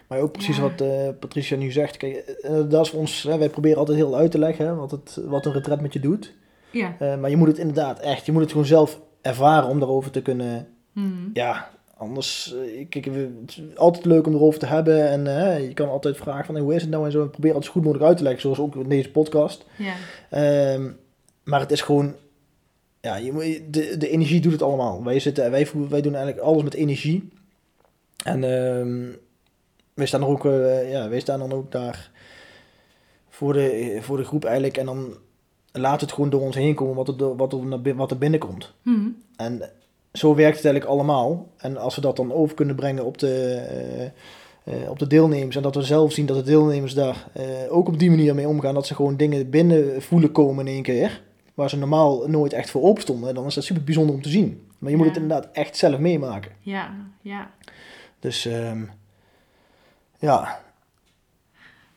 maar 0.08 0.20
ook 0.20 0.32
precies 0.32 0.60
wat 0.60 0.82
uh, 0.82 1.10
Patricia 1.20 1.58
nu 1.58 1.72
zegt. 1.72 1.98
Kijk, 1.98 2.16
eh, 2.16 2.52
dat 2.70 2.86
is 2.86 2.90
voor 2.90 3.00
ons, 3.00 3.24
wij 3.24 3.50
proberen 3.50 3.78
altijd 3.78 3.98
heel 3.98 4.16
uit 4.16 4.32
te 4.32 4.40
leggen 4.40 4.66
hè, 4.66 4.76
wat, 4.76 4.92
het, 4.92 5.20
wat 5.26 5.46
een 5.46 5.54
retret 5.54 5.82
met 5.82 5.94
je 5.94 6.00
doet. 6.00 6.34
Ja. 6.72 6.96
Uh, 7.02 7.18
maar 7.18 7.30
je 7.30 7.38
moet 7.38 7.48
het 7.48 7.58
inderdaad 7.58 8.00
echt, 8.00 8.26
je 8.26 8.32
moet 8.32 8.42
het 8.42 8.52
gewoon 8.52 8.66
zelf 8.66 9.02
ervaren 9.22 9.70
om 9.70 9.80
daarover 9.80 10.12
te 10.12 10.22
kunnen. 10.22 10.68
Mm. 10.92 11.30
Ja, 11.34 11.70
anders, 11.98 12.56
kijk, 12.90 13.06
het 13.06 13.16
is 13.48 13.62
altijd 13.76 14.06
leuk 14.06 14.28
om 14.28 14.34
erover 14.34 14.60
te 14.60 14.66
hebben. 14.66 15.10
En 15.10 15.24
je 15.62 15.74
kan 15.74 15.90
altijd 15.90 16.18
vragen 16.18 16.46
van 16.46 16.56
hey, 16.56 16.64
hoe 16.64 16.76
is 16.76 16.82
het 16.82 16.92
nou 16.92 17.06
en 17.06 17.12
zo. 17.12 17.22
En 17.22 17.30
probeer 17.30 17.56
het 17.56 17.66
zo 17.66 17.72
goed 17.72 17.84
mogelijk 17.84 18.08
uit 18.08 18.18
te 18.18 18.24
leggen, 18.24 18.42
zoals 18.42 18.60
ook 18.60 18.76
in 18.76 18.90
deze 18.90 19.12
podcast. 19.12 19.66
Ja. 19.78 20.74
Um, 20.74 20.98
maar 21.44 21.60
het 21.60 21.72
is 21.72 21.82
gewoon, 21.82 22.16
ja, 23.02 23.16
je, 23.16 23.66
de, 23.70 23.98
de 23.98 24.10
energie 24.10 24.42
doet 24.42 24.52
het 24.52 24.62
allemaal. 24.62 25.04
Wij, 25.04 25.20
zitten, 25.20 25.52
wij, 25.52 25.68
wij 25.90 26.02
doen 26.02 26.16
eigenlijk 26.16 26.46
alles 26.46 26.64
met 26.64 26.74
energie. 26.74 27.30
En 28.24 28.44
um, 28.44 29.18
wij 29.94 30.06
staan 30.06 30.22
er 30.22 30.28
ook, 30.28 30.46
uh, 30.46 30.92
ja, 30.92 31.10
wij 31.10 31.20
staan 31.20 31.40
dan 31.40 31.52
ook 31.52 31.72
daar 31.72 32.12
voor 33.30 33.54
de, 33.54 33.98
voor 34.02 34.18
de 34.18 34.24
groep 34.24 34.44
eigenlijk. 34.46 34.78
En 34.78 34.86
dan 34.86 35.14
laat 35.72 36.02
het 36.02 36.12
gewoon 36.12 36.30
door 36.30 36.42
ons 36.42 36.56
heen 36.56 36.76
komen 36.76 36.96
wat 36.96 37.08
er, 37.08 37.36
wat 37.36 37.54
er, 37.54 37.96
wat 37.96 38.12
er 38.12 38.18
binnenkomt. 38.18 38.74
Mm. 38.82 39.18
En 39.36 39.70
zo 40.14 40.36
werkt 40.36 40.56
het 40.56 40.66
eigenlijk 40.66 40.96
allemaal. 40.96 41.48
En 41.58 41.78
als 41.78 41.96
we 41.96 42.02
dat 42.02 42.16
dan 42.16 42.34
over 42.34 42.56
kunnen 42.56 42.76
brengen 42.76 43.06
op 43.06 43.18
de, 43.18 43.64
uh, 44.66 44.74
uh, 44.74 44.90
op 44.90 45.00
de 45.00 45.08
deelnemers. 45.08 45.56
En 45.56 45.62
dat 45.62 45.76
we 45.76 45.82
zelf 45.82 46.12
zien 46.12 46.26
dat 46.26 46.38
de 46.38 46.44
deelnemers 46.44 46.94
daar 46.94 47.28
ook 47.70 47.88
op 47.88 48.00
die 48.00 48.10
manier 48.10 48.36
mee 48.36 48.48
omgaan. 48.48 48.74
Dat 48.74 48.88
ze 48.88 48.96
gewoon 48.96 49.18
dingen 49.18 49.50
binnen 49.50 50.02
voelen 50.02 50.32
komen 50.32 50.68
in 50.68 50.74
één 50.74 50.84
keer. 50.84 51.22
Waar 51.54 51.70
ze 51.70 51.78
normaal 51.78 52.28
nooit 52.28 52.54
echt 52.54 52.70
voor 52.70 52.84
open 52.84 53.02
stonden. 53.02 53.36
Dan 53.36 53.46
is 53.46 53.54
dat 53.54 53.64
super 53.64 53.84
bijzonder 53.84 54.16
om 54.16 54.22
te 54.22 54.30
zien. 54.30 54.68
Maar 54.78 54.92
je 54.92 54.98
moet 54.98 55.08
het 55.08 55.18
inderdaad 55.18 55.50
echt 55.52 55.78
zelf 55.78 56.00
meemaken. 56.00 56.52
Ja, 56.60 56.96
ja. 57.22 57.52
Dus... 58.20 58.46
Um, 58.46 58.90
ja. 60.24 60.62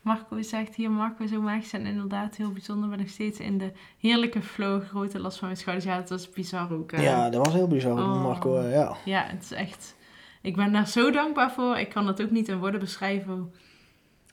Marco 0.01 0.41
zegt 0.41 0.75
hier, 0.75 0.91
Marco 0.91 1.27
zo 1.27 1.41
magisch 1.41 1.73
en 1.73 1.85
inderdaad 1.85 2.35
heel 2.35 2.51
bijzonder, 2.51 2.89
maar 2.89 2.97
nog 2.97 3.09
steeds 3.09 3.39
in 3.39 3.57
de 3.57 3.71
heerlijke 3.99 4.41
flow, 4.41 4.83
grote 4.87 5.19
last 5.19 5.37
van 5.37 5.47
mijn 5.47 5.59
schouders. 5.59 5.85
Ja, 5.87 5.97
dat 5.97 6.09
was 6.09 6.29
bizar 6.29 6.73
ook. 6.73 6.91
Ja, 6.91 7.29
dat 7.29 7.45
was 7.45 7.53
heel 7.53 7.67
bizar, 7.67 7.91
oh. 7.91 8.23
Marco, 8.23 8.61
ja. 8.61 8.97
Ja, 9.05 9.23
het 9.23 9.43
is 9.43 9.51
echt, 9.51 9.95
ik 10.41 10.55
ben 10.55 10.71
daar 10.71 10.87
zo 10.87 11.11
dankbaar 11.11 11.51
voor. 11.51 11.77
Ik 11.77 11.89
kan 11.89 12.05
dat 12.05 12.21
ook 12.21 12.31
niet 12.31 12.47
in 12.47 12.59
woorden 12.59 12.79
beschrijven. 12.79 13.53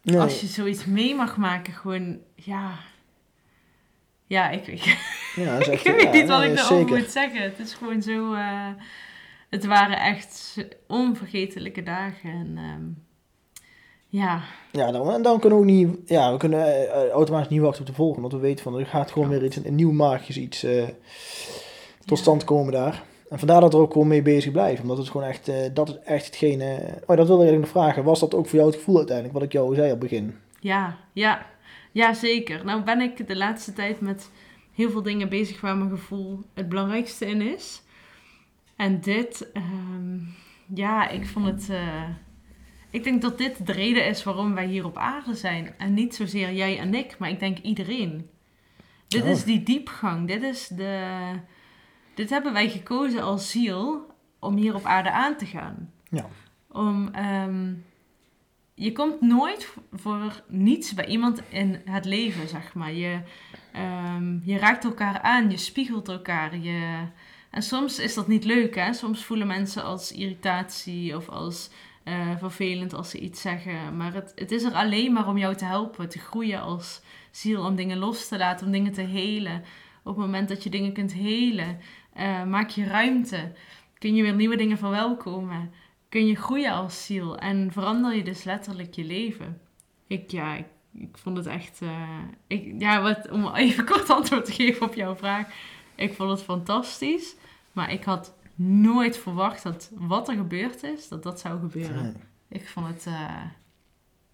Nee. 0.03 0.21
Als 0.21 0.41
je 0.41 0.47
zoiets 0.47 0.85
mee 0.85 1.15
mag 1.15 1.37
maken, 1.37 1.73
gewoon, 1.73 2.19
ja. 2.35 2.71
Ja, 4.27 4.51
ik, 4.51 4.67
ik, 4.67 4.99
Ja, 5.35 5.59
echt, 5.59 5.69
ik 5.87 5.93
weet 5.93 6.03
ja, 6.03 6.11
niet 6.11 6.29
wat 6.29 6.39
nee, 6.39 6.51
ik 6.51 6.57
daarover 6.57 6.99
moet 6.99 7.11
zeggen. 7.11 7.43
Het 7.43 7.59
is 7.59 7.75
gewoon 7.75 8.03
zo. 8.03 8.35
eh, 8.35 8.69
het 9.51 9.65
waren 9.65 10.01
echt 10.01 10.57
onvergetelijke 10.87 11.83
dagen. 11.83 12.31
En 12.31 12.57
ehm, 12.57 13.04
ja, 14.15 14.43
Ja, 14.71 14.93
dan, 14.93 15.11
en 15.11 15.23
dan 15.23 15.41
kunnen 15.41 15.59
we 15.59 15.65
ook 15.65 15.71
niet, 15.71 15.89
ja, 16.07 16.33
we 16.33 16.39
kunnen 16.39 16.65
eh, 16.67 17.05
eh, 17.05 17.11
automatisch 17.11 17.49
niet 17.49 17.61
wachten 17.61 17.81
op 17.81 17.87
de 17.87 17.95
volgende, 17.95 18.21
want 18.21 18.33
we 18.33 18.49
weten 18.49 18.65
van 18.65 18.79
er 18.79 18.87
gaat 18.87 19.11
gewoon 19.11 19.29
weer 19.29 19.45
iets, 19.45 19.57
een 19.57 19.75
nieuw 19.75 19.93
magisch 19.93 20.37
iets 20.37 20.63
eh, 20.63 20.83
tot 22.05 22.19
stand 22.19 22.45
komen 22.45 22.73
daar. 22.73 23.03
En 23.29 23.39
vandaar 23.39 23.61
dat 23.61 23.73
we 23.73 23.79
er 23.79 23.85
ook 23.85 23.93
gewoon 23.93 24.09
mee 24.09 24.23
bezig 24.23 24.53
blijven, 24.53 24.83
omdat 24.83 24.99
het 24.99 25.09
gewoon 25.09 25.27
echt, 25.27 25.49
eh, 25.49 25.57
dat 25.73 25.89
is 25.89 25.99
echt 26.05 26.27
hetgene, 26.27 26.79
oh 27.07 27.17
dat 27.17 27.27
wilde 27.27 27.43
ik 27.43 27.49
eigenlijk 27.49 27.61
nog 27.61 27.83
vragen, 27.83 28.05
was 28.05 28.21
dat 28.21 28.35
ook 28.35 28.47
voor 28.47 28.59
jou 28.59 28.71
het 28.71 28.79
gevoel 28.79 28.97
uiteindelijk, 28.97 29.35
wat 29.35 29.45
ik 29.45 29.53
jou 29.53 29.75
zei 29.75 29.93
op 29.93 30.01
het 30.01 30.11
begin? 30.11 30.37
ja, 30.61 30.97
ja, 31.13 31.47
ja, 31.93 32.15
zeker. 32.15 32.65
Nou 32.65 32.83
ben 32.83 33.01
ik 33.01 33.27
de 33.29 33.37
laatste 33.37 33.73
tijd 33.73 34.01
met 34.01 34.31
heel 34.75 34.91
veel 34.91 35.03
dingen 35.03 35.29
bezig 35.29 35.61
waar 35.61 35.77
mijn 35.77 35.91
gevoel 35.91 36.41
het 36.55 36.69
belangrijkste 36.69 37.27
in 37.27 37.41
is. 37.41 37.83
En 38.77 39.01
dit, 39.01 39.51
ehm, 39.53 40.19
ja, 40.75 41.09
ik 41.09 41.27
vond 41.27 41.47
het. 41.47 41.69
Ik 42.95 43.05
denk 43.05 43.23
dat 43.23 43.39
dit 43.39 43.67
de 43.67 43.73
reden 43.73 44.07
is 44.07 44.23
waarom 44.25 44.55
wij 44.55 44.67
hier 44.67 44.85
op 44.85 44.97
aarde 44.97 45.35
zijn. 45.35 45.75
En 45.79 45.95
niet 45.95 46.15
zozeer 46.15 46.53
jij 46.53 46.79
en 46.79 46.95
ik, 46.95 47.19
maar 47.19 47.29
ik 47.31 47.41
denk 47.41 47.59
iedereen. 47.59 48.29
Dit 49.09 49.23
Oh. 49.23 49.29
is 49.29 49.45
die 49.45 49.63
diepgang. 49.63 50.27
Dit 50.29 50.43
is 50.43 50.69
de. 50.69 51.21
Dit 52.15 52.31
hebben 52.31 52.53
wij 52.53 52.69
gekozen 52.71 53.23
als 53.23 53.51
ziel 53.51 54.07
om 54.39 54.57
hier 54.57 54.75
op 54.75 54.85
aarde 54.85 55.11
aan 55.11 55.37
te 55.37 55.47
gaan. 55.47 55.91
Ja. 56.09 56.27
Om. 56.69 57.09
ehm, 57.13 57.73
je 58.75 58.93
komt 58.93 59.21
nooit 59.21 59.75
voor 59.93 60.43
niets 60.49 60.95
bij 60.95 61.07
iemand 61.07 61.43
in 61.49 61.81
het 61.85 62.05
leven, 62.05 62.49
zeg 62.49 62.75
maar. 62.75 62.93
Je, 62.93 63.19
ehm, 63.73 64.39
je 64.45 64.59
raakt 64.59 64.85
elkaar 64.85 65.21
aan, 65.21 65.51
je 65.51 65.57
spiegelt 65.57 66.09
elkaar. 66.09 66.57
Je, 66.59 66.99
en 67.51 67.63
soms 67.63 67.99
is 67.99 68.15
dat 68.15 68.29
niet 68.29 68.45
leuk, 68.45 68.75
hè? 68.75 68.93
Soms 68.93 69.25
voelen 69.25 69.47
mensen 69.47 69.85
als 69.85 70.13
irritatie 70.13 71.17
of 71.17 71.29
als 71.29 71.71
eh, 72.05 72.37
vervelend 72.39 72.95
als 72.95 73.11
ze 73.11 73.19
iets 73.19 73.41
zeggen. 73.41 73.97
Maar 73.97 74.15
het, 74.15 74.33
het 74.35 74.51
is 74.51 74.63
er 74.63 74.73
alleen 74.73 75.13
maar 75.13 75.29
om 75.29 75.39
jou 75.39 75.55
te 75.55 75.65
helpen, 75.65 76.09
te 76.09 76.19
groeien 76.19 76.61
als 76.61 77.03
ziel, 77.31 77.65
om 77.65 77.77
dingen 77.77 77.99
los 77.99 78.29
te 78.29 78.39
laten, 78.39 78.67
om 78.67 78.73
dingen 78.73 78.93
te 78.93 79.01
helen. 79.03 79.63
Op 80.03 80.17
het 80.17 80.25
moment 80.25 80.49
dat 80.49 80.63
je 80.63 80.71
dingen 80.71 80.93
kunt 80.93 81.13
helen, 81.13 81.81
eh, 82.13 82.45
maak 82.45 82.71
je 82.71 82.87
ruimte. 82.87 83.53
Kun 83.99 84.15
je 84.15 84.23
weer 84.23 84.35
nieuwe 84.35 84.57
dingen 84.57 84.79
verwelkomen. 84.79 85.73
Kun 86.09 86.27
je 86.27 86.35
groeien 86.35 86.73
als 86.73 87.07
ziel 87.07 87.39
en 87.39 87.73
verander 87.73 88.15
je 88.15 88.25
dus 88.25 88.45
letterlijk 88.45 88.95
je 88.95 89.05
leven. 89.05 89.61
Ik, 90.07 90.31
ja, 90.31 90.55
ik, 90.55 90.67
vond 91.13 91.37
het 91.37 91.47
echt. 91.47 91.83
eh, 91.83 92.19
ik, 92.47 92.75
ja, 92.79 93.03
wat, 93.03 93.31
om 93.31 93.55
even 93.55 93.85
kort 93.93 94.11
antwoord 94.11 94.45
te 94.45 94.53
geven 94.53 94.87
op 94.87 94.95
jouw 94.95 95.17
vraag. 95.17 95.49
Ik 95.95 96.15
vond 96.15 96.31
het 96.31 96.43
fantastisch. 96.43 97.37
Maar 97.73 97.93
ik 97.93 98.05
had 98.05 98.35
nooit 98.55 99.17
verwacht 99.17 99.63
dat 99.63 99.91
wat 99.95 100.29
er 100.29 100.37
gebeurd 100.37 100.83
is, 100.83 101.09
dat 101.09 101.23
dat 101.23 101.41
zou 101.41 101.61
gebeuren. 101.61 102.03
Nee. 102.03 102.15
Ik 102.49 102.69
vond 102.69 102.87
het, 102.87 103.07
eh, 103.07 103.43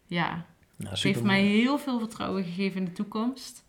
ja, 0.06 0.44
Nou, 0.76 0.90
het 0.90 1.02
heeft 1.02 1.22
mij 1.22 1.42
heel 1.42 1.78
veel 1.78 1.98
vertrouwen 1.98 2.44
gegeven 2.44 2.78
in 2.78 2.84
de 2.84 2.92
toekomst. 2.92 3.64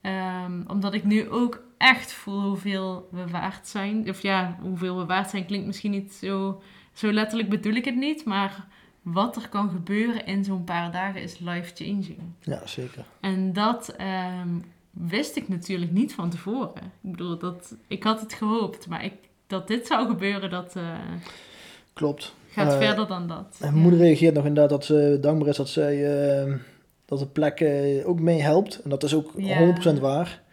Ehm, 0.00 0.62
omdat 0.66 0.94
ik 0.94 1.04
nu 1.04 1.30
ook 1.30 1.62
echt 1.78 2.12
voel 2.12 2.42
hoeveel 2.42 3.08
we 3.10 3.26
waard 3.28 3.68
zijn. 3.68 4.08
Of 4.08 4.22
ja, 4.22 4.58
hoeveel 4.60 4.98
we 4.98 5.04
waard 5.04 5.30
zijn 5.30 5.46
klinkt 5.46 5.66
misschien 5.66 5.90
niet 5.90 6.12
zo, 6.12 6.62
zo 6.92 7.12
letterlijk 7.12 7.48
bedoel 7.48 7.74
ik 7.74 7.84
het 7.84 7.96
niet. 7.96 8.24
Maar 8.24 8.66
wat 9.02 9.36
er 9.36 9.48
kan 9.48 9.70
gebeuren 9.70 10.26
in 10.26 10.44
zo'n 10.44 10.64
paar 10.64 10.92
dagen 10.92 11.22
is 11.22 11.38
life-changing. 11.38 12.18
Ja, 12.40 12.66
zeker. 12.66 13.04
En 13.20 13.52
dat 13.52 13.88
ehm, 13.88 14.58
wist 14.90 15.36
ik 15.36 15.48
natuurlijk 15.48 15.92
niet 15.92 16.14
van 16.14 16.30
tevoren. 16.30 16.92
Ik 17.02 17.10
bedoel, 17.10 17.38
dat, 17.38 17.76
ik 17.86 18.02
had 18.02 18.20
het 18.20 18.32
gehoopt. 18.32 18.88
Maar 18.88 19.04
ik, 19.04 19.14
dat 19.46 19.68
dit 19.68 19.86
zou 19.86 20.06
gebeuren, 20.06 20.50
dat 20.50 20.72
eh, 20.76 20.82
Klopt. 21.92 22.34
gaat 22.50 22.72
Eh, 22.72 22.78
verder 22.78 23.06
dan 23.06 23.28
dat. 23.28 23.56
Mijn 23.58 23.74
Ja. 23.74 23.80
moeder 23.80 24.00
reageert 24.00 24.34
nog 24.34 24.44
inderdaad 24.44 24.70
dat 24.70 24.84
ze 24.84 25.18
dankbaar 25.20 25.48
is 25.48 25.56
dat 25.56 25.68
zij 25.68 25.94
eh, 26.44 26.52
dat 27.04 27.18
de 27.18 27.26
plek 27.26 27.60
eh, 27.60 28.08
ook 28.08 28.20
mee 28.20 28.42
helpt. 28.42 28.80
En 28.84 28.90
dat 28.90 29.02
is 29.02 29.14
ook 29.14 29.32
Ja. 29.36 29.58
100% 29.58 29.98
waar. 30.00 30.44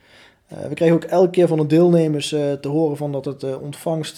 We 0.69 0.73
krijgen 0.73 0.97
ook 0.97 1.03
elke 1.03 1.29
keer 1.29 1.47
van 1.47 1.57
de 1.57 1.65
deelnemers 1.65 2.29
te 2.29 2.67
horen 2.67 2.97
van 2.97 3.11
dat 3.11 3.25
het 3.25 3.57
ontvangst 3.59 4.17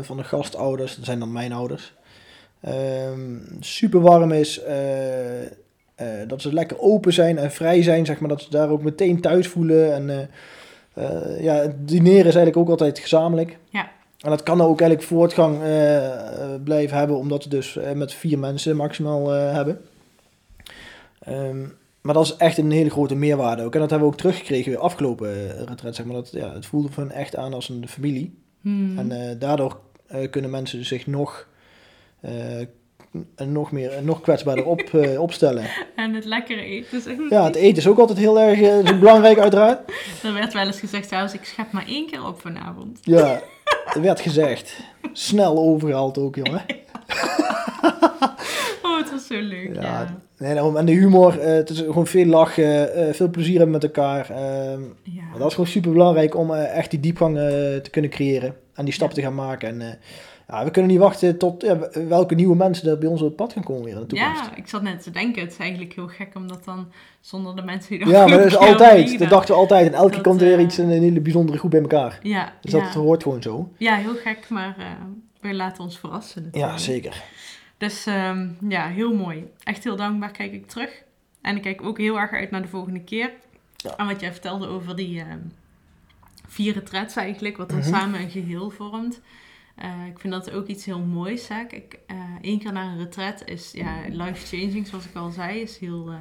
van 0.00 0.16
de 0.16 0.24
gastouders, 0.24 0.96
dat 0.96 1.04
zijn 1.04 1.18
dan 1.18 1.32
mijn 1.32 1.52
ouders, 1.52 1.92
ehm, 2.60 3.36
super 3.60 4.00
warm 4.00 4.32
is. 4.32 4.60
dat 6.26 6.42
ze 6.42 6.52
lekker 6.54 6.80
open 6.80 7.12
zijn 7.12 7.38
en 7.38 7.50
vrij 7.52 7.82
zijn, 7.82 8.06
zeg 8.06 8.20
maar, 8.20 8.28
dat 8.28 8.42
ze 8.42 8.50
daar 8.50 8.68
ook 8.68 8.82
meteen 8.82 9.20
thuis 9.20 9.48
voelen. 9.48 9.94
En 9.94 10.30
eh, 10.94 11.42
ja, 11.42 11.54
het 11.54 11.88
dineren 11.88 12.26
is 12.26 12.34
eigenlijk 12.34 12.56
ook 12.56 12.68
altijd 12.68 12.98
gezamenlijk. 12.98 13.58
Ja. 13.68 13.90
En 14.18 14.30
dat 14.30 14.42
kan 14.42 14.60
ook 14.60 14.80
eigenlijk 14.80 15.10
voortgang 15.10 15.62
eh, 15.62 16.54
blijven 16.64 16.96
hebben, 16.96 17.16
omdat 17.16 17.44
we 17.44 17.50
dus 17.50 17.76
eh, 17.76 17.92
met 17.92 18.14
vier 18.14 18.38
mensen 18.38 18.76
maximaal 18.76 19.28
hebben. 19.28 19.80
Ehm, 21.18 21.66
maar 22.00 22.14
dat 22.14 22.24
is 22.24 22.36
echt 22.36 22.58
een 22.58 22.70
hele 22.70 22.90
grote 22.90 23.14
meerwaarde 23.14 23.62
ook. 23.62 23.74
En 23.74 23.80
dat 23.80 23.90
hebben 23.90 24.08
we 24.08 24.14
ook 24.14 24.20
teruggekregen 24.20 24.70
weer 24.70 24.80
afgelopen 24.80 25.28
uh, 25.28 25.62
retret, 25.62 25.94
zeg 25.96 26.06
maar. 26.06 26.14
Dat, 26.14 26.30
ja, 26.30 26.52
het 26.52 26.66
voelde 26.66 26.92
voor 26.92 27.02
hen 27.02 27.12
echt 27.12 27.36
aan 27.36 27.54
als 27.54 27.68
een 27.68 27.88
familie. 27.88 28.38
Hmm. 28.60 28.98
En 28.98 29.38
daardoor 29.38 29.80
kunnen 30.30 30.50
mensen 30.50 30.84
zich 30.84 31.06
nog, 31.06 31.48
nog, 33.46 33.72
meer, 33.72 33.92
nog 34.02 34.20
kwetsbaarder 34.20 34.64
op, 34.64 34.80
eh, 34.80 35.20
opstellen. 35.26 35.64
En 35.96 36.14
het 36.14 36.24
lekkere 36.24 36.60
eten. 36.62 36.98
is 36.98 37.06
echt 37.06 37.18
Ja, 37.30 37.44
het 37.44 37.54
eten 37.54 37.76
is 37.76 37.86
ook 37.88 37.98
altijd 37.98 38.18
heel 38.18 38.40
erg 38.40 38.60
eh, 38.60 38.98
belangrijk 38.98 39.38
uiteraard. 39.38 39.78
Er 40.22 40.32
werd 40.32 40.52
wel 40.52 40.66
eens 40.66 40.80
gezegd 40.80 41.06
trouwens, 41.08 41.34
ik 41.34 41.44
schep 41.44 41.72
maar 41.72 41.86
één 41.86 42.06
keer 42.10 42.26
op 42.26 42.40
vanavond. 42.40 42.98
Ja, 43.02 43.40
er 43.94 44.00
werd 44.02 44.20
gezegd. 44.20 44.80
Snel 45.12 45.58
overgehaald 45.58 46.18
ook, 46.18 46.36
jongen. 46.36 46.62
Oh, 48.82 48.98
het 48.98 49.10
was 49.10 49.26
zo 49.26 49.40
leuk. 49.40 49.74
Ja, 49.74 49.80
Ja. 49.82 50.16
Nee, 50.38 50.76
en 50.76 50.86
de 50.86 50.92
humor, 50.92 51.38
eh, 51.40 51.52
het 51.54 51.70
is 51.70 51.78
gewoon 51.78 52.06
veel 52.06 52.24
lachen, 52.26 52.88
veel 53.14 53.28
plezier 53.30 53.54
hebben 53.56 53.70
met 53.72 53.82
elkaar. 53.84 54.30
ehm, 54.30 54.80
Ja. 55.02 55.38
dat 55.38 55.46
is 55.46 55.54
gewoon 55.54 55.70
super 55.70 55.92
belangrijk 55.92 56.36
om 56.36 56.54
echt 56.54 56.90
die 56.90 57.00
diepgang 57.00 57.36
te 57.82 57.88
kunnen 57.90 58.10
creëren 58.10 58.56
en 58.74 58.84
die 58.84 58.94
stap 58.94 59.10
te 59.12 59.22
gaan 59.22 59.34
maken. 59.34 59.80
En 59.80 59.98
ja, 60.50 60.64
we 60.64 60.70
kunnen 60.70 60.90
niet 60.90 61.00
wachten 61.00 61.38
tot 61.38 61.62
ja, 61.62 61.78
welke 62.08 62.34
nieuwe 62.34 62.56
mensen 62.56 62.90
er 62.90 62.98
bij 62.98 63.08
ons 63.08 63.20
op 63.20 63.26
het 63.26 63.36
pad 63.36 63.52
gaan 63.52 63.62
komen 63.62 63.84
weer 63.84 63.94
in 63.94 64.00
de 64.00 64.06
toekomst. 64.06 64.44
Ja, 64.44 64.56
ik 64.56 64.68
zat 64.68 64.82
net 64.82 65.02
te 65.02 65.10
denken, 65.10 65.42
het 65.42 65.52
is 65.52 65.58
eigenlijk 65.58 65.92
heel 65.92 66.06
gek 66.08 66.34
om 66.34 66.48
dat 66.48 66.64
dan 66.64 66.92
zonder 67.20 67.56
de 67.56 67.62
mensen 67.62 67.90
die 67.90 68.00
er 68.00 68.08
Ja, 68.12 68.26
maar 68.26 68.36
dat 68.38 68.46
is 68.46 68.56
altijd. 68.56 69.18
Dat 69.18 69.28
dachten 69.28 69.54
we 69.54 69.60
altijd. 69.60 69.86
En 69.86 69.94
elke 69.94 70.10
keer 70.12 70.20
komt 70.22 70.40
er 70.40 70.46
weer 70.46 70.58
eh, 70.58 70.64
iets, 70.64 70.78
een, 70.78 70.90
een 70.90 71.02
hele 71.02 71.20
bijzondere 71.20 71.58
groep 71.58 71.70
bij 71.70 71.80
elkaar. 71.80 72.18
Ja, 72.22 72.52
Dus 72.60 72.72
ja. 72.72 72.78
dat 72.78 72.94
hoort 72.94 73.22
gewoon 73.22 73.42
zo. 73.42 73.72
ja, 73.78 73.96
heel 73.96 74.14
gek, 74.14 74.48
maar 74.48 74.74
eh 74.78 74.86
we 75.40 75.54
laten 75.54 75.82
ons 75.84 75.98
verrassen 75.98 76.42
natuurlijk. 76.42 76.72
Ja, 76.72 76.78
zeker. 76.78 77.22
Dus 77.78 78.06
ehm, 78.06 78.48
ja, 78.68 78.86
heel 78.88 79.14
mooi. 79.14 79.44
Echt 79.64 79.84
heel 79.84 79.96
dankbaar 79.96 80.30
kijk 80.30 80.52
ik 80.52 80.66
terug. 80.66 81.02
En 81.42 81.56
ik 81.56 81.62
kijk 81.62 81.82
ook 81.82 81.98
heel 81.98 82.18
erg 82.18 82.30
uit 82.32 82.50
naar 82.50 82.62
de 82.62 82.68
volgende 82.68 83.00
keer. 83.00 83.30
Ja. 83.76 83.96
En 83.96 84.06
wat 84.06 84.20
jij 84.20 84.32
vertelde 84.32 84.66
over 84.66 84.96
die 84.96 85.18
ehm 85.20 85.38
vier 86.48 86.72
retreats 86.74 87.16
eigenlijk, 87.16 87.56
wat 87.56 87.68
dan 87.68 87.78
Mhm. 87.78 87.88
samen 87.88 88.20
een 88.20 88.30
geheel 88.30 88.70
vormt. 88.70 89.20
Eh, 89.80 90.06
ik 90.06 90.18
vind 90.18 90.32
dat 90.32 90.50
ook 90.50 90.66
iets 90.66 90.84
heel 90.84 91.00
moois. 91.00 91.48
Hè. 91.48 91.64
Kijk, 91.64 91.98
eh 92.06 92.16
één 92.40 92.58
keer 92.58 92.72
naar 92.72 92.86
een 92.86 92.98
retreat 92.98 93.42
is 93.44 93.72
ja, 93.72 93.96
life-changing, 94.08 94.86
zoals 94.86 95.04
ik 95.04 95.14
al 95.14 95.30
zei, 95.30 95.60
is 95.60 95.78
heel 95.78 96.10
eh, 96.10 96.18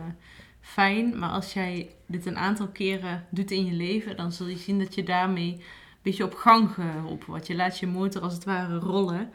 fijn. 0.62 1.20
Maar 1.20 1.30
als 1.30 1.54
jij 1.54 1.90
dit 2.06 2.26
een 2.26 2.38
aantal 2.38 2.68
keren 2.68 3.26
doet 3.30 3.52
in 3.52 3.66
je 3.66 3.74
leven, 3.74 4.18
dan 4.18 4.32
zul 4.32 4.48
je 4.48 4.58
zien 4.58 4.80
dat 4.80 4.96
je 4.96 5.04
daarmee 5.04 5.52
een 5.52 5.62
beetje 6.02 6.24
op 6.24 6.34
gang 6.34 6.70
geholpen 6.70 7.28
wordt. 7.28 7.48
Je 7.48 7.56
laat 7.56 7.80
je 7.80 7.88
motor 7.88 8.22
als 8.22 8.34
het 8.34 8.44
ware 8.44 8.78
rollen. 8.78 9.34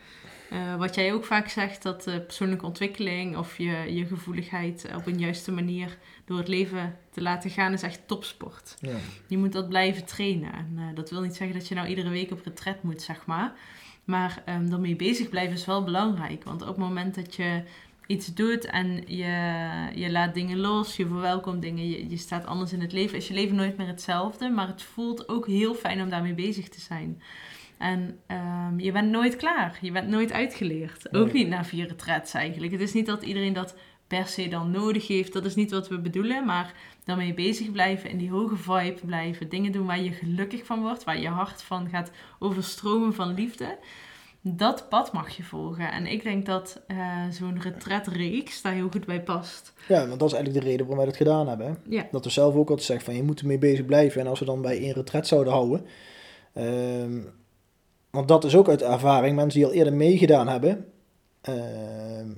Wat 0.79 0.95
jij 0.95 1.13
ook 1.13 1.25
vaak 1.25 1.49
zegt, 1.49 1.83
dat 1.83 2.05
persoonlijke 2.05 2.67
ontwikkeling 2.67 3.37
of 3.37 3.59
je, 3.59 3.95
je 3.95 4.07
gevoeligheid 4.07 4.91
op 4.97 5.07
een 5.07 5.19
juiste 5.19 5.53
manier 5.53 5.99
door 6.25 6.39
het 6.39 6.49
leven 6.49 6.99
te 7.11 7.23
laten 7.23 7.51
gaan, 7.51 7.73
is 7.73 7.83
echt 7.83 8.01
topsport. 8.07 8.77
Ja. 8.81 8.97
Je 9.27 9.39
moet 9.39 9.53
dat 9.53 9.69
blijven 9.69 10.05
trainen. 10.05 10.53
En 10.53 10.95
dat 10.95 11.11
wil 11.11 11.21
niet 11.21 11.37
zeggen 11.37 11.59
dat 11.59 11.69
je 11.69 11.75
nou 11.75 11.89
iedere 11.89 12.11
week 12.11 12.31
op 12.31 12.45
retret 12.45 12.83
moet, 12.83 13.03
zeg 13.03 13.27
maar. 13.27 13.53
Maar 14.05 14.43
um, 14.49 14.71
daarmee 14.71 14.97
bezig 14.97 15.29
blijven 15.29 15.55
is 15.55 15.65
wel 15.65 15.85
belangrijk. 15.85 16.45
Want 16.45 16.63
op 16.63 16.69
het 16.69 16.77
moment 16.77 17.15
dat 17.15 17.35
je 17.35 17.63
iets 18.07 18.35
doet 18.35 18.65
en 18.65 19.03
je, 19.07 19.91
je 19.95 20.11
laat 20.11 20.35
dingen 20.35 20.59
los, 20.59 20.97
je 20.97 21.07
verwelkomt 21.07 21.63
dingen, 21.63 21.89
je, 21.89 22.11
je 22.11 22.17
staat 22.17 22.47
anders 22.47 22.73
in 22.73 22.81
het 22.81 22.93
leven, 22.93 23.17
is 23.17 23.29
je 23.29 23.35
leven 23.35 23.57
nooit 23.57 23.77
meer 23.77 23.87
hetzelfde. 23.87 24.49
Maar 24.49 24.67
het 24.67 24.83
voelt 24.83 25.29
ook 25.29 25.47
heel 25.47 25.75
fijn 25.75 26.03
om 26.03 26.09
daarmee 26.09 26.35
bezig 26.35 26.69
te 26.69 26.81
zijn. 26.81 27.23
En 27.79 28.19
um, 28.29 28.81
je 28.81 28.93
bent 28.93 29.11
nooit 29.11 29.37
klaar. 29.37 29.79
Je 29.81 29.93
bent 29.93 30.09
nooit 30.09 30.33
uitgeleerd. 30.33 31.15
Ook 31.15 31.33
niet 31.33 31.49
na 31.49 31.65
vier 31.65 31.87
retrets 31.87 32.35
eigenlijk. 32.35 32.73
Het 32.73 32.81
is 32.81 32.93
niet 32.93 33.07
dat 33.07 33.23
iedereen 33.23 33.53
dat 33.53 33.77
per 34.07 34.27
se 34.27 34.49
dan 34.49 34.71
nodig 34.71 35.09
heeft. 35.09 35.33
Dat 35.33 35.45
is 35.45 35.55
niet 35.55 35.71
wat 35.71 35.89
we 35.89 35.99
bedoelen. 35.99 36.47
Maar 36.47 36.73
daarmee 37.05 37.35
bezig 37.35 37.73
blijven, 37.73 38.11
in 38.11 38.19
die 38.19 38.31
hoge 38.31 38.57
vibe 38.57 39.01
blijven. 39.07 39.49
Dingen 39.49 39.73
doen 39.73 39.87
waar 39.87 40.01
je 40.03 40.11
gelukkig 40.13 40.65
van 40.65 40.81
wordt. 40.83 41.05
Waar 41.05 41.21
je 41.21 41.29
hart 41.29 41.63
van 41.63 41.89
gaat 41.89 42.11
overstromen 42.39 43.15
van 43.15 43.35
liefde. 43.35 43.79
dat 44.41 44.89
pad 44.89 45.13
mag 45.13 45.37
je 45.37 45.43
volgen. 45.43 45.93
En 45.93 46.07
ik 46.07 46.23
denk 46.23 46.47
dat 46.47 46.81
uh, 46.89 47.25
zo'n 47.31 47.61
retretreeks 47.61 48.63
daar 48.63 48.73
heel 48.73 48.89
goed 48.91 49.07
bij 49.07 49.23
past. 49.23 49.73
Ja, 49.89 50.07
want 50.07 50.21
dat 50.21 50.29
is 50.29 50.35
eigenlijk 50.35 50.65
de 50.65 50.71
reden 50.71 50.87
waarom 50.87 50.97
wij 51.05 51.07
dat 51.07 51.17
gedaan 51.27 51.49
hebben. 51.49 51.79
Ja. 51.89 52.07
Dat 52.11 52.25
we 52.25 52.31
zelf 52.31 52.55
ook 52.55 52.69
altijd 52.69 52.87
zeggen 52.87 53.05
van 53.07 53.17
je 53.17 53.23
moet 53.23 53.41
ermee 53.41 53.59
bezig 53.59 53.85
blijven. 53.87 54.21
En 54.21 54.27
als 54.27 54.39
we 54.39 54.45
dan 54.45 54.63
bij 54.63 54.79
één 54.79 54.93
retret 54.93 55.27
zouden 55.27 55.53
houden. 55.53 55.87
ehm, 56.53 57.21
want 58.11 58.29
dat 58.29 58.45
is 58.45 58.57
ook 58.57 58.69
uit 58.69 58.83
ervaring. 58.83 59.37
Mensen 59.37 59.61
die 59.61 59.69
al 59.69 59.75
eerder 59.75 59.93
meegedaan 59.95 60.49
hebben. 60.49 60.87
ehm, 61.41 62.29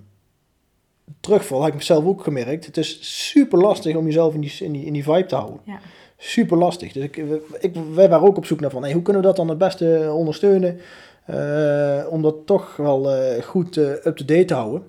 terugval, 1.21 1.65
heb 1.65 1.75
ik 1.75 1.83
zelf 1.83 2.05
ook 2.05 2.23
gemerkt. 2.23 2.67
Het 2.67 2.77
is 2.77 2.99
super 3.29 3.59
lastig 3.59 3.97
om 3.97 4.05
jezelf 4.07 4.35
in 4.35 4.41
die, 4.41 4.53
in 4.61 4.73
die, 4.73 4.85
in 4.85 4.93
die 4.93 5.03
vibe 5.05 5.27
te 5.27 5.35
houden. 5.35 5.61
Ja. 5.65 5.79
Super 6.19 6.57
lastig. 6.59 6.93
Dus 6.93 7.05
ik, 7.05 7.17
ik, 7.61 7.75
wij 7.95 8.09
waren 8.09 8.27
ook 8.27 8.37
op 8.37 8.47
zoek 8.47 8.61
naar 8.61 8.71
van, 8.71 8.83
hey, 8.83 8.93
hoe 8.93 9.03
kunnen 9.03 9.23
we 9.23 9.29
dat 9.29 9.37
dan 9.37 9.49
het 9.49 9.59
beste 9.59 10.11
ondersteunen? 10.13 10.81
eh, 11.27 12.07
om 12.11 12.23
dat 12.23 12.47
toch 12.47 12.77
wel 12.77 13.11
eh, 13.13 13.43
goed 13.43 13.77
eh, 13.77 13.85
up-to-date 13.91 14.45
te 14.45 14.55
houden. 14.55 14.83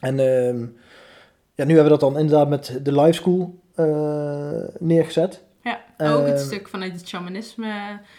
En 0.00 0.18
ehm, 0.18 0.60
ja, 1.54 1.64
nu 1.64 1.74
hebben 1.74 1.82
we 1.82 1.88
dat 1.98 2.00
dan 2.00 2.18
inderdaad 2.18 2.48
met 2.48 2.80
de 2.82 3.00
live 3.00 3.12
school 3.12 3.58
neergezet. 4.78 5.42
Ja, 5.62 5.80
ook 5.98 6.26
het 6.26 6.36
Ehm, 6.38 6.44
stuk 6.46 6.68
vanuit 6.68 6.92
het 6.92 7.08
shamanisme 7.08 7.72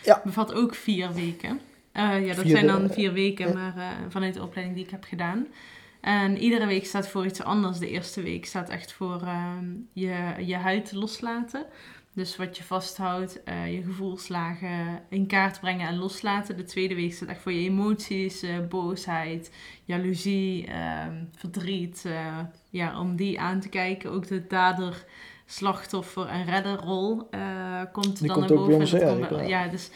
Ja. 0.03 0.22
bevat 0.24 0.53
ook 0.53 0.76
vier 0.76 1.13
weken. 1.13 1.59
Ja, 1.93 2.20
dat 2.20 2.36
Vier 2.36 2.49
zijn 2.51 2.68
dan 2.68 2.89
vier 2.89 3.13
weken, 3.13 3.53
maar 3.53 3.74
vanuit 4.09 4.34
de 4.34 4.41
opleiding 4.41 4.76
die 4.78 4.86
ik 4.86 4.91
heb 4.91 5.03
gedaan. 5.03 5.47
En 6.01 6.37
iedere 6.37 6.65
week 6.65 6.85
staat 6.85 7.07
voor 7.07 7.25
iets 7.25 7.43
anders. 7.43 7.79
De 7.79 7.89
eerste 7.89 8.21
week 8.21 8.45
staat 8.45 8.69
echt 8.69 8.93
voor 8.93 9.21
ehm, 9.21 9.65
je, 9.93 10.33
je 10.45 10.55
huid 10.55 10.91
loslaten. 10.91 11.65
Dus 12.13 12.35
wat 12.35 12.57
je 12.57 12.63
vasthoudt, 12.63 13.43
eh, 13.43 13.73
je 13.73 13.83
gevoelslagen 13.83 14.99
in 15.09 15.27
kaart 15.27 15.59
brengen 15.59 15.87
en 15.87 15.97
loslaten. 15.97 16.57
De 16.57 16.63
tweede 16.63 16.95
week 16.95 17.13
staat 17.13 17.29
echt 17.29 17.41
voor 17.41 17.51
je 17.51 17.69
emoties, 17.69 18.41
eh, 18.41 18.55
boosheid, 18.69 19.51
jaloezie, 19.85 20.67
ehm, 20.67 21.23
verdriet. 21.35 22.03
eh, 22.05 22.39
ja, 22.69 22.99
om 22.99 23.15
die 23.15 23.39
aan 23.39 23.59
te 23.59 23.69
kijken. 23.69 24.11
Ook 24.11 24.27
de 24.27 24.47
dader, 24.47 25.05
slachtoffer 25.45 26.27
en 26.27 26.45
redderrol 26.45 27.29
komt 27.91 28.19
Die 28.19 28.27
dan 28.27 28.37
komt 28.37 28.49
naar 28.49 28.59
ook 28.59 28.67
bij 28.67 28.77
boven. 28.77 28.79
ons, 28.79 29.39
ja, 29.39 29.41
ja, 29.41 29.67
dus 29.67 29.89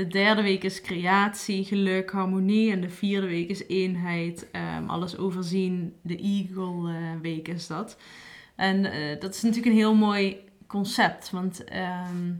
de 0.00 0.06
derde 0.06 0.42
week 0.42 0.64
is 0.64 0.80
creatie, 0.80 1.64
geluk, 1.64 2.10
harmonie. 2.10 2.72
En 2.72 2.80
de 2.80 2.88
vierde 2.88 3.26
week 3.26 3.48
is 3.48 3.66
eenheid, 3.66 4.50
ehm, 4.50 4.88
alles 4.88 5.16
overzien. 5.16 5.94
De 6.02 6.16
Eagle 6.16 6.92
eh, 6.92 7.20
week 7.22 7.48
is 7.48 7.66
dat. 7.66 7.96
En 8.56 8.84
eh, 8.84 9.20
dat 9.20 9.34
is 9.34 9.42
natuurlijk 9.42 9.72
een 9.72 9.78
heel 9.78 9.94
mooi 9.94 10.36
concept. 10.66 11.30
Want 11.30 11.64
ehm, 11.64 12.32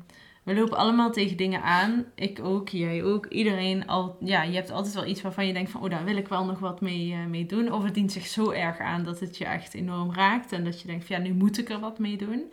we 0.42 0.54
lopen 0.54 0.76
allemaal 0.76 1.12
tegen 1.12 1.36
dingen 1.36 1.62
aan. 1.62 2.04
Ik 2.14 2.40
ook, 2.42 2.68
jij 2.68 3.04
ook. 3.04 3.26
Iedereen 3.26 3.86
al. 3.86 4.16
Ja, 4.20 4.42
je 4.42 4.54
hebt 4.54 4.70
altijd 4.70 4.94
wel 4.94 5.06
iets 5.06 5.22
waarvan 5.22 5.46
je 5.46 5.52
denkt 5.52 5.70
van, 5.70 5.82
oh, 5.82 5.90
daar 5.90 6.04
wil 6.04 6.16
ik 6.16 6.28
wel 6.28 6.44
nog 6.44 6.58
wat 6.58 6.80
mee, 6.80 7.12
eh, 7.12 7.24
mee 7.24 7.46
doen. 7.46 7.72
Of 7.72 7.84
het 7.84 7.94
dient 7.94 8.12
zich 8.12 8.26
zo 8.26 8.50
erg 8.50 8.78
aan 8.78 9.04
dat 9.04 9.20
het 9.20 9.38
je 9.38 9.44
echt 9.44 9.74
enorm 9.74 10.14
raakt. 10.14 10.52
En 10.52 10.64
dat 10.64 10.80
je 10.80 10.86
denkt 10.86 11.04
van, 11.04 11.16
ja, 11.16 11.22
nu 11.22 11.32
moet 11.32 11.58
ik 11.58 11.70
er 11.70 11.80
wat 11.80 11.98
mee 11.98 12.16
doen. 12.16 12.52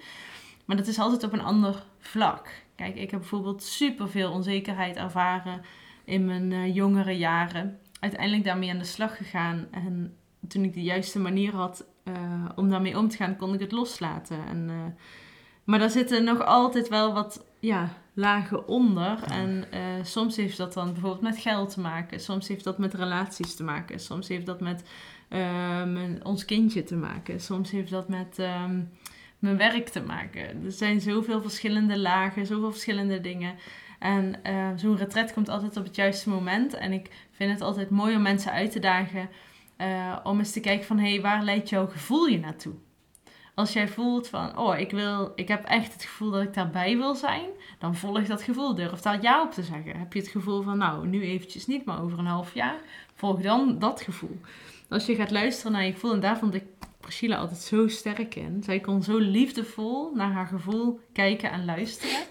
Maar 0.66 0.78
dat 0.78 0.88
is 0.88 1.00
altijd 1.00 1.24
op 1.24 1.34
een 1.34 1.42
ander 1.42 1.86
vlak. 2.00 2.66
Kijk, 2.78 2.96
ik 2.96 3.12
heb 3.12 3.20
bijvoorbeeld 3.20 3.64
superveel 3.64 4.32
onzekerheid 4.32 4.96
ervaren 4.96 5.62
in 6.04 6.26
mijn 6.26 6.52
eh, 6.52 6.76
jongere 6.76 7.18
jaren. 7.18 7.80
Uiteindelijk 8.00 8.44
daarmee 8.44 8.70
aan 8.70 8.78
de 8.78 8.84
slag 8.84 9.18
gegaan. 9.18 9.68
En 9.72 10.18
toen 10.48 10.64
ik 10.64 10.74
de 10.74 10.84
juiste 10.84 11.20
manier 11.20 11.56
had 11.56 11.86
eh, 12.04 12.14
om 12.56 12.70
daarmee 12.70 12.98
om 12.98 13.08
te 13.08 13.18
gaan, 13.18 13.36
kon 13.36 13.54
ik 13.54 13.60
het 13.60 13.72
loslaten. 13.72 14.38
En, 14.48 14.70
eh, 14.70 15.02
maar 15.64 15.80
daar 15.80 15.90
zitten 15.90 16.24
nog 16.24 16.46
altijd 16.46 16.88
wel 16.88 17.14
wat 17.14 17.46
ja, 17.60 17.94
lagen 18.14 18.68
onder. 18.68 19.24
En 19.24 19.66
soms 20.04 20.36
heeft 20.36 20.58
dat 20.58 20.74
dan 20.74 20.94
bijvoorbeeld 20.94 21.22
met 21.22 21.38
geld 21.38 21.74
te 21.74 21.80
maken. 21.80 22.20
Soms 22.20 22.48
heeft 22.48 22.64
dat 22.64 22.78
met 22.78 22.94
relaties 22.94 23.56
te 23.56 23.64
maken. 23.64 24.00
Soms 24.00 24.28
heeft 24.28 24.46
dat 24.46 24.62
met 24.62 24.84
ons 26.24 26.46
kindje 26.46 26.84
te 26.84 26.96
maken. 26.96 27.40
Soms 27.40 27.72
heeft 27.72 27.92
dat 27.92 28.08
met 28.10 28.40
ehm, 28.40 28.80
mijn 29.40 29.58
werk 29.58 29.88
te 29.88 30.02
maken. 30.02 30.66
Er 30.66 30.72
zijn 30.72 31.02
zoveel 31.02 31.42
verschillende 31.42 32.00
lagen, 32.00 32.46
zoveel 32.46 32.72
verschillende 32.72 33.22
dingen. 33.22 33.56
En 34.00 34.44
eh, 34.44 34.70
zo'n 34.76 34.98
retret 34.98 35.34
komt 35.34 35.50
altijd 35.50 35.78
op 35.78 35.84
het 35.84 35.96
juiste 35.96 36.30
moment. 36.30 36.74
En 36.74 36.92
ik 36.92 37.10
vind 37.32 37.52
het 37.52 37.62
altijd 37.62 37.90
mooi 37.90 38.16
om 38.16 38.22
mensen 38.22 38.52
uit 38.52 38.72
te 38.72 38.80
dagen 38.80 39.30
eh, 39.78 40.18
om 40.24 40.40
eens 40.40 40.52
te 40.52 40.60
kijken 40.60 40.86
van... 40.86 41.00
hé, 41.00 41.10
hey, 41.10 41.22
waar 41.22 41.44
leidt 41.44 41.70
jouw 41.70 41.88
gevoel 41.88 42.26
je 42.26 42.40
naartoe? 42.40 42.74
Als 43.56 43.74
jij 43.74 43.88
voelt 43.88 44.28
van, 44.28 44.58
oh, 44.58 44.80
ik, 44.80 44.92
wil, 44.92 45.32
ik 45.36 45.48
heb 45.48 45.66
echt 45.66 45.94
het 45.94 46.04
gevoel 46.04 46.32
dat 46.32 46.44
ik 46.44 46.54
daarbij 46.54 46.98
wil 46.98 47.16
zijn, 47.16 47.46
dan 47.80 47.96
volg 47.96 48.26
dat 48.26 48.44
gevoel. 48.44 48.76
Durf 48.76 49.00
daar 49.00 49.22
ja 49.22 49.42
op 49.42 49.52
te 49.52 49.64
zeggen. 49.64 50.00
Heb 50.00 50.14
je 50.14 50.20
het 50.20 50.28
gevoel 50.28 50.62
van, 50.62 50.78
nou, 50.78 51.08
nu 51.08 51.22
eventjes 51.22 51.68
niet, 51.68 51.86
maar 51.86 52.02
over 52.02 52.20
een 52.20 52.26
half 52.26 52.54
jaar, 52.54 52.80
volg 53.16 53.42
dan 53.42 53.80
dat 53.80 54.02
gevoel. 54.02 54.42
Als 54.90 55.06
je 55.06 55.16
gaat 55.16 55.32
luisteren 55.32 55.72
naar 55.72 55.86
je 55.86 55.92
gevoel, 55.92 56.14
en 56.14 56.20
daar 56.20 56.38
vond 56.38 56.54
ik 56.54 56.64
Priscilla 57.08 57.36
altijd 57.36 57.60
zo 57.60 57.88
sterk 57.88 58.36
in. 58.36 58.62
Zij 58.64 58.80
kon 58.80 59.04
zo 59.04 59.18
liefdevol 59.18 60.12
naar 60.16 60.32
haar 60.32 60.48
gevoel 60.48 61.00
kijken 61.14 61.52
en 61.52 61.66
luisteren, 61.66 62.24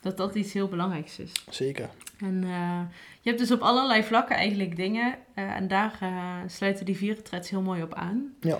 dat 0.00 0.16
dat 0.16 0.34
iets 0.34 0.52
heel 0.52 0.68
belangrijks 0.68 1.18
is. 1.18 1.32
Zeker. 1.50 1.88
En 2.18 2.44
eh, 2.44 2.80
je 3.20 3.28
hebt 3.28 3.38
dus 3.38 3.50
op 3.50 3.60
allerlei 3.60 4.02
vlakken 4.02 4.36
eigenlijk 4.36 4.76
dingen. 4.76 5.14
eh, 5.34 5.56
en 5.56 5.68
daar 5.68 5.96
eh, 6.00 6.36
sluiten 6.46 6.84
die 6.84 6.96
vier 6.96 7.14
retreats 7.14 7.50
heel 7.50 7.62
mooi 7.62 7.82
op 7.82 7.94
aan. 7.94 8.34
Ja. 8.40 8.58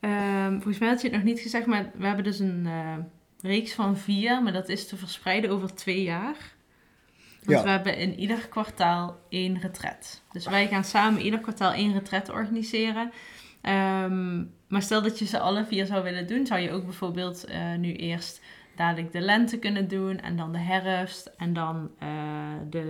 Ehm, 0.00 0.52
volgens 0.54 0.78
mij 0.78 0.88
had 0.88 1.00
je 1.00 1.06
het 1.08 1.16
nog 1.16 1.24
niet 1.26 1.40
gezegd, 1.40 1.66
maar 1.66 1.90
we 1.94 2.06
hebben 2.06 2.24
dus 2.24 2.38
een 2.38 2.68
reeks 3.42 3.72
van 3.72 3.96
vier. 3.96 4.42
Maar 4.42 4.52
dat 4.52 4.68
is 4.68 4.88
te 4.88 4.96
verspreiden 4.96 5.50
over 5.50 5.74
twee 5.74 6.02
jaar. 6.02 6.36
Want 7.44 7.58
Ja. 7.58 7.62
we 7.62 7.70
hebben 7.70 7.96
in 7.96 8.18
ieder 8.18 8.48
kwartaal 8.48 9.18
één 9.28 9.58
retret. 9.60 10.22
Dus 10.32 10.46
wij 10.46 10.68
gaan 10.68 10.84
samen 10.84 11.20
ieder 11.22 11.40
kwartaal 11.40 11.72
één 11.72 11.92
retret 11.92 12.28
organiseren. 12.30 13.10
Ehm, 13.60 14.42
maar 14.70 14.82
stel 14.82 15.02
dat 15.02 15.18
je 15.18 15.24
ze 15.24 15.38
alle 15.38 15.64
vier 15.64 15.86
zou 15.86 16.02
willen 16.02 16.26
doen, 16.26 16.46
zou 16.46 16.60
je 16.60 16.70
ook 16.70 16.84
bijvoorbeeld 16.84 17.44
eh, 17.44 17.74
nu 17.78 17.94
eerst 17.94 18.40
dadelijk 18.76 19.12
de 19.12 19.20
lente 19.20 19.58
kunnen 19.58 19.88
doen 19.88 20.20
en 20.20 20.36
dan 20.36 20.52
de 20.52 20.58
herfst 20.58 21.30
en 21.36 21.52
dan 21.52 21.90
eh, 21.98 22.08
de 22.70 22.82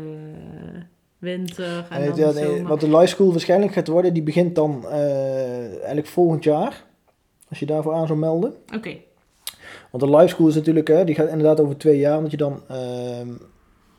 winter 1.18 1.86
en 1.90 2.00
En 2.00 2.00
dan 2.00 2.08
het, 2.08 2.16
ja, 2.16 2.28
de 2.28 2.34
nee, 2.34 2.44
zomer. 2.44 2.68
wat 2.68 2.80
de 2.80 2.96
live 2.96 3.06
school 3.06 3.30
waarschijnlijk 3.30 3.72
gaat 3.72 3.88
worden, 3.88 4.14
die 4.14 4.22
begint 4.22 4.54
dan 4.54 4.84
eh, 4.86 5.74
eigenlijk 5.74 6.06
volgend 6.06 6.44
jaar. 6.44 6.84
Als 7.48 7.58
je 7.58 7.66
daarvoor 7.66 7.94
aan 7.94 8.06
zou 8.06 8.18
melden. 8.18 8.54
Oké, 8.74 8.96
Want 9.90 10.02
de 10.04 10.16
live 10.16 10.28
school 10.28 10.48
is 10.48 10.54
natuurlijk, 10.54 10.88
hè, 10.88 11.04
die 11.04 11.14
gaat 11.14 11.28
inderdaad 11.28 11.60
over 11.60 11.76
twee 11.76 11.98
jaar. 11.98 12.18
Want 12.18 12.30
je 12.30 12.36
dan, 12.36 12.62
ehm, 12.68 13.28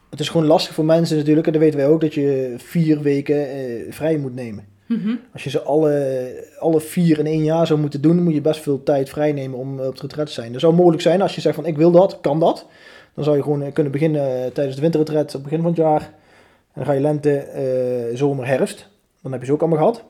het 0.10 0.20
is 0.20 0.30
gewoon 0.30 0.48
lastig 0.48 0.74
voor 0.74 0.86
mensen 0.86 1.18
natuurlijk. 1.18 1.48
En 1.48 1.54
dat 1.54 1.62
weten 1.62 1.80
wij 1.80 1.88
ook, 1.88 2.02
dat 2.02 2.14
je 2.14 2.54
vier 2.58 3.02
weken 3.02 3.50
eh, 3.50 3.92
vrij 3.92 4.18
moet 4.18 4.36
nemen. 4.36 4.71
Mhm. 4.92 5.16
Als 5.34 5.44
je 5.44 5.50
ze 5.50 5.62
alle, 5.62 6.48
alle 6.60 6.82
vier 6.82 7.20
in 7.20 7.26
één 7.26 7.44
jaar 7.44 7.68
zou 7.68 7.80
moeten 7.80 8.02
doen, 8.02 8.24
moet 8.24 8.34
je 8.34 8.42
best 8.42 8.62
veel 8.62 8.84
tijd 8.84 9.10
vrij 9.10 9.32
nemen 9.32 9.60
om 9.60 9.80
eh, 9.80 9.86
op 9.86 9.92
het 9.92 10.02
retret 10.02 10.26
te 10.26 10.34
zijn. 10.34 10.52
Dat 10.52 10.62
zou 10.62 10.74
mogelijk 10.74 11.02
zijn 11.02 11.22
als 11.22 11.36
je 11.36 11.42
zegt 11.42 11.56
van 11.56 11.66
ik 11.66 11.78
wil 11.78 11.92
dat, 11.92 12.18
kan 12.22 12.40
dat. 12.40 12.68
Dan 13.14 13.24
zou 13.24 13.36
je 13.38 13.44
gewoon 13.44 13.62
eh, 13.62 13.74
kunnen 13.74 13.92
beginnen 13.92 14.22
eh, 14.22 14.52
tijdens 14.52 14.76
de 14.76 14.82
winterretret 14.82 15.26
op 15.26 15.34
het 15.34 15.44
begin 15.44 15.62
van 15.62 15.68
het 15.68 15.78
jaar. 15.78 16.02
En 16.02 16.74
dan 16.74 16.86
ga 16.86 16.92
je 16.92 17.00
lente, 17.00 17.38
eh, 17.38 18.18
zomer, 18.18 18.48
herfst. 18.48 18.90
Dan 19.22 19.32
heb 19.32 19.42
je 19.42 19.48
ze 19.48 19.54
ook 19.54 19.62
allemaal 19.62 19.80
gehad. 19.80 20.04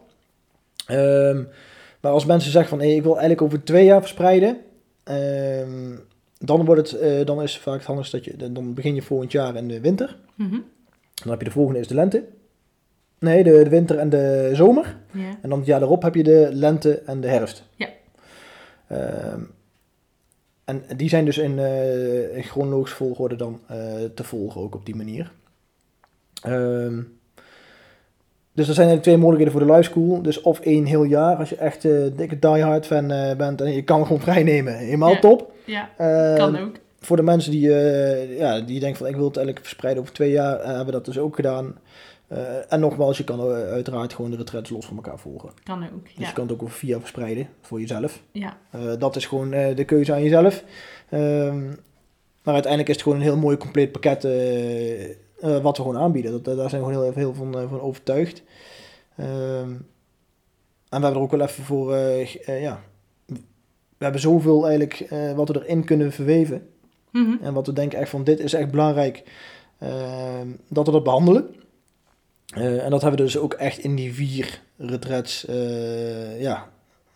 Ehm, 0.85 1.43
maar 1.99 2.11
als 2.11 2.25
mensen 2.25 2.51
zeggen 2.51 2.69
van 2.69 2.79
hey, 2.79 2.95
ik 2.95 3.03
wil 3.03 3.11
eigenlijk 3.11 3.41
over 3.41 3.63
twee 3.63 3.85
jaar 3.85 3.99
verspreiden. 3.99 4.57
ehm, 5.03 5.95
dan, 6.37 6.65
wordt 6.65 6.91
het, 6.91 7.27
dan 7.27 7.41
is 7.41 7.53
het 7.53 7.61
vaak 7.61 7.77
het 7.77 7.85
handigst 7.85 8.11
dat 8.11 8.25
je, 8.25 8.51
dan 8.51 8.73
begin 8.73 8.95
je 8.95 9.01
volgend 9.01 9.31
jaar 9.31 9.55
in 9.55 9.67
de 9.67 9.79
winter. 9.79 10.17
Mhm. 10.35 10.57
Dan 11.13 11.31
heb 11.31 11.39
je 11.39 11.45
de 11.45 11.51
volgende 11.51 11.79
is 11.79 11.87
de 11.87 11.93
lente. 11.93 12.23
Nee, 13.21 13.43
de, 13.43 13.63
de 13.63 13.69
winter 13.69 13.97
en 13.97 14.09
de 14.09 14.49
zomer. 14.53 14.95
Ja. 15.11 15.37
En 15.41 15.49
dan 15.49 15.57
het 15.57 15.67
jaar 15.67 15.79
daarop 15.79 16.01
heb 16.01 16.15
je 16.15 16.23
de 16.23 16.49
lente 16.51 17.01
en 17.05 17.21
de 17.21 17.27
herfst. 17.27 17.63
Ja. 17.75 17.87
Ehm, 18.87 19.39
en 20.65 20.83
die 20.95 21.09
zijn 21.09 21.25
dus 21.25 21.37
in, 21.37 21.59
eh 21.59 22.35
in 22.37 22.43
chronologische 22.43 22.95
volgorde 22.95 23.35
dan 23.35 23.59
eh, 23.67 23.77
te 24.15 24.23
volgen, 24.23 24.61
ook 24.61 24.75
op 24.75 24.85
die 24.85 24.95
manier. 24.95 25.31
Ehm, 26.43 27.01
dus 28.53 28.67
er 28.67 28.73
zijn 28.73 28.87
eigenlijk 28.87 29.01
twee 29.03 29.17
mogelijkheden 29.17 29.51
voor 29.53 29.67
de 29.67 29.73
live 29.73 29.89
school. 29.91 30.21
Dus 30.21 30.41
of 30.41 30.59
één 30.59 30.85
heel 30.85 31.03
jaar, 31.03 31.35
als 31.35 31.49
je 31.49 31.55
echt 31.55 31.85
eh 31.85 31.91
dikke 32.15 32.39
diehard 32.39 32.85
fan 32.85 33.07
bent 33.37 33.61
en 33.61 33.71
je 33.73 33.83
kan 33.83 34.05
gewoon 34.05 34.21
vrij 34.21 34.43
nemen. 34.43 34.77
Helemaal 34.77 35.11
Ja. 35.13 35.19
top. 35.19 35.51
ja, 35.65 35.89
Ehm, 35.97 36.35
kan 36.37 36.59
ook. 36.59 36.75
voor 36.99 37.15
de 37.17 37.23
mensen 37.23 37.51
die, 37.51 37.69
ja, 38.37 38.59
die 38.61 38.79
denken 38.79 38.97
van 38.97 39.07
ik 39.07 39.15
wil 39.15 39.25
het 39.27 39.35
eigenlijk 39.37 39.65
verspreiden 39.65 40.01
over 40.03 40.15
twee 40.15 40.31
jaar, 40.31 40.65
hebben 40.65 40.85
we 40.85 40.91
dat 40.91 41.05
dus 41.05 41.17
ook 41.19 41.35
gedaan. 41.35 41.75
Eh, 42.31 42.73
en 42.73 42.79
nogmaals, 42.79 43.17
je 43.17 43.23
kan 43.23 43.39
eh, 43.39 43.53
uiteraard 43.53 44.13
gewoon 44.13 44.31
de 44.31 44.37
retrets 44.37 44.69
los 44.69 44.85
van 44.85 44.95
elkaar 44.95 45.19
volgen. 45.19 45.49
Kan 45.63 45.83
ook, 45.83 46.03
Dus 46.03 46.13
ja. 46.15 46.27
je 46.27 46.33
kan 46.33 46.43
het 46.43 46.53
ook 46.53 46.63
over 46.63 46.85
jaar 46.87 46.99
verspreiden 46.99 47.49
voor 47.61 47.79
jezelf. 47.79 48.21
ja. 48.31 48.57
Eh, 48.69 48.93
dat 48.99 49.15
is 49.15 49.25
gewoon 49.25 49.49
de 49.49 49.83
keuze 49.85 50.13
aan 50.13 50.23
jezelf. 50.23 50.63
Ehm, 51.09 51.67
maar 52.43 52.53
uiteindelijk 52.53 52.89
is 52.89 52.95
het 52.95 53.03
gewoon 53.03 53.17
een 53.17 53.23
heel 53.23 53.37
mooi 53.37 53.57
compleet 53.57 53.91
pakket 53.91 54.23
wat 55.61 55.77
we 55.77 55.83
gewoon 55.83 55.97
aanbieden. 55.97 56.31
Dat, 56.31 56.57
daar 56.57 56.69
zijn 56.69 56.81
we 56.81 56.87
gewoon 56.87 57.03
heel, 57.03 57.13
heel 57.13 57.33
van, 57.33 57.51
van 57.69 57.81
overtuigd. 57.81 58.43
Ehm, 59.15 59.69
en 60.89 60.99
we 60.99 61.05
hebben 61.05 61.13
er 61.13 61.19
ook 61.19 61.31
wel 61.31 61.41
even 61.41 61.63
voor, 61.63 61.95
ja, 62.45 62.81
we 63.97 64.03
hebben 64.03 64.21
zoveel 64.21 64.67
eigenlijk 64.67 65.09
wat 65.35 65.47
we 65.49 65.63
erin 65.63 65.83
kunnen 65.83 66.11
verweven. 66.11 66.67
Mhm. 67.11 67.35
En 67.41 67.53
wat 67.53 67.67
we 67.67 67.73
denken 67.73 67.99
echt 67.99 68.09
van 68.09 68.23
dit 68.23 68.39
is 68.39 68.53
echt 68.53 68.71
belangrijk 68.71 69.23
ehm, 69.77 70.47
dat 70.67 70.85
we 70.85 70.91
dat 70.91 71.03
behandelen. 71.03 71.55
Eh, 72.51 72.83
en 72.83 72.89
dat 72.89 73.01
hebben 73.01 73.19
we 73.19 73.25
dus 73.25 73.37
ook 73.37 73.53
echt 73.53 73.77
in 73.77 73.95
die 73.95 74.13
vier 74.13 74.61
retreats 74.77 75.45
eh, 75.45 76.41
ja, 76.41 76.69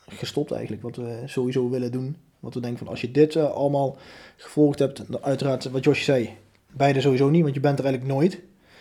gestopt 0.08 0.52
eigenlijk. 0.52 0.82
Wat 0.82 0.96
we 0.96 1.22
sowieso 1.26 1.70
willen 1.70 1.92
doen. 1.92 2.16
Want 2.40 2.54
we 2.54 2.60
denken 2.60 2.80
van 2.80 2.88
als 2.88 3.02
je 3.02 3.12
dit 3.12 3.36
eh, 3.36 3.52
allemaal 3.52 3.98
gevolgd 4.36 4.80
hebt, 4.80 5.12
dan 5.12 5.24
uiteraard 5.24 5.70
wat 5.70 5.84
Josje 5.84 6.04
zei, 6.04 6.30
beide 6.72 7.02
sowieso 7.02 7.30
niet, 7.30 7.44
want 7.44 7.54
je 7.54 7.60
bent 7.60 7.80
er 7.80 7.86
eigenlijk 7.86 8.16
nooit. 8.16 8.40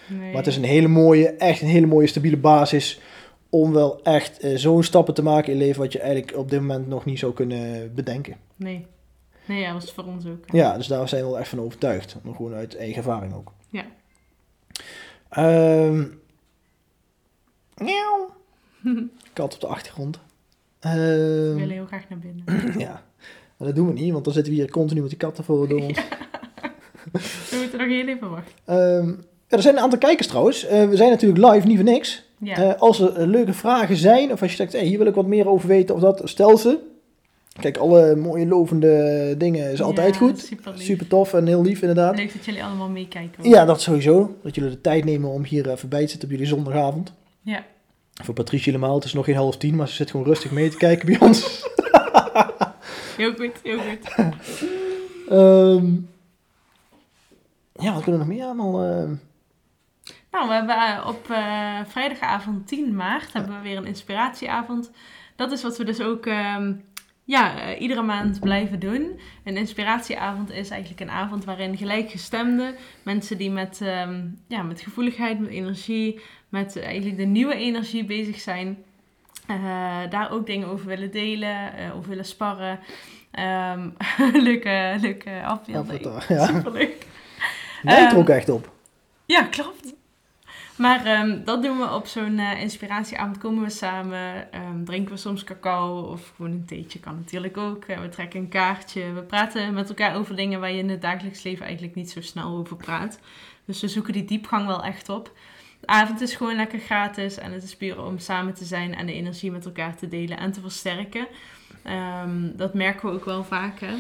Nee. 0.09 0.29
Maar 0.29 0.37
het 0.37 0.47
is 0.47 0.57
een 0.57 0.65
hele 0.65 0.89
mooie, 0.89 1.29
echt 1.29 1.61
een 1.61 1.69
hele 1.69 1.87
mooie 1.87 2.07
stabiele 2.07 2.37
basis 2.37 3.01
om 3.49 3.73
wel 3.73 4.03
echt 4.03 4.47
zo'n 4.55 4.83
stappen 4.83 5.15
te 5.15 5.23
maken 5.23 5.53
in 5.53 5.59
leven 5.59 5.81
wat 5.81 5.93
je 5.93 5.99
eigenlijk 5.99 6.37
op 6.37 6.51
dit 6.51 6.61
moment 6.61 6.89
nog 6.89 7.05
niet 7.05 7.19
zou 7.19 7.33
kunnen 7.33 7.95
bedenken. 7.95 8.37
Nee. 8.57 8.87
Nee, 9.47 9.61
ja, 9.61 9.73
dat 9.73 9.83
was 9.83 9.93
voor 9.93 10.05
ons 10.05 10.27
ook. 10.27 10.45
hè. 10.47 10.59
Ja, 10.59 10.77
dus 10.77 10.87
daar 10.87 11.09
zijn 11.09 11.23
we 11.25 11.31
wel 11.31 11.39
echt 11.39 11.49
van 11.49 11.61
overtuigd. 11.61 12.17
Gewoon 12.23 12.55
uit 12.55 12.77
eigen 12.77 12.97
ervaring 12.97 13.35
ook. 13.35 13.53
Ja. 13.71 13.85
Ehm 15.29 16.03
miauw. 17.77 18.31
Kat 19.33 19.55
op 19.55 19.61
de 19.61 19.67
achtergrond. 19.67 20.19
We 20.81 20.89
Ehm, 20.89 21.55
willen 21.59 21.71
heel 21.75 21.87
graag 21.87 22.05
naar 22.09 22.19
binnen. 22.19 22.45
ja, 22.87 23.03
maar 23.57 23.67
dat 23.69 23.75
doen 23.77 23.87
we 23.87 23.93
niet, 23.93 24.13
want 24.13 24.25
dan 24.25 24.33
zitten 24.35 24.53
we 24.53 24.59
hier 24.59 24.71
continu 24.71 25.01
met 25.01 25.09
die 25.11 25.19
katten 25.19 25.45
voor 25.45 25.69
door 25.69 25.81
ons. 25.81 25.99
We 27.51 27.57
moeten 27.61 27.79
nog 27.79 27.89
heel 27.89 28.07
even 28.09 28.31
wachten. 28.31 28.53
Ehm, 28.65 29.09
ja, 29.49 29.57
er 29.57 29.63
zijn 29.63 29.77
een 29.77 29.83
aantal 29.83 29.99
kijkers 29.99 30.27
trouwens. 30.29 30.67
Eh, 30.67 30.89
we 30.89 30.97
zijn 30.97 31.11
natuurlijk 31.11 31.53
live, 31.53 31.67
niet 31.67 31.77
voor 31.77 31.85
niks. 31.85 32.25
Ja. 32.39 32.57
Eh, 32.57 32.81
als 32.81 33.01
er 33.01 33.15
eh, 33.17 33.27
leuke 33.27 33.53
vragen 33.53 33.97
zijn, 33.97 34.33
of 34.33 34.43
als 34.43 34.51
je 34.51 34.57
zegt, 34.57 34.73
hey, 34.73 34.85
hier 34.85 34.99
wil 34.99 35.07
ik 35.07 35.15
wat 35.15 35.27
meer 35.27 35.49
over 35.49 35.69
weten 35.69 35.95
of 35.95 36.01
dat, 36.01 36.21
stel 36.25 36.57
ze. 36.59 36.79
Kijk, 37.61 37.77
alle 37.77 38.17
mooie 38.17 38.47
lovende 38.47 39.35
dingen 39.39 39.73
is 39.73 39.83
altijd 39.83 40.13
Ja, 40.13 40.19
goed. 40.21 40.39
Super 40.39 40.73
lief. 40.73 40.83
Super 40.83 41.07
tof 41.07 41.35
en 41.35 41.47
heel 41.47 41.63
lief 41.63 41.81
inderdaad. 41.81 42.17
Leuk 42.17 42.33
dat 42.33 42.45
jullie 42.45 42.65
allemaal 42.65 42.89
meekijken. 42.89 43.49
Ja, 43.49 43.65
dat 43.65 43.81
sowieso. 43.81 44.37
Dat 44.43 44.55
jullie 44.55 44.71
de 44.71 44.81
tijd 44.81 45.05
nemen 45.05 45.31
om 45.31 45.45
hier 45.45 45.71
even 45.71 45.89
bij 45.89 46.03
te 46.03 46.09
zitten 46.09 46.29
op 46.29 46.35
jullie 46.35 46.49
zondagavond. 46.49 47.13
Ja. 47.45 47.65
Voor 48.23 48.35
Patricia 48.35 48.73
helemaal, 48.73 48.95
het 48.95 49.05
is 49.05 49.13
nog 49.13 49.25
geen 49.25 49.35
half 49.35 49.57
tien, 49.57 49.77
maar 49.77 49.89
ze 49.89 49.95
zit 49.95 50.11
gewoon 50.11 50.27
rustig 50.27 50.51
mee 50.51 50.69
te 50.69 50.77
kijken 50.77 51.07
bij 51.07 51.21
ons. 51.21 51.43
Heel 53.17 53.35
goed, 53.35 53.61
heel 53.63 53.79
goed. 53.79 54.15
Ehm, 55.29 55.95
ja, 57.73 57.93
wat 57.93 58.03
kunnen 58.03 58.21
we 58.21 58.27
nog 58.27 58.27
meer 58.27 58.45
allemaal? 58.45 58.83
ehm? 58.83 59.15
Nou, 60.31 60.49
we 60.49 60.55
hebben 60.55 60.77
eh, 60.77 61.07
op 61.07 61.31
eh, 61.31 61.81
vrijdagavond 61.87 62.67
10 62.67 62.97
maart 62.97 63.33
hebben 63.33 63.57
we 63.57 63.63
weer 63.63 63.77
een 63.77 63.87
inspiratieavond. 63.87 64.91
Dat 65.37 65.53
is 65.53 65.63
wat 65.63 65.77
we 65.77 65.85
dus 65.85 66.01
ook 66.01 66.27
ehm, 66.27 66.73
ja, 67.25 67.61
eh, 67.61 67.81
iedere 67.81 68.03
maand 68.03 68.41
blijven 68.41 68.81
doen. 68.81 69.21
Een 69.45 69.57
inspiratieavond 69.57 70.51
is 70.51 70.71
eigenlijk 70.71 71.01
een 71.01 71.11
avond 71.11 71.45
waarin 71.45 71.77
gelijkgestemden, 71.77 72.75
mensen 73.03 73.39
die 73.39 73.51
met, 73.51 73.81
ehm, 73.81 74.27
ja, 74.49 74.63
met 74.63 74.81
gevoeligheid, 74.81 75.41
met 75.41 75.51
energie, 75.51 76.21
met 76.55 76.83
eigenlijk 76.83 77.17
de 77.17 77.25
nieuwe 77.25 77.55
energie 77.55 78.05
bezig 78.05 78.41
zijn, 78.41 78.79
eh, 79.47 79.57
daar 80.11 80.31
ook 80.31 80.47
dingen 80.47 80.69
over 80.69 80.87
willen 80.87 81.11
delen, 81.11 81.77
eh, 81.77 81.97
over 81.97 82.09
willen 82.09 82.25
sparren. 82.25 82.79
Ehm 83.31 83.89
leuke, 84.49 84.97
leuke 85.01 85.43
afbeelding. 85.45 86.23
Ja. 86.29 86.47
Superleuk. 86.47 87.07
Lijkt 87.83 88.03
er 88.03 88.09
Ehm, 88.09 88.17
ook 88.17 88.29
echt 88.29 88.49
op. 88.49 88.73
Ja, 89.27 89.43
klopt. 89.43 89.95
Maar 90.77 91.05
ehm, 91.05 91.45
dat 91.45 91.63
doen 91.63 91.79
we 91.79 91.95
op 91.95 92.07
zo'n 92.07 92.39
eh, 92.39 92.61
inspiratieavond. 92.61 93.39
Komen 93.39 93.63
we 93.63 93.71
samen, 93.71 94.49
drinken 94.85 95.13
we 95.15 95.21
soms 95.21 95.45
cacao 95.45 96.01
of 96.01 96.33
gewoon 96.37 96.51
een 96.53 96.65
theetje 96.67 97.01
kan 97.01 97.15
natuurlijk 97.15 97.57
ook. 97.57 97.87
We 97.87 98.09
trekken 98.09 98.41
een 98.41 98.49
kaartje. 98.49 99.13
We 99.13 99.23
praten 99.23 99.75
met 99.75 99.89
elkaar 99.89 100.17
over 100.17 100.37
dingen 100.37 100.61
waar 100.61 100.73
je 100.73 100.79
in 100.79 100.91
het 100.91 101.03
dagelijks 101.03 101.43
leven 101.43 101.65
eigenlijk 101.65 101.95
niet 101.95 102.11
zo 102.11 102.21
snel 102.21 102.57
over 102.57 102.77
praat. 102.77 103.19
Dus 103.65 103.81
we 103.81 103.89
zoeken 103.89 104.13
die 104.13 104.25
diepgang 104.25 104.67
wel 104.67 104.85
echt 104.85 105.09
op. 105.09 105.33
De 105.85 105.91
avond 105.91 106.21
is 106.21 106.35
gewoon 106.35 106.57
lekker 106.57 106.79
gratis 106.79 107.39
en 107.39 107.53
het 107.53 107.63
is 107.63 107.77
puur 107.77 108.03
om 108.03 108.19
samen 108.19 108.55
te 108.55 108.65
zijn 108.65 108.95
en 108.95 109.07
de 109.07 109.13
energie 109.13 109.51
met 109.51 109.65
elkaar 109.65 109.97
te 109.97 110.09
delen 110.09 110.39
en 110.39 110.53
te 110.53 110.61
versterken. 110.61 111.27
Ehm, 111.83 112.57
dat 112.57 112.75
merken 112.75 113.09
we 113.09 113.15
ook 113.15 113.25
wel 113.25 113.45
vaker. 113.45 113.91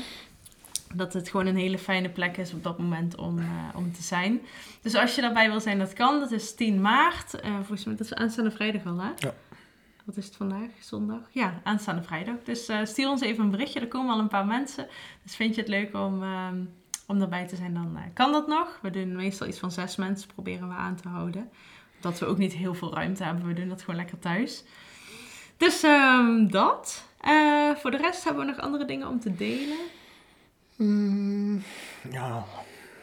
Dat 0.94 1.12
het 1.12 1.28
gewoon 1.28 1.46
een 1.46 1.56
hele 1.56 1.78
fijne 1.78 2.08
plek 2.08 2.36
is 2.36 2.52
op 2.52 2.62
dat 2.62 2.78
moment 2.78 3.16
om, 3.16 3.38
eh, 3.38 3.46
om 3.74 3.92
te 3.92 4.02
zijn. 4.02 4.40
Dus 4.82 4.94
als 4.94 5.14
je 5.14 5.20
daarbij 5.20 5.50
wil 5.50 5.60
zijn, 5.60 5.78
dat 5.78 5.92
kan. 5.92 6.20
Dat 6.20 6.30
is 6.30 6.54
10 6.54 6.80
maart. 6.80 7.40
Eh, 7.40 7.54
volgens 7.54 7.84
mij 7.84 7.96
dat 7.96 8.06
is 8.06 8.14
aanstaande 8.14 8.50
vrijdag 8.50 8.86
al, 8.86 9.00
hè? 9.00 9.10
Ja. 9.16 9.34
Wat 10.04 10.16
is 10.16 10.24
het 10.24 10.36
vandaag? 10.36 10.68
Zondag? 10.80 11.20
Ja, 11.30 11.60
aanstaande 11.62 12.02
vrijdag. 12.02 12.36
Dus 12.44 12.68
eh, 12.68 12.84
stuur 12.84 13.08
ons 13.08 13.20
even 13.20 13.44
een 13.44 13.50
berichtje. 13.50 13.80
Er 13.80 13.88
komen 13.88 14.12
al 14.12 14.20
een 14.20 14.28
paar 14.28 14.46
mensen. 14.46 14.86
Dus 15.22 15.36
vind 15.36 15.54
je 15.54 15.60
het 15.60 15.70
leuk 15.70 15.94
om, 15.94 16.22
ehm, 16.22 16.64
om 17.06 17.18
daarbij 17.18 17.46
te 17.46 17.56
zijn, 17.56 17.74
dan 17.74 17.98
kan 18.14 18.32
dat 18.32 18.46
nog. 18.46 18.78
We 18.82 18.90
doen 18.90 19.16
meestal 19.16 19.46
iets 19.46 19.58
van 19.58 19.70
zes 19.70 19.96
mensen, 19.96 20.28
proberen 20.34 20.68
we 20.68 20.74
aan 20.74 20.96
te 20.96 21.08
houden. 21.08 21.50
Dat 22.04 22.18
we 22.18 22.26
ook 22.26 22.38
niet 22.38 22.52
heel 22.52 22.74
veel 22.74 22.94
ruimte 22.94 23.24
hebben. 23.24 23.46
We 23.46 23.52
doen 23.52 23.68
dat 23.68 23.80
gewoon 23.80 23.96
lekker 23.96 24.18
thuis. 24.18 24.64
Dus 25.56 25.82
ehm, 25.82 26.46
dat. 26.46 27.04
Eh, 27.20 27.70
voor 27.74 27.90
de 27.90 27.96
rest 27.96 28.24
hebben 28.24 28.46
we 28.46 28.52
nog 28.52 28.60
andere 28.60 28.84
dingen 28.84 29.08
om 29.08 29.20
te 29.20 29.34
delen. 29.34 29.78
Mm, 30.76 31.62
ja, 32.10 32.44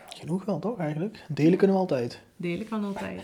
genoeg 0.09 0.45
wel 0.45 0.59
toch 0.59 0.79
eigenlijk? 0.79 1.23
Delen 1.27 1.57
kunnen 1.57 1.75
we 1.75 1.81
altijd. 1.81 2.21
Delen 2.35 2.67
kan 2.67 2.83
altijd. 2.83 3.23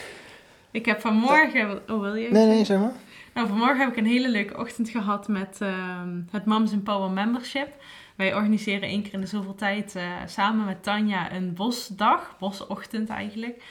ik 0.70 0.86
heb 0.86 1.00
vanmorgen... 1.00 1.90
Oh, 1.90 2.00
wil 2.00 2.14
je? 2.14 2.30
Nee, 2.30 2.46
nee, 2.46 2.64
zeg 2.64 2.78
maar. 2.78 2.92
Nou, 3.34 3.48
vanmorgen 3.48 3.78
heb 3.78 3.88
ik 3.88 3.96
een 3.96 4.06
hele 4.06 4.28
leuke 4.28 4.58
ochtend 4.58 4.88
gehad 4.88 5.28
met 5.28 5.58
ehm, 5.60 6.20
het 6.30 6.44
Moms 6.44 6.72
in 6.72 6.82
Power 6.82 7.10
Membership. 7.10 7.68
Wij 8.16 8.34
organiseren 8.34 8.88
één 8.88 9.02
keer 9.02 9.12
in 9.12 9.20
de 9.20 9.26
zoveel 9.26 9.54
tijd 9.54 9.96
eh, 9.96 10.04
samen 10.26 10.64
met 10.64 10.82
Tanja 10.82 11.32
een 11.32 11.54
bosdag, 11.54 12.36
bosochtend 12.38 13.08
eigenlijk. 13.08 13.62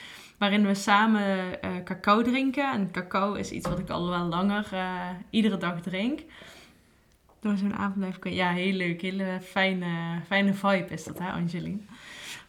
Waarin 0.41 0.65
we 0.65 0.73
samen 0.73 1.61
eh, 1.61 1.69
cacao 1.83 2.21
drinken. 2.21 2.71
En 2.71 2.91
cacao 2.91 3.33
is 3.33 3.51
iets 3.51 3.67
wat 3.67 3.79
ik 3.79 3.89
al 3.89 4.09
wel 4.09 4.25
langer 4.25 4.67
eh, 4.71 5.09
iedere 5.29 5.57
dag 5.57 5.81
drink. 5.81 6.19
Door 7.39 7.57
zo'n 7.57 7.75
avond 7.75 7.97
blijf 7.97 8.17
ik... 8.17 8.27
Ja, 8.29 8.51
heel 8.51 8.73
leuk. 8.73 9.01
Hele 9.01 9.39
fijne, 9.41 10.21
fijne 10.27 10.53
vibe 10.53 10.87
is 10.89 11.03
dat, 11.03 11.19
hè, 11.19 11.31
Angeline? 11.31 11.77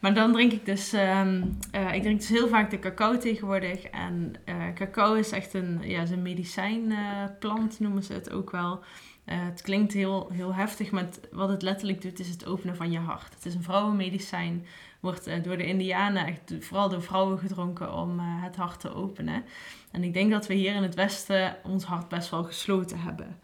Maar 0.01 0.14
dan 0.14 0.32
drink 0.32 0.53
ik 0.53 0.66
dus... 0.66 0.93
ehm, 0.93 1.43
eh, 1.70 1.95
ik 1.95 2.03
drink 2.03 2.18
dus 2.18 2.28
heel 2.28 2.49
vaak 2.49 2.70
de 2.70 2.78
cacao 2.78 3.18
tegenwoordig. 3.18 3.82
En 3.82 4.34
cacao 4.74 5.14
is 5.14 5.30
echt 5.30 5.55
een... 5.55 5.80
Ja, 5.82 6.03
is 6.03 6.11
medicijnplant 6.11 7.80
noemen 7.80 8.03
ze 8.03 8.12
het 8.12 8.30
ook 8.30 8.51
wel. 8.51 8.84
Het 9.24 9.62
klinkt 9.62 9.93
heel, 9.93 10.28
heel 10.32 10.55
heftig, 10.55 10.90
maar 10.90 11.07
wat 11.32 11.49
het 11.49 11.62
letterlijk 11.62 12.03
doet 12.03 12.20
is 12.20 12.28
het 12.28 12.47
openen 12.47 12.76
van 12.76 12.90
je 12.90 12.99
hart. 12.99 13.34
Het 13.34 13.47
is 13.47 13.55
een 13.55 13.62
vrouwenmedicijn. 13.62 14.66
Wordt 15.03 15.27
eh, 15.27 15.43
door 15.43 15.57
de 15.57 15.67
indianen, 15.67 16.27
echt, 16.27 16.55
vooral 16.61 16.89
door 16.89 17.03
vrouwen 17.03 17.39
gedronken 17.39 17.95
om 17.95 18.19
eh, 18.19 18.25
het 18.27 18.57
hart 18.57 18.81
te 18.81 18.95
openen. 18.95 19.45
En 19.91 20.05
ik 20.05 20.13
denk 20.13 20.31
dat 20.31 20.47
we 20.47 20.55
hier 20.55 20.75
in 20.75 20.83
het 20.83 20.95
Westen 20.95 21.57
ons 21.63 21.85
hart 21.85 22.09
best 22.09 22.31
wel 22.31 22.45
gesloten 22.45 22.99
hebben 22.99 23.41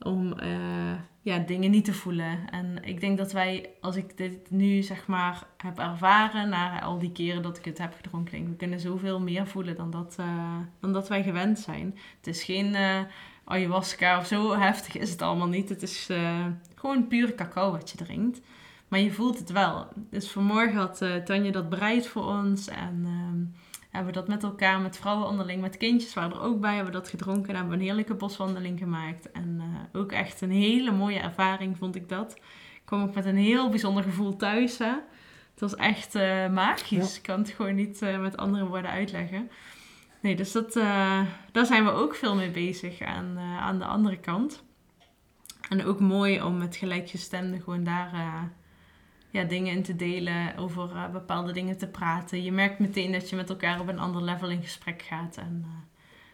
om 0.00 0.38
eh, 0.38 0.50
ja, 1.22 1.38
dingen 1.38 1.70
niet 1.70 1.84
te 1.84 1.94
voelen. 1.94 2.50
En 2.50 2.84
ik 2.84 3.00
denk 3.00 3.18
dat 3.18 3.32
wij, 3.32 3.70
als 3.80 3.96
ik 3.96 4.16
dit 4.16 4.50
nu 4.50 4.82
zeg 4.82 5.06
maar 5.06 5.46
heb 5.56 5.78
ervaren, 5.78 6.48
na 6.48 6.82
al 6.82 6.98
die 6.98 7.12
keren 7.12 7.42
dat 7.42 7.58
ik 7.58 7.64
het 7.64 7.78
heb 7.78 7.94
gedronken, 7.94 8.48
we 8.48 8.56
kunnen 8.56 8.80
zoveel 8.80 9.20
meer 9.20 9.46
voelen 9.46 9.76
dan 9.76 9.90
dat, 9.90 10.16
dan 10.80 10.92
dat 10.92 11.08
wij 11.08 11.22
gewend 11.22 11.58
zijn. 11.58 11.98
Het 12.16 12.26
is 12.26 12.42
geen 12.42 12.76
ayahuasca 13.44 14.18
of 14.18 14.26
zo 14.26 14.56
heftig 14.56 14.96
is 14.96 15.10
het 15.10 15.22
allemaal 15.22 15.48
niet. 15.48 15.68
Het 15.68 15.82
is 15.82 16.08
gewoon 16.74 17.08
pure 17.08 17.34
cacao 17.34 17.70
wat 17.70 17.90
je 17.90 17.96
drinkt. 17.96 18.40
Maar 18.88 19.00
je 19.00 19.12
voelt 19.12 19.38
het 19.38 19.50
wel. 19.50 19.88
Dus 20.10 20.30
vanmorgen 20.30 20.76
had 20.76 21.02
eh, 21.02 21.16
Tanja 21.16 21.50
dat 21.50 21.68
bereid 21.68 22.06
voor 22.06 22.24
ons. 22.24 22.68
En 22.68 23.02
ehm, 23.04 23.44
hebben 23.90 24.12
we 24.12 24.18
dat 24.18 24.28
met 24.28 24.42
elkaar, 24.42 24.80
met 24.80 24.96
vrouwen 24.96 25.28
onderling, 25.28 25.60
met 25.60 25.76
kindjes 25.76 26.14
waren 26.14 26.32
er 26.32 26.40
ook 26.40 26.60
bij. 26.60 26.74
Hebben 26.74 26.92
we 26.92 26.98
dat 26.98 27.08
gedronken 27.08 27.48
en 27.48 27.54
hebben 27.54 27.72
we 27.72 27.78
een 27.78 27.86
heerlijke 27.86 28.14
boswandeling 28.14 28.78
gemaakt. 28.78 29.30
En 29.30 29.56
eh, 29.60 30.00
ook 30.00 30.12
echt 30.12 30.40
een 30.40 30.50
hele 30.50 30.90
mooie 30.90 31.18
ervaring 31.18 31.76
vond 31.76 31.96
ik 31.96 32.08
dat. 32.08 32.32
Ik 32.74 32.82
kwam 32.84 33.02
ook 33.02 33.14
met 33.14 33.24
een 33.24 33.36
heel 33.36 33.68
bijzonder 33.70 34.02
gevoel 34.02 34.36
thuis. 34.36 34.78
Hè? 34.78 34.92
Het 35.50 35.60
was 35.60 35.74
echt 35.74 36.14
eh, 36.14 36.48
magisch. 36.48 37.16
Ik 37.16 37.22
kan 37.22 37.38
het 37.38 37.50
gewoon 37.50 37.74
niet 37.74 38.00
met 38.20 38.36
andere 38.36 38.66
woorden 38.66 38.90
uitleggen. 38.90 39.50
Nee, 40.20 40.36
dus 40.36 40.52
dat, 40.52 40.72
daar 41.52 41.66
zijn 41.66 41.84
we 41.84 41.90
ook 41.90 42.14
veel 42.14 42.34
mee 42.34 42.50
bezig 42.50 43.00
aan, 43.00 43.38
aan 43.38 43.78
de 43.78 43.84
andere 43.84 44.18
kant. 44.18 44.62
En 45.68 45.84
ook 45.84 46.00
mooi 46.00 46.42
om 46.42 46.58
met 46.58 46.76
gelijkgestemden 46.76 47.60
gewoon 47.60 47.84
daar 47.84 48.10
ja, 49.30 49.44
dingen 49.44 49.72
in 49.74 49.82
te 49.82 49.96
delen, 49.96 50.56
over 50.56 50.90
eh, 50.94 51.10
bepaalde 51.10 51.52
dingen 51.52 51.78
te 51.78 51.86
praten. 51.86 52.42
Je 52.42 52.52
merkt 52.52 52.78
meteen 52.78 53.12
dat 53.12 53.30
je 53.30 53.36
met 53.36 53.48
elkaar 53.48 53.80
op 53.80 53.88
een 53.88 53.98
ander 53.98 54.22
level 54.22 54.48
in 54.48 54.62
gesprek 54.62 55.02
gaat 55.02 55.36
en 55.36 55.60
eh, 55.64 55.70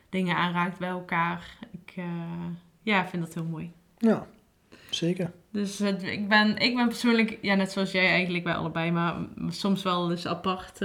dingen 0.08 0.36
aanraakt 0.36 0.78
bij 0.78 0.88
elkaar. 0.88 1.56
Ik 1.72 1.92
eh, 1.96 2.04
ja, 2.82 3.06
vind 3.06 3.22
dat 3.24 3.34
heel 3.34 3.44
mooi. 3.44 3.72
Ja, 3.98 4.26
zeker. 4.90 5.32
Dus 5.50 5.80
ik, 5.80 6.28
ben, 6.28 6.56
ik 6.58 6.74
ben 6.74 6.88
persoonlijk, 6.88 7.38
ja, 7.42 7.54
net 7.54 7.72
zoals 7.72 7.92
jij 7.92 8.08
eigenlijk 8.08 8.44
bij 8.44 8.54
allebei, 8.54 8.90
maar 8.90 9.14
soms 9.48 9.82
wel 9.82 10.06
dus 10.06 10.26
apart. 10.26 10.78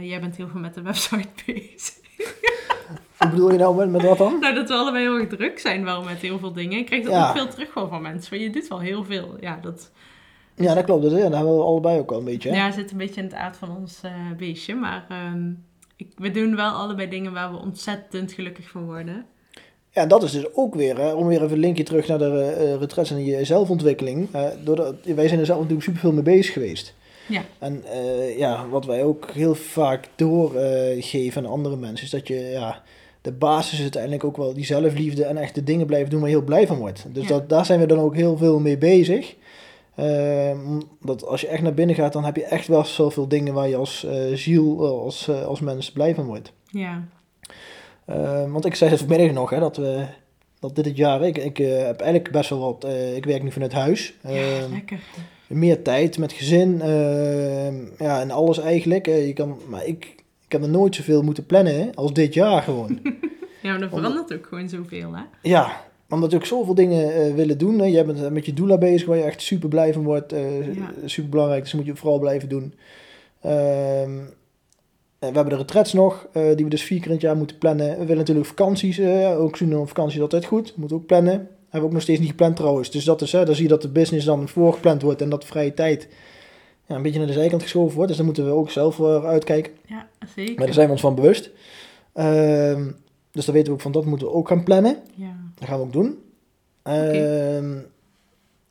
jij 0.00 0.20
bent 0.20 0.36
heel 0.36 0.48
veel 0.48 0.60
met 0.60 0.74
de 0.74 0.82
website 0.82 1.28
bezig. 1.46 1.96
Wat 3.16 3.30
bedoel 3.30 3.52
je 3.52 3.58
nou 3.58 3.76
met, 3.76 3.90
met 3.90 4.02
wat 4.02 4.18
dan? 4.18 4.40
Nou, 4.40 4.54
dat 4.54 4.68
we 4.68 4.74
allebei 4.74 5.02
heel 5.04 5.18
erg 5.18 5.28
druk 5.28 5.58
zijn 5.58 5.84
wel 5.84 6.02
met 6.02 6.18
heel 6.18 6.38
veel 6.38 6.52
dingen. 6.52 6.78
Ik 6.78 6.86
krijg 6.86 7.08
Ja. 7.08 7.28
ook 7.28 7.36
veel 7.36 7.48
terug 7.48 7.70
van 7.72 8.02
mensen. 8.02 8.36
Maar 8.36 8.44
je 8.44 8.50
doet 8.50 8.68
wel 8.68 8.80
heel 8.80 9.04
veel. 9.04 9.36
Ja, 9.40 9.58
dat 9.62 9.90
Ja, 10.58 10.74
dat 10.74 10.84
klopt. 10.84 11.02
Dat, 11.02 11.12
ja, 11.12 11.18
dat 11.18 11.34
hebben 11.34 11.56
we 11.56 11.62
allebei 11.62 11.98
ook 11.98 12.12
al 12.12 12.18
een 12.18 12.24
beetje. 12.24 12.50
Hè? 12.50 12.56
ja, 12.56 12.70
zit 12.70 12.90
een 12.90 12.96
beetje 12.96 13.20
in 13.20 13.26
het 13.26 13.36
aard 13.36 13.56
van 13.56 13.76
ons 13.76 14.00
eh, 14.02 14.12
beestje. 14.36 14.74
Maar 14.74 15.06
ehm, 15.08 15.50
ik, 15.96 16.12
we 16.16 16.30
doen 16.30 16.56
wel 16.56 16.70
allebei 16.70 17.08
dingen 17.08 17.32
waar 17.32 17.52
we 17.52 17.58
ontzettend 17.58 18.32
gelukkig 18.32 18.68
van 18.68 18.84
worden. 18.84 19.26
Ja, 19.90 20.06
dat 20.06 20.22
is 20.22 20.30
dus 20.30 20.54
ook 20.54 20.74
weer, 20.74 20.98
hè, 20.98 21.12
om 21.12 21.26
weer 21.26 21.42
even 21.42 21.52
een 21.52 21.58
linkje 21.58 21.82
terug 21.82 22.06
naar 22.06 22.18
de 22.18 22.56
uh, 22.60 22.74
retrets 22.80 23.10
en 23.10 23.24
je 23.24 23.44
zelfontwikkeling. 23.44 24.34
Uh, 24.34 24.46
doordat, 24.64 24.94
wij 25.04 25.28
zijn 25.28 25.40
er 25.40 25.46
zelf 25.46 25.58
natuurlijk 25.58 25.86
superveel 25.86 26.12
mee 26.12 26.22
bezig 26.22 26.52
geweest. 26.52 26.94
Ja. 27.28 27.42
En 27.58 27.84
uh, 27.94 28.38
ja, 28.38 28.68
wat 28.68 28.84
wij 28.84 29.04
ook 29.04 29.30
heel 29.30 29.54
vaak 29.54 30.08
doorgeven 30.14 31.44
aan 31.44 31.50
andere 31.50 31.76
mensen, 31.76 32.04
is 32.04 32.10
dat 32.10 32.28
je, 32.28 32.34
ja, 32.34 32.82
de 33.22 33.32
basis 33.32 33.72
is 33.72 33.80
uiteindelijk 33.80 34.24
ook 34.24 34.36
wel 34.36 34.54
die 34.54 34.64
zelfliefde 34.64 35.24
en 35.24 35.36
echt 35.36 35.54
de 35.54 35.64
dingen 35.64 35.86
blijven 35.86 36.10
doen 36.10 36.20
waar 36.20 36.28
je 36.28 36.34
heel 36.34 36.44
blij 36.44 36.66
van 36.66 36.78
wordt. 36.78 37.04
Dus 37.08 37.22
Ja. 37.22 37.28
dat, 37.28 37.48
daar 37.48 37.66
zijn 37.66 37.80
we 37.80 37.86
dan 37.86 37.98
ook 37.98 38.14
heel 38.14 38.36
veel 38.36 38.60
mee 38.60 38.78
bezig. 38.78 39.34
Ehm, 39.98 40.80
dat 41.00 41.26
als 41.26 41.40
je 41.40 41.46
echt 41.48 41.62
naar 41.62 41.74
binnen 41.74 41.94
gaat, 41.96 42.12
dan 42.12 42.24
heb 42.24 42.36
je 42.36 42.44
echt 42.44 42.66
wel 42.66 42.84
zoveel 42.84 43.28
dingen 43.28 43.54
waar 43.54 43.68
je 43.68 43.76
als 43.76 44.04
eh, 44.04 44.34
ziel, 44.34 44.84
eh, 44.84 44.90
als, 44.90 45.28
eh, 45.28 45.44
als 45.44 45.60
mens 45.60 45.92
blij 45.92 46.14
van 46.14 46.26
wordt. 46.26 46.52
Ja. 46.70 47.04
Ehm, 48.06 48.50
want 48.50 48.64
ik 48.64 48.74
zei 48.74 48.90
het 48.90 48.98
vanmiddag 48.98 49.30
nog, 49.32 49.50
hè, 49.50 49.58
dat, 49.58 49.76
we, 49.76 50.04
dat 50.60 50.76
dit 50.76 50.84
het 50.84 50.96
jaar, 50.96 51.22
ik, 51.22 51.38
ik 51.38 51.56
heb 51.56 52.00
eigenlijk 52.00 52.30
best 52.32 52.50
wel 52.50 52.58
wat, 52.58 52.86
ik 53.14 53.24
werk 53.24 53.42
nu 53.42 53.52
vanuit 53.52 53.72
huis. 53.72 54.14
ja, 54.22 54.28
Ehm, 54.30 54.72
lekker. 54.72 54.98
meer 55.48 55.82
tijd 55.82 56.18
met 56.18 56.32
gezin, 56.32 56.78
ja, 57.98 58.20
en 58.20 58.30
alles 58.30 58.58
eigenlijk. 58.58 59.06
Je 59.06 59.32
kan, 59.32 59.58
maar 59.68 59.86
ik, 59.86 60.04
ik 60.46 60.52
heb 60.52 60.62
er 60.62 60.68
nooit 60.68 60.94
zoveel 60.94 61.22
moeten 61.22 61.46
plannen 61.46 61.94
als 61.94 62.12
dit 62.12 62.34
jaar 62.34 62.62
gewoon. 62.62 62.98
Ja, 63.62 63.72
maar 63.72 63.82
er 63.82 63.88
verandert 63.88 64.34
ook 64.34 64.46
gewoon 64.46 64.68
zoveel, 64.68 65.14
hè? 65.14 65.22
ja, 65.42 65.80
omdat 66.10 66.30
je 66.30 66.36
ook 66.36 66.44
zoveel 66.44 66.74
dingen 66.74 67.14
eh, 67.14 67.34
willen 67.34 67.58
doen. 67.58 67.78
Hè. 67.78 67.84
Je 67.84 68.04
bent 68.04 68.30
met 68.30 68.46
je 68.46 68.52
doula 68.52 68.78
bezig 68.78 69.06
waar 69.06 69.16
je 69.16 69.22
echt 69.22 69.42
super 69.42 69.68
blij 69.68 69.92
van 69.92 70.04
wordt. 70.04 70.32
eh 70.32 70.74
Ja. 70.74 70.92
Super 71.04 71.30
belangrijk, 71.30 71.62
dus 71.62 71.74
moet 71.74 71.86
je 71.86 71.96
vooral 71.96 72.18
blijven 72.18 72.48
doen. 72.48 72.74
Ehm, 73.40 74.18
en 75.18 75.28
we 75.28 75.34
hebben 75.34 75.48
de 75.48 75.56
retrets 75.56 75.92
nog, 75.92 76.28
eh, 76.32 76.42
die 76.54 76.64
we 76.64 76.70
dus 76.70 76.82
vier 76.82 76.98
keer 76.98 77.06
in 77.06 77.12
het 77.12 77.22
jaar 77.22 77.36
moeten 77.36 77.58
plannen. 77.58 77.90
We 77.90 77.98
willen 78.00 78.16
natuurlijk 78.16 78.46
vakanties, 78.46 78.98
eh, 78.98 79.40
ook 79.40 79.56
zien 79.56 79.76
op 79.76 79.88
vakantie 79.88 80.16
is 80.16 80.22
altijd 80.22 80.44
goed. 80.44 80.76
Moeten 80.76 80.96
we 80.96 81.02
ook 81.02 81.08
plannen. 81.08 81.32
Hebben 81.32 81.80
we 81.80 81.86
ook 81.86 81.92
nog 81.92 82.02
steeds 82.02 82.20
niet 82.20 82.28
gepland 82.28 82.56
trouwens. 82.56 82.90
Dus 82.90 83.04
dat 83.04 83.22
is, 83.22 83.32
hè, 83.32 83.44
dan 83.44 83.54
zie 83.54 83.62
je 83.62 83.68
dat 83.70 83.82
de 83.82 83.88
business 83.88 84.26
dan 84.26 84.48
voorgepland 84.48 85.02
wordt 85.02 85.22
en 85.22 85.28
dat 85.28 85.44
vrije 85.44 85.74
tijd 85.74 86.08
ja, 86.86 86.94
een 86.96 87.02
beetje 87.02 87.18
naar 87.18 87.26
de 87.26 87.32
zijkant 87.32 87.62
geschoven 87.62 87.92
wordt. 87.94 88.08
Dus 88.08 88.16
daar 88.16 88.26
moeten 88.26 88.44
we 88.44 88.50
ook 88.50 88.70
zelf 88.70 88.94
voor 88.94 89.26
uitkijken. 89.26 89.72
Ja, 89.86 90.08
zeker. 90.36 90.54
Maar 90.54 90.64
daar 90.64 90.74
zijn 90.74 90.86
we 90.86 90.92
ons 90.92 91.00
van 91.00 91.14
bewust. 91.14 91.50
Ehm, 92.12 92.90
dus 93.32 93.44
dan 93.44 93.54
weten 93.54 93.68
we 93.68 93.74
ook 93.74 93.80
van 93.82 93.92
dat 93.92 94.04
moeten 94.04 94.26
we 94.26 94.32
ook 94.32 94.48
gaan 94.48 94.64
plannen. 94.64 94.96
Ja. 95.14 95.37
Dat 95.58 95.68
gaan 95.68 95.78
we 95.78 95.84
ook 95.84 95.92
doen. 95.92 96.22
Ehm, 96.82 97.78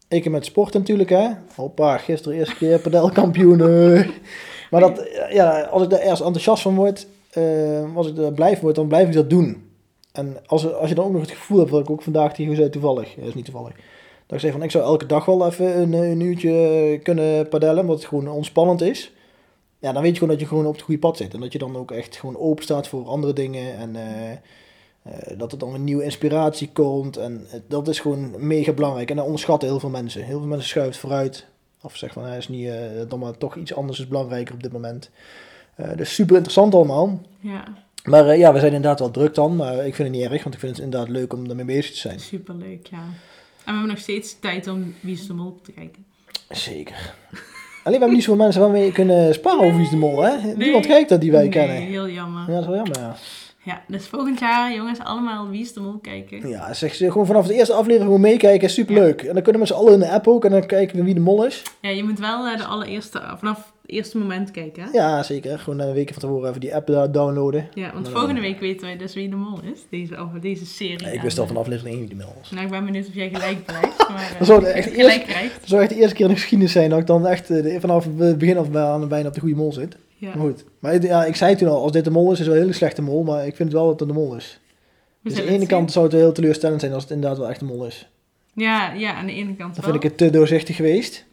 ik 0.07 0.23
heb 0.23 0.33
met 0.33 0.45
sport 0.45 0.73
natuurlijk, 0.73 1.09
hè. 1.09 1.27
Hoppa, 1.55 1.97
gisteren 1.97 2.37
eerste 2.37 2.55
keer 2.55 2.79
padelkampioen. 2.79 3.61
eh. 3.61 4.07
maar 4.71 4.81
dat, 4.81 5.07
ja, 5.29 5.61
als 5.61 5.83
ik 5.83 5.89
daar 5.89 5.99
ergens 5.99 6.21
enthousiast 6.21 6.61
van 6.61 6.75
word, 6.75 7.07
eh, 7.29 7.95
als 7.95 8.07
ik 8.07 8.17
er 8.17 8.33
blij 8.33 8.53
van 8.53 8.61
word, 8.61 8.75
dan 8.75 8.87
blijf 8.87 9.07
ik 9.07 9.13
dat 9.13 9.29
doen. 9.29 9.65
En 10.11 10.37
als, 10.45 10.73
als 10.73 10.89
je 10.89 10.95
dan 10.95 11.05
ook 11.05 11.11
nog 11.11 11.21
het 11.21 11.31
gevoel 11.31 11.57
hebt, 11.57 11.71
wat 11.71 11.81
ik 11.81 11.89
ook 11.89 12.01
vandaag 12.01 12.33
tegen 12.33 12.55
zei, 12.55 12.69
toevallig, 12.69 13.15
dat 13.15 13.27
is 13.27 13.33
niet 13.33 13.45
toevallig, 13.45 13.75
dat 14.25 14.35
ik 14.35 14.39
zeg 14.39 14.51
van, 14.51 14.63
ik 14.63 14.71
zou 14.71 14.83
elke 14.83 15.05
dag 15.05 15.25
wel 15.25 15.45
even 15.45 15.79
een, 15.79 15.93
een 15.93 16.19
uurtje 16.19 16.99
kunnen 17.03 17.49
padellen, 17.49 17.81
omdat 17.81 17.97
het 17.97 18.07
gewoon 18.07 18.27
ontspannend 18.27 18.81
is. 18.81 19.11
Ja, 19.79 19.91
dan 19.91 20.01
weet 20.01 20.11
je 20.11 20.17
gewoon 20.17 20.33
dat 20.33 20.41
je 20.41 20.47
gewoon 20.49 20.65
op 20.65 20.73
het 20.73 20.81
goede 20.81 20.99
pad 20.99 21.17
zit. 21.17 21.33
En 21.33 21.39
dat 21.39 21.51
je 21.51 21.59
dan 21.59 21.75
ook 21.75 21.91
echt 21.91 22.15
gewoon 22.15 22.37
open 22.37 22.63
staat 22.63 22.87
voor 22.87 23.07
andere 23.07 23.33
dingen. 23.33 23.77
En 23.77 23.95
eh, 23.95 24.31
eh, 24.31 24.37
dat 25.37 25.51
er 25.51 25.57
dan 25.57 25.73
een 25.73 25.83
nieuwe 25.83 26.03
inspiratie 26.03 26.69
komt. 26.73 27.17
En 27.17 27.45
eh, 27.51 27.59
dat 27.67 27.87
is 27.87 27.99
gewoon 27.99 28.47
mega 28.47 28.71
belangrijk. 28.71 29.09
En 29.09 29.15
dat 29.15 29.25
onderschatten 29.25 29.69
heel 29.69 29.79
veel 29.79 29.89
mensen. 29.89 30.23
Heel 30.23 30.39
veel 30.39 30.47
mensen 30.47 30.69
schuiven 30.69 30.99
vooruit. 30.99 31.45
Of 31.81 31.95
zeggen 31.97 32.21
van, 32.21 32.29
hij 32.29 32.37
is 32.37 32.47
niet, 32.47 32.67
eh, 32.67 32.75
dan 33.07 33.19
maar 33.19 33.37
toch 33.37 33.55
iets 33.55 33.73
anders 33.73 33.99
is 33.99 34.07
belangrijker 34.07 34.53
op 34.53 34.63
dit 34.63 34.71
moment. 34.71 35.09
Eh, 35.75 35.97
dus 35.97 36.13
super 36.13 36.35
interessant 36.35 36.73
allemaal. 36.73 37.21
Ja, 37.39 37.63
Maar 38.03 38.27
eh, 38.27 38.37
ja, 38.37 38.53
we 38.53 38.59
zijn 38.59 38.73
inderdaad 38.73 38.99
wel 38.99 39.11
druk 39.11 39.35
dan. 39.35 39.55
Maar 39.55 39.73
ik 39.73 39.95
vind 39.95 40.07
het 40.07 40.17
niet 40.17 40.31
erg, 40.31 40.43
want 40.43 40.55
ik 40.55 40.61
vind 40.61 40.75
het 40.75 40.85
inderdaad 40.85 41.09
leuk 41.09 41.33
om 41.33 41.49
ermee 41.49 41.65
bezig 41.65 41.91
te 41.91 41.97
zijn. 41.97 42.19
superleuk, 42.19 42.87
ja. 42.87 42.97
En 42.97 43.03
we 43.63 43.71
hebben 43.71 43.87
nog 43.87 43.97
steeds 43.97 44.39
tijd 44.39 44.67
om 44.67 44.95
Wie 44.99 45.13
is 45.13 45.27
de 45.27 45.33
Mol 45.33 45.59
te 45.63 45.71
kijken. 45.71 46.05
Zeker. 46.49 47.13
Alleen 47.83 47.99
we 47.99 48.05
hebben 48.05 48.13
niet 48.13 48.23
zoveel 48.23 48.43
mensen 48.43 48.61
waarmee 48.61 48.91
kunnen 48.91 49.33
sparen 49.33 49.59
over 49.59 49.75
Wie 49.75 49.85
is 49.85 49.89
de 49.89 49.97
Mol, 49.97 50.23
hè? 50.23 50.53
Niemand 50.55 50.85
kijkt 50.85 51.09
dat 51.09 51.21
die 51.21 51.31
wij 51.31 51.41
nee, 51.41 51.49
kennen. 51.49 51.75
heel 51.75 52.09
jammer. 52.09 52.41
Ja, 52.41 52.53
dat 52.53 52.61
is 52.61 52.65
wel 52.65 52.75
jammer, 52.75 52.99
ja. 52.99 53.15
Ja, 53.67 53.81
dus 53.87 54.05
volgend 54.07 54.39
jaar, 54.39 54.73
jongens, 54.73 54.99
allemaal 54.99 55.49
Wie 55.49 55.61
is 55.61 55.73
de 55.73 55.79
Mol 55.79 55.97
kijken. 56.01 56.49
Ja, 56.49 56.73
zeg 56.73 56.95
ze 56.95 57.11
gewoon 57.11 57.27
vanaf 57.27 57.47
de 57.47 57.53
eerste 57.53 57.73
aflevering 57.73 58.03
gewoon 58.05 58.21
meekijken, 58.21 58.67
is 58.67 58.73
superleuk. 58.73 59.21
En 59.21 59.33
dan 59.33 59.43
kunnen 59.43 59.67
z'n 59.67 59.73
allen 59.73 59.93
in 59.93 59.99
de 59.99 60.09
app 60.09 60.27
ook 60.27 60.45
en 60.45 60.51
dan 60.51 60.65
kijken 60.65 60.97
we 60.97 61.03
wie 61.03 61.13
de 61.13 61.19
mol 61.19 61.45
is. 61.45 61.63
Ja, 61.81 61.89
je 61.89 62.03
moet 62.03 62.19
wel 62.19 62.47
eh, 62.47 62.57
de 62.57 62.65
allereerste, 62.65 63.21
vanaf 63.37 63.57
het 63.57 63.91
eerste 63.95 64.17
moment 64.17 64.51
kijken, 64.51 64.83
hè? 64.83 64.89
Ja, 64.91 65.23
zeker. 65.23 65.59
Gewoon 65.59 65.79
een 65.79 65.93
week 65.93 66.09
van 66.13 66.21
tevoren 66.21 66.49
even 66.49 66.61
die 66.61 66.75
app 66.75 66.87
downloaden. 67.11 67.67
Ja, 67.73 67.91
want 67.93 68.09
volgende 68.09 68.33
dan- 68.33 68.43
week 68.43 68.59
weten 68.59 68.85
wij 68.87 68.97
dus 68.97 69.13
wie 69.13 69.29
de 69.29 69.35
mol 69.35 69.59
is. 69.73 69.79
Deze, 69.89 70.17
over 70.17 70.41
deze 70.41 70.65
serie. 70.65 71.01
Ja, 71.05 71.07
ik 71.11 71.21
wist 71.21 71.37
al 71.37 71.43
eh, 71.43 71.49
van 71.49 71.59
aflevering 71.59 71.95
1 71.97 72.07
wie 72.07 72.17
de 72.17 72.23
mol 72.23 72.33
was. 72.39 72.51
Nou, 72.51 72.65
ik 72.65 72.71
ben 72.71 72.85
benieuwd 72.85 73.07
of 73.07 73.13
jij 73.13 73.29
gelijk 73.33 73.65
blijft. 73.65 74.09
Maar, 74.09 74.29
eh, 74.31 74.37
Dat 74.37 74.47
zou 74.47 74.65
echt 74.65 74.89
gelijk 74.93 75.23
krijgt. 75.23 75.59
Zou 75.63 75.81
echt 75.81 75.89
de 75.89 75.95
eerste 75.97 76.15
keer 76.15 76.25
in 76.25 76.31
de 76.31 76.37
geschiedenis 76.39 76.71
zijn 76.73 76.89
dat 76.89 76.99
ik 76.99 77.07
dan 77.07 77.27
echt 77.27 77.49
eh, 77.49 77.79
vanaf 77.79 78.07
het 78.17 78.37
begin 78.37 78.57
af 78.57 78.69
bijna 79.07 79.27
op 79.27 79.33
de 79.33 79.39
goede 79.39 79.55
mol 79.55 79.73
zit. 79.73 79.97
Ja. 80.19 80.27
Maar 80.27 80.37
goed. 80.45 80.63
Maar 80.79 81.01
ja, 81.01 81.25
ik 81.25 81.35
zei 81.35 81.55
toen 81.55 81.67
al, 81.67 81.81
als 81.81 81.91
dit 81.91 82.03
de 82.03 82.09
mol 82.11 82.25
is, 82.25 82.31
is 82.31 82.37
het 82.39 82.47
wel 82.47 82.55
een 82.55 82.61
hele 82.61 82.73
slechte 82.73 83.01
mol. 83.01 83.23
Maar 83.23 83.45
ik 83.47 83.55
vind 83.55 83.69
het 83.71 83.77
wel 83.77 83.87
dat 83.87 83.99
het 83.99 84.07
de 84.09 84.13
mol 84.15 84.35
is. 84.35 84.59
We 85.21 85.29
Dus 85.29 85.39
aan 85.39 85.45
de 85.45 85.51
ene 85.51 85.65
kant 85.65 85.91
zou 85.91 86.05
het 86.05 86.13
heel 86.13 86.31
teleurstellend 86.31 86.79
zijn 86.81 86.93
als 86.93 87.03
het 87.03 87.11
inderdaad 87.11 87.37
wel 87.39 87.49
echt 87.49 87.59
de 87.59 87.65
mol 87.65 87.85
is. 87.85 88.09
Ja, 88.53 88.91
ja, 88.93 89.13
aan 89.13 89.25
de 89.25 89.31
ene 89.33 89.55
kant 89.55 89.75
Dan 89.75 89.83
wel. 89.83 89.91
vind 89.91 89.95
ik 89.95 90.09
het 90.09 90.17
te 90.17 90.29
doorzichtig 90.29 90.75
geweest. 90.75 91.25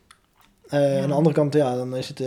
Eh, 0.66 0.80
Ja. 0.96 1.02
Aan 1.02 1.08
de 1.08 1.14
andere 1.14 1.34
kant, 1.34 1.54
ja, 1.54 1.76
dan 1.76 1.96
is 1.96 2.08
het... 2.08 2.18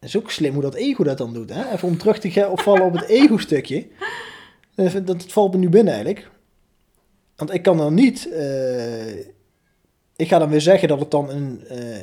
Het 0.00 0.14
is 0.14 0.16
ook 0.16 0.30
slim 0.30 0.52
hoe 0.52 0.62
dat 0.62 0.74
ego 0.74 1.04
dat 1.04 1.18
dan 1.18 1.32
doet. 1.32 1.54
Hè? 1.54 1.72
Even 1.72 1.88
om 1.88 1.98
terug 1.98 2.18
te 2.18 2.48
opvallen 2.50 2.84
op 2.84 2.92
het 2.92 3.08
ego-stukje. 3.20 3.86
Dat, 4.74 5.06
dat 5.06 5.24
valt 5.32 5.52
me 5.52 5.58
nu 5.58 5.68
binnen 5.68 5.94
eigenlijk. 5.94 6.30
Want 7.36 7.54
ik 7.54 7.62
kan 7.62 7.76
dan 7.76 7.94
niet... 7.94 8.28
eh, 8.32 9.16
ik 10.16 10.28
ga 10.28 10.38
dan 10.38 10.48
weer 10.48 10.60
zeggen 10.60 10.88
dat 10.88 11.00
het 11.00 11.10
dan 11.10 11.30
een, 11.30 11.64
een 11.68 12.00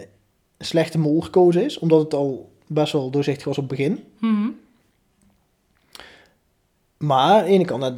slechte 0.63 0.97
mol 0.99 1.21
gekozen 1.21 1.65
is. 1.65 1.79
Omdat 1.79 1.99
het 1.99 2.13
al 2.13 2.51
best 2.67 2.93
wel 2.93 3.09
doorzichtig 3.09 3.45
was 3.45 3.57
op 3.57 3.69
het 3.69 3.77
begin. 3.77 4.03
Mhm. 4.19 4.47
Maar 6.97 7.19
aan 7.37 7.43
de 7.43 7.49
ene 7.49 7.65
kant, 7.65 7.93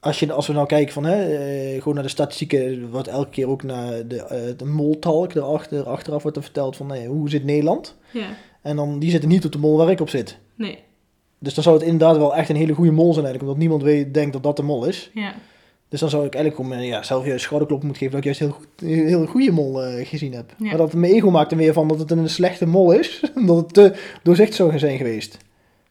als, 0.00 0.18
je, 0.18 0.32
als 0.32 0.46
we 0.46 0.52
nou 0.52 0.66
kijken 0.66 0.92
van, 0.92 1.04
hè, 1.04 1.34
eh, 1.34 1.78
gewoon 1.78 1.94
naar 1.94 2.02
de 2.02 2.08
statistieken, 2.08 2.90
wordt 2.90 3.08
elke 3.08 3.30
keer 3.30 3.48
ook 3.48 3.62
naar 3.62 4.06
de, 4.08 4.22
eh 4.22 4.58
de 4.58 4.64
moltalk 4.64 5.34
erachter, 5.34 5.82
achteraf 5.82 6.22
wordt 6.22 6.36
er 6.36 6.42
verteld 6.42 6.76
van, 6.76 6.86
nee, 6.86 7.06
hoe 7.06 7.30
zit 7.30 7.44
Nederland? 7.44 7.96
Ja, 8.12 8.28
En 8.62 8.76
dan, 8.76 8.98
die 8.98 9.10
zitten 9.10 9.28
niet 9.28 9.44
op 9.44 9.52
de 9.52 9.58
mol 9.58 9.76
waar 9.76 9.90
ik 9.90 10.00
op 10.00 10.08
zit. 10.08 10.38
nee. 10.54 10.78
Dus 11.38 11.54
dan 11.54 11.62
zou 11.64 11.76
het 11.76 11.84
inderdaad 11.84 12.16
wel 12.16 12.34
echt 12.34 12.48
een 12.48 12.56
hele 12.56 12.72
goede 12.74 12.90
mol 12.90 13.12
zijn 13.12 13.24
eigenlijk, 13.24 13.42
omdat 13.42 13.56
niemand 13.58 13.82
weet, 13.82 14.14
denkt 14.14 14.32
dat 14.32 14.42
dat 14.42 14.56
de 14.56 14.62
mol 14.62 14.84
is. 14.84 15.10
Ja, 15.14 15.34
Dus 15.94 16.02
dan 16.02 16.12
zou 16.12 16.26
ik 16.26 16.34
eigenlijk 16.34 16.64
gewoon, 16.64 16.80
eh, 16.84 16.88
ja, 16.88 17.02
zelf 17.02 17.26
juist 17.26 17.44
schouderklop 17.44 17.82
moeten 17.82 18.02
geven 18.02 18.20
dat 18.20 18.24
ik 18.26 18.36
juist 18.36 18.40
heel, 18.40 18.60
goed, 18.60 18.88
heel 18.88 19.26
goede 19.26 19.50
mol 19.50 19.82
eh, 19.84 20.06
gezien 20.06 20.32
heb. 20.32 20.54
Ja. 20.56 20.66
Maar 20.66 20.76
dat 20.76 20.92
mijn 20.92 21.12
ego 21.12 21.30
maakt 21.30 21.50
er 21.50 21.56
weer 21.56 21.72
van 21.72 21.88
dat 21.88 21.98
het 21.98 22.10
een 22.10 22.28
slechte 22.28 22.66
mol 22.66 22.92
is, 22.92 23.22
omdat 23.36 23.56
het 23.56 23.72
te 23.74 23.92
doorzichtig 24.22 24.54
zou 24.56 24.78
zijn 24.78 24.96
geweest. 24.96 25.36
ja 25.36 25.38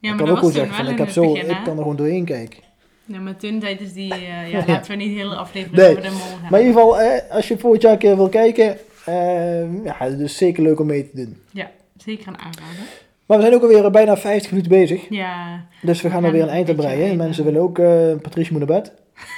maar 0.08 0.16
kan 0.16 0.26
dat 0.26 0.36
ook 0.36 0.42
wel 0.42 0.50
zeggen 0.50 0.74
van, 0.74 0.88
ik, 0.88 0.98
heb 0.98 1.08
zo, 1.08 1.32
begin, 1.32 1.50
ik 1.50 1.56
kan 1.64 1.72
er 1.72 1.78
gewoon 1.82 1.96
doorheen 1.96 2.24
kijken. 2.24 2.58
Ja, 3.04 3.18
maar 3.20 3.36
toen 3.36 3.58
tijdens 3.60 3.92
die... 3.92 4.12
eh, 4.14 4.50
ja, 4.50 4.64
laten 4.66 4.90
we 4.90 4.96
niet 4.96 5.14
de 5.14 5.20
hele 5.20 5.34
aflevering 5.34 5.76
Nee. 5.76 5.90
over 5.90 6.02
de 6.02 6.10
mol 6.10 6.18
hebben. 6.20 6.50
Maar 6.50 6.60
in 6.60 6.66
ieder 6.66 6.80
geval, 6.82 7.00
eh, 7.00 7.30
als 7.30 7.48
je 7.48 7.58
volgend 7.58 7.82
jaar 7.82 7.92
een 7.92 7.98
keer 7.98 8.16
wil 8.16 8.28
kijken, 8.28 8.76
eh, 9.04 9.84
ja, 9.84 9.94
het 9.98 10.20
is 10.20 10.36
zeker 10.36 10.62
leuk 10.62 10.80
om 10.80 10.86
mee 10.86 11.10
te 11.10 11.16
doen. 11.16 11.36
Ja, 11.50 11.70
zeker 11.96 12.28
een 12.28 12.38
aanrader. 12.38 12.84
Maar 13.26 13.36
we 13.36 13.42
zijn 13.42 13.54
ook 13.54 13.62
alweer 13.62 13.90
bijna 13.90 14.16
50 14.16 14.50
minuten 14.50 14.70
bezig. 14.70 15.06
Ja, 15.08 15.64
Dus 15.82 16.02
we 16.02 16.10
gaan 16.10 16.20
We 16.20 16.26
er 16.26 16.32
weer 16.32 16.40
gaan 16.40 16.50
een 16.50 16.56
eind 16.56 16.68
aan 16.68 16.76
breien. 16.76 17.16
Mensen 17.16 17.44
willen 17.44 17.60
ook, 17.60 17.78
eh 17.78 18.12
Patricia 18.22 18.56
moet 18.58 18.68
naar 18.68 18.80
bed. 18.80 18.92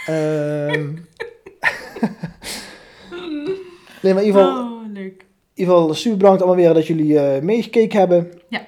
Ehm 0.07 0.95
nee, 4.03 4.15
maar 4.15 4.23
in 4.23 4.27
ieder 4.27 4.43
geval, 4.43 4.63
oh, 4.63 4.81
leuk. 4.93 5.21
in 5.21 5.27
ieder 5.55 5.75
geval 5.75 5.95
super 5.95 6.19
bedankt 6.19 6.43
allemaal 6.43 6.61
weer 6.65 6.75
dat 6.75 6.87
jullie 6.87 7.19
eh, 7.19 7.43
meegekeken 7.43 7.99
hebben. 7.99 8.33
Ja. 8.49 8.67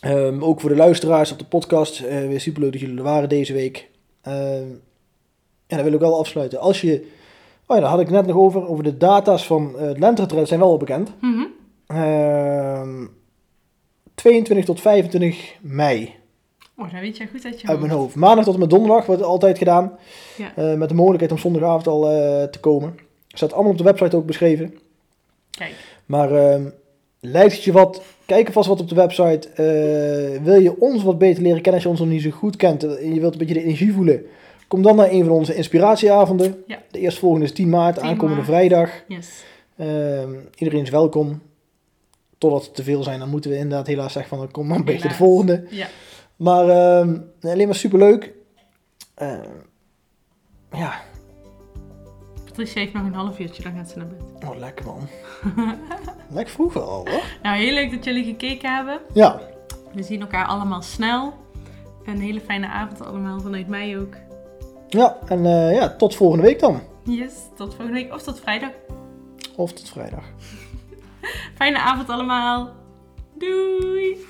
Ehm, 0.00 0.42
ook 0.42 0.60
voor 0.60 0.70
de 0.70 0.76
luisteraars 0.76 1.32
op 1.32 1.38
de 1.38 1.44
podcast. 1.44 2.00
eh, 2.00 2.18
weer 2.26 2.40
super 2.40 2.62
leuk 2.62 2.72
dat 2.72 2.80
jullie 2.80 2.96
er 2.96 3.02
waren 3.02 3.28
deze 3.28 3.52
week. 3.52 3.88
Ehm 4.22 4.66
en 5.66 5.78
dan 5.78 5.86
wil 5.86 5.92
ik 5.96 6.00
wel 6.00 6.18
afsluiten. 6.18 6.60
Als 6.60 6.80
je, 6.80 7.06
oh 7.66 7.76
ja, 7.76 7.82
daar 7.82 7.90
had 7.90 8.00
ik 8.00 8.10
net 8.10 8.26
nog 8.26 8.36
over, 8.36 8.68
over 8.68 8.84
de 8.84 8.96
data's 8.96 9.46
van 9.46 9.78
eh, 9.78 9.86
het 9.86 9.98
lenteretreat 9.98 10.48
zijn 10.48 10.60
wel 10.60 10.68
al 10.68 10.76
bekend. 10.76 11.12
Ehm 11.86 13.06
22 14.14 14.64
tot 14.64 14.80
25 14.80 15.54
mei 15.60 16.14
Oh, 16.76 16.92
dat 16.92 17.00
weet 17.00 17.16
je 17.16 17.26
goed 17.26 17.44
uit 17.44 17.60
je 17.60 17.66
uit 17.66 17.80
mijn 17.80 17.92
hoofd. 17.92 18.14
Maandag 18.14 18.44
tot 18.44 18.54
en 18.54 18.60
met 18.60 18.70
donderdag 18.70 19.06
wordt 19.06 19.20
het 19.20 19.30
altijd 19.30 19.58
gedaan. 19.58 19.92
Ja. 20.36 20.52
Eh, 20.56 20.74
met 20.74 20.88
de 20.88 20.94
mogelijkheid 20.94 21.32
om 21.32 21.38
zondagavond 21.38 21.86
al 21.86 22.10
eh, 22.10 22.42
te 22.44 22.60
komen. 22.60 22.98
Staat 23.28 23.52
allemaal 23.52 23.72
op 23.72 23.78
de 23.78 23.84
website 23.84 24.16
ook 24.16 24.26
beschreven. 24.26 24.78
Kijk, 25.50 25.74
Maar 26.06 26.32
ehm, 26.32 26.62
lijkt 27.20 27.52
het 27.54 27.64
je 27.64 27.72
wat? 27.72 28.02
Kijk 28.26 28.46
alvast 28.46 28.68
wat 28.68 28.80
op 28.80 28.88
de 28.88 28.94
website. 28.94 29.48
Eh, 29.48 30.42
wil 30.42 30.60
je 30.60 30.80
ons 30.80 31.02
wat 31.02 31.18
beter 31.18 31.42
leren 31.42 31.62
kennen 31.62 31.74
als 31.74 31.82
je 31.82 31.88
ons 31.88 32.00
nog 32.00 32.08
niet 32.08 32.22
zo 32.22 32.30
goed 32.30 32.56
kent 32.56 32.82
en 32.96 33.14
je 33.14 33.20
wilt 33.20 33.32
een 33.32 33.38
beetje 33.38 33.54
de 33.54 33.62
energie 33.62 33.92
voelen? 33.92 34.26
Kom 34.68 34.82
dan 34.82 34.96
naar 34.96 35.10
een 35.10 35.24
van 35.24 35.32
onze 35.32 35.54
inspiratieavonden. 35.54 36.62
Ja. 36.66 36.82
De 36.90 36.98
eerstvolgende 36.98 37.44
is 37.46 37.52
10 37.52 37.68
maart, 37.68 37.94
10 37.94 38.04
aankomende 38.04 38.34
maart. 38.34 38.48
vrijdag. 38.48 38.90
yes. 39.08 39.44
Ehm, 39.76 40.30
iedereen 40.58 40.82
is 40.82 40.90
welkom. 40.90 41.40
totdat 42.38 42.64
het 42.64 42.74
te 42.74 42.82
veel 42.82 43.02
zijn, 43.02 43.18
dan 43.18 43.28
moeten 43.28 43.50
we 43.50 43.56
inderdaad 43.56 43.86
helaas 43.86 44.12
zeggen 44.12 44.30
van, 44.30 44.38
dan 44.38 44.50
kom 44.50 44.66
maar 44.66 44.78
een 44.78 44.84
beetje 44.84 45.08
de 45.08 45.14
volgende. 45.14 45.64
Ja. 45.70 45.86
Maar 46.42 46.68
ehm, 46.68 47.18
alleen 47.40 47.66
maar 47.66 47.76
superleuk. 47.76 48.32
Eh 49.14 49.38
ja, 50.72 51.00
Patricia 52.44 52.80
heeft 52.80 52.92
nog 52.92 53.04
een 53.04 53.14
half 53.14 53.38
uurtje, 53.38 53.62
dan 53.62 53.72
gaat 53.76 53.90
ze 53.90 53.98
naar 53.98 54.06
bed. 54.06 54.48
oh, 54.48 54.56
lekker 54.58 54.84
man. 54.86 55.08
lekker 56.36 56.54
vroeg 56.54 56.72
wel 56.72 56.88
al, 56.88 57.08
hoor. 57.08 57.22
Nou, 57.42 57.56
heel 57.56 57.72
leuk 57.74 57.90
dat 57.90 58.04
jullie 58.04 58.24
gekeken 58.24 58.74
hebben. 58.74 59.00
Ja, 59.12 59.40
We 59.92 60.02
zien 60.02 60.20
elkaar 60.20 60.46
allemaal 60.46 60.82
snel. 60.82 61.32
Een 62.04 62.20
hele 62.20 62.40
fijne 62.40 62.66
avond 62.66 63.00
allemaal, 63.04 63.40
vanuit 63.40 63.68
mij 63.68 63.98
ook. 63.98 64.14
ja 64.88 65.16
en 65.26 65.46
eh, 65.46 65.74
ja, 65.74 65.96
tot 65.96 66.14
volgende 66.14 66.44
week 66.44 66.60
dan. 66.60 66.80
Yes, 67.02 67.32
tot 67.56 67.74
volgende 67.74 67.92
week 67.92 68.12
of 68.14 68.22
tot 68.22 68.40
vrijdag. 68.40 68.70
Of 69.56 69.72
tot 69.72 69.88
vrijdag. 69.88 70.24
Fijne 71.58 71.78
avond 71.78 72.08
allemaal. 72.08 72.70
Doei! 73.34 74.26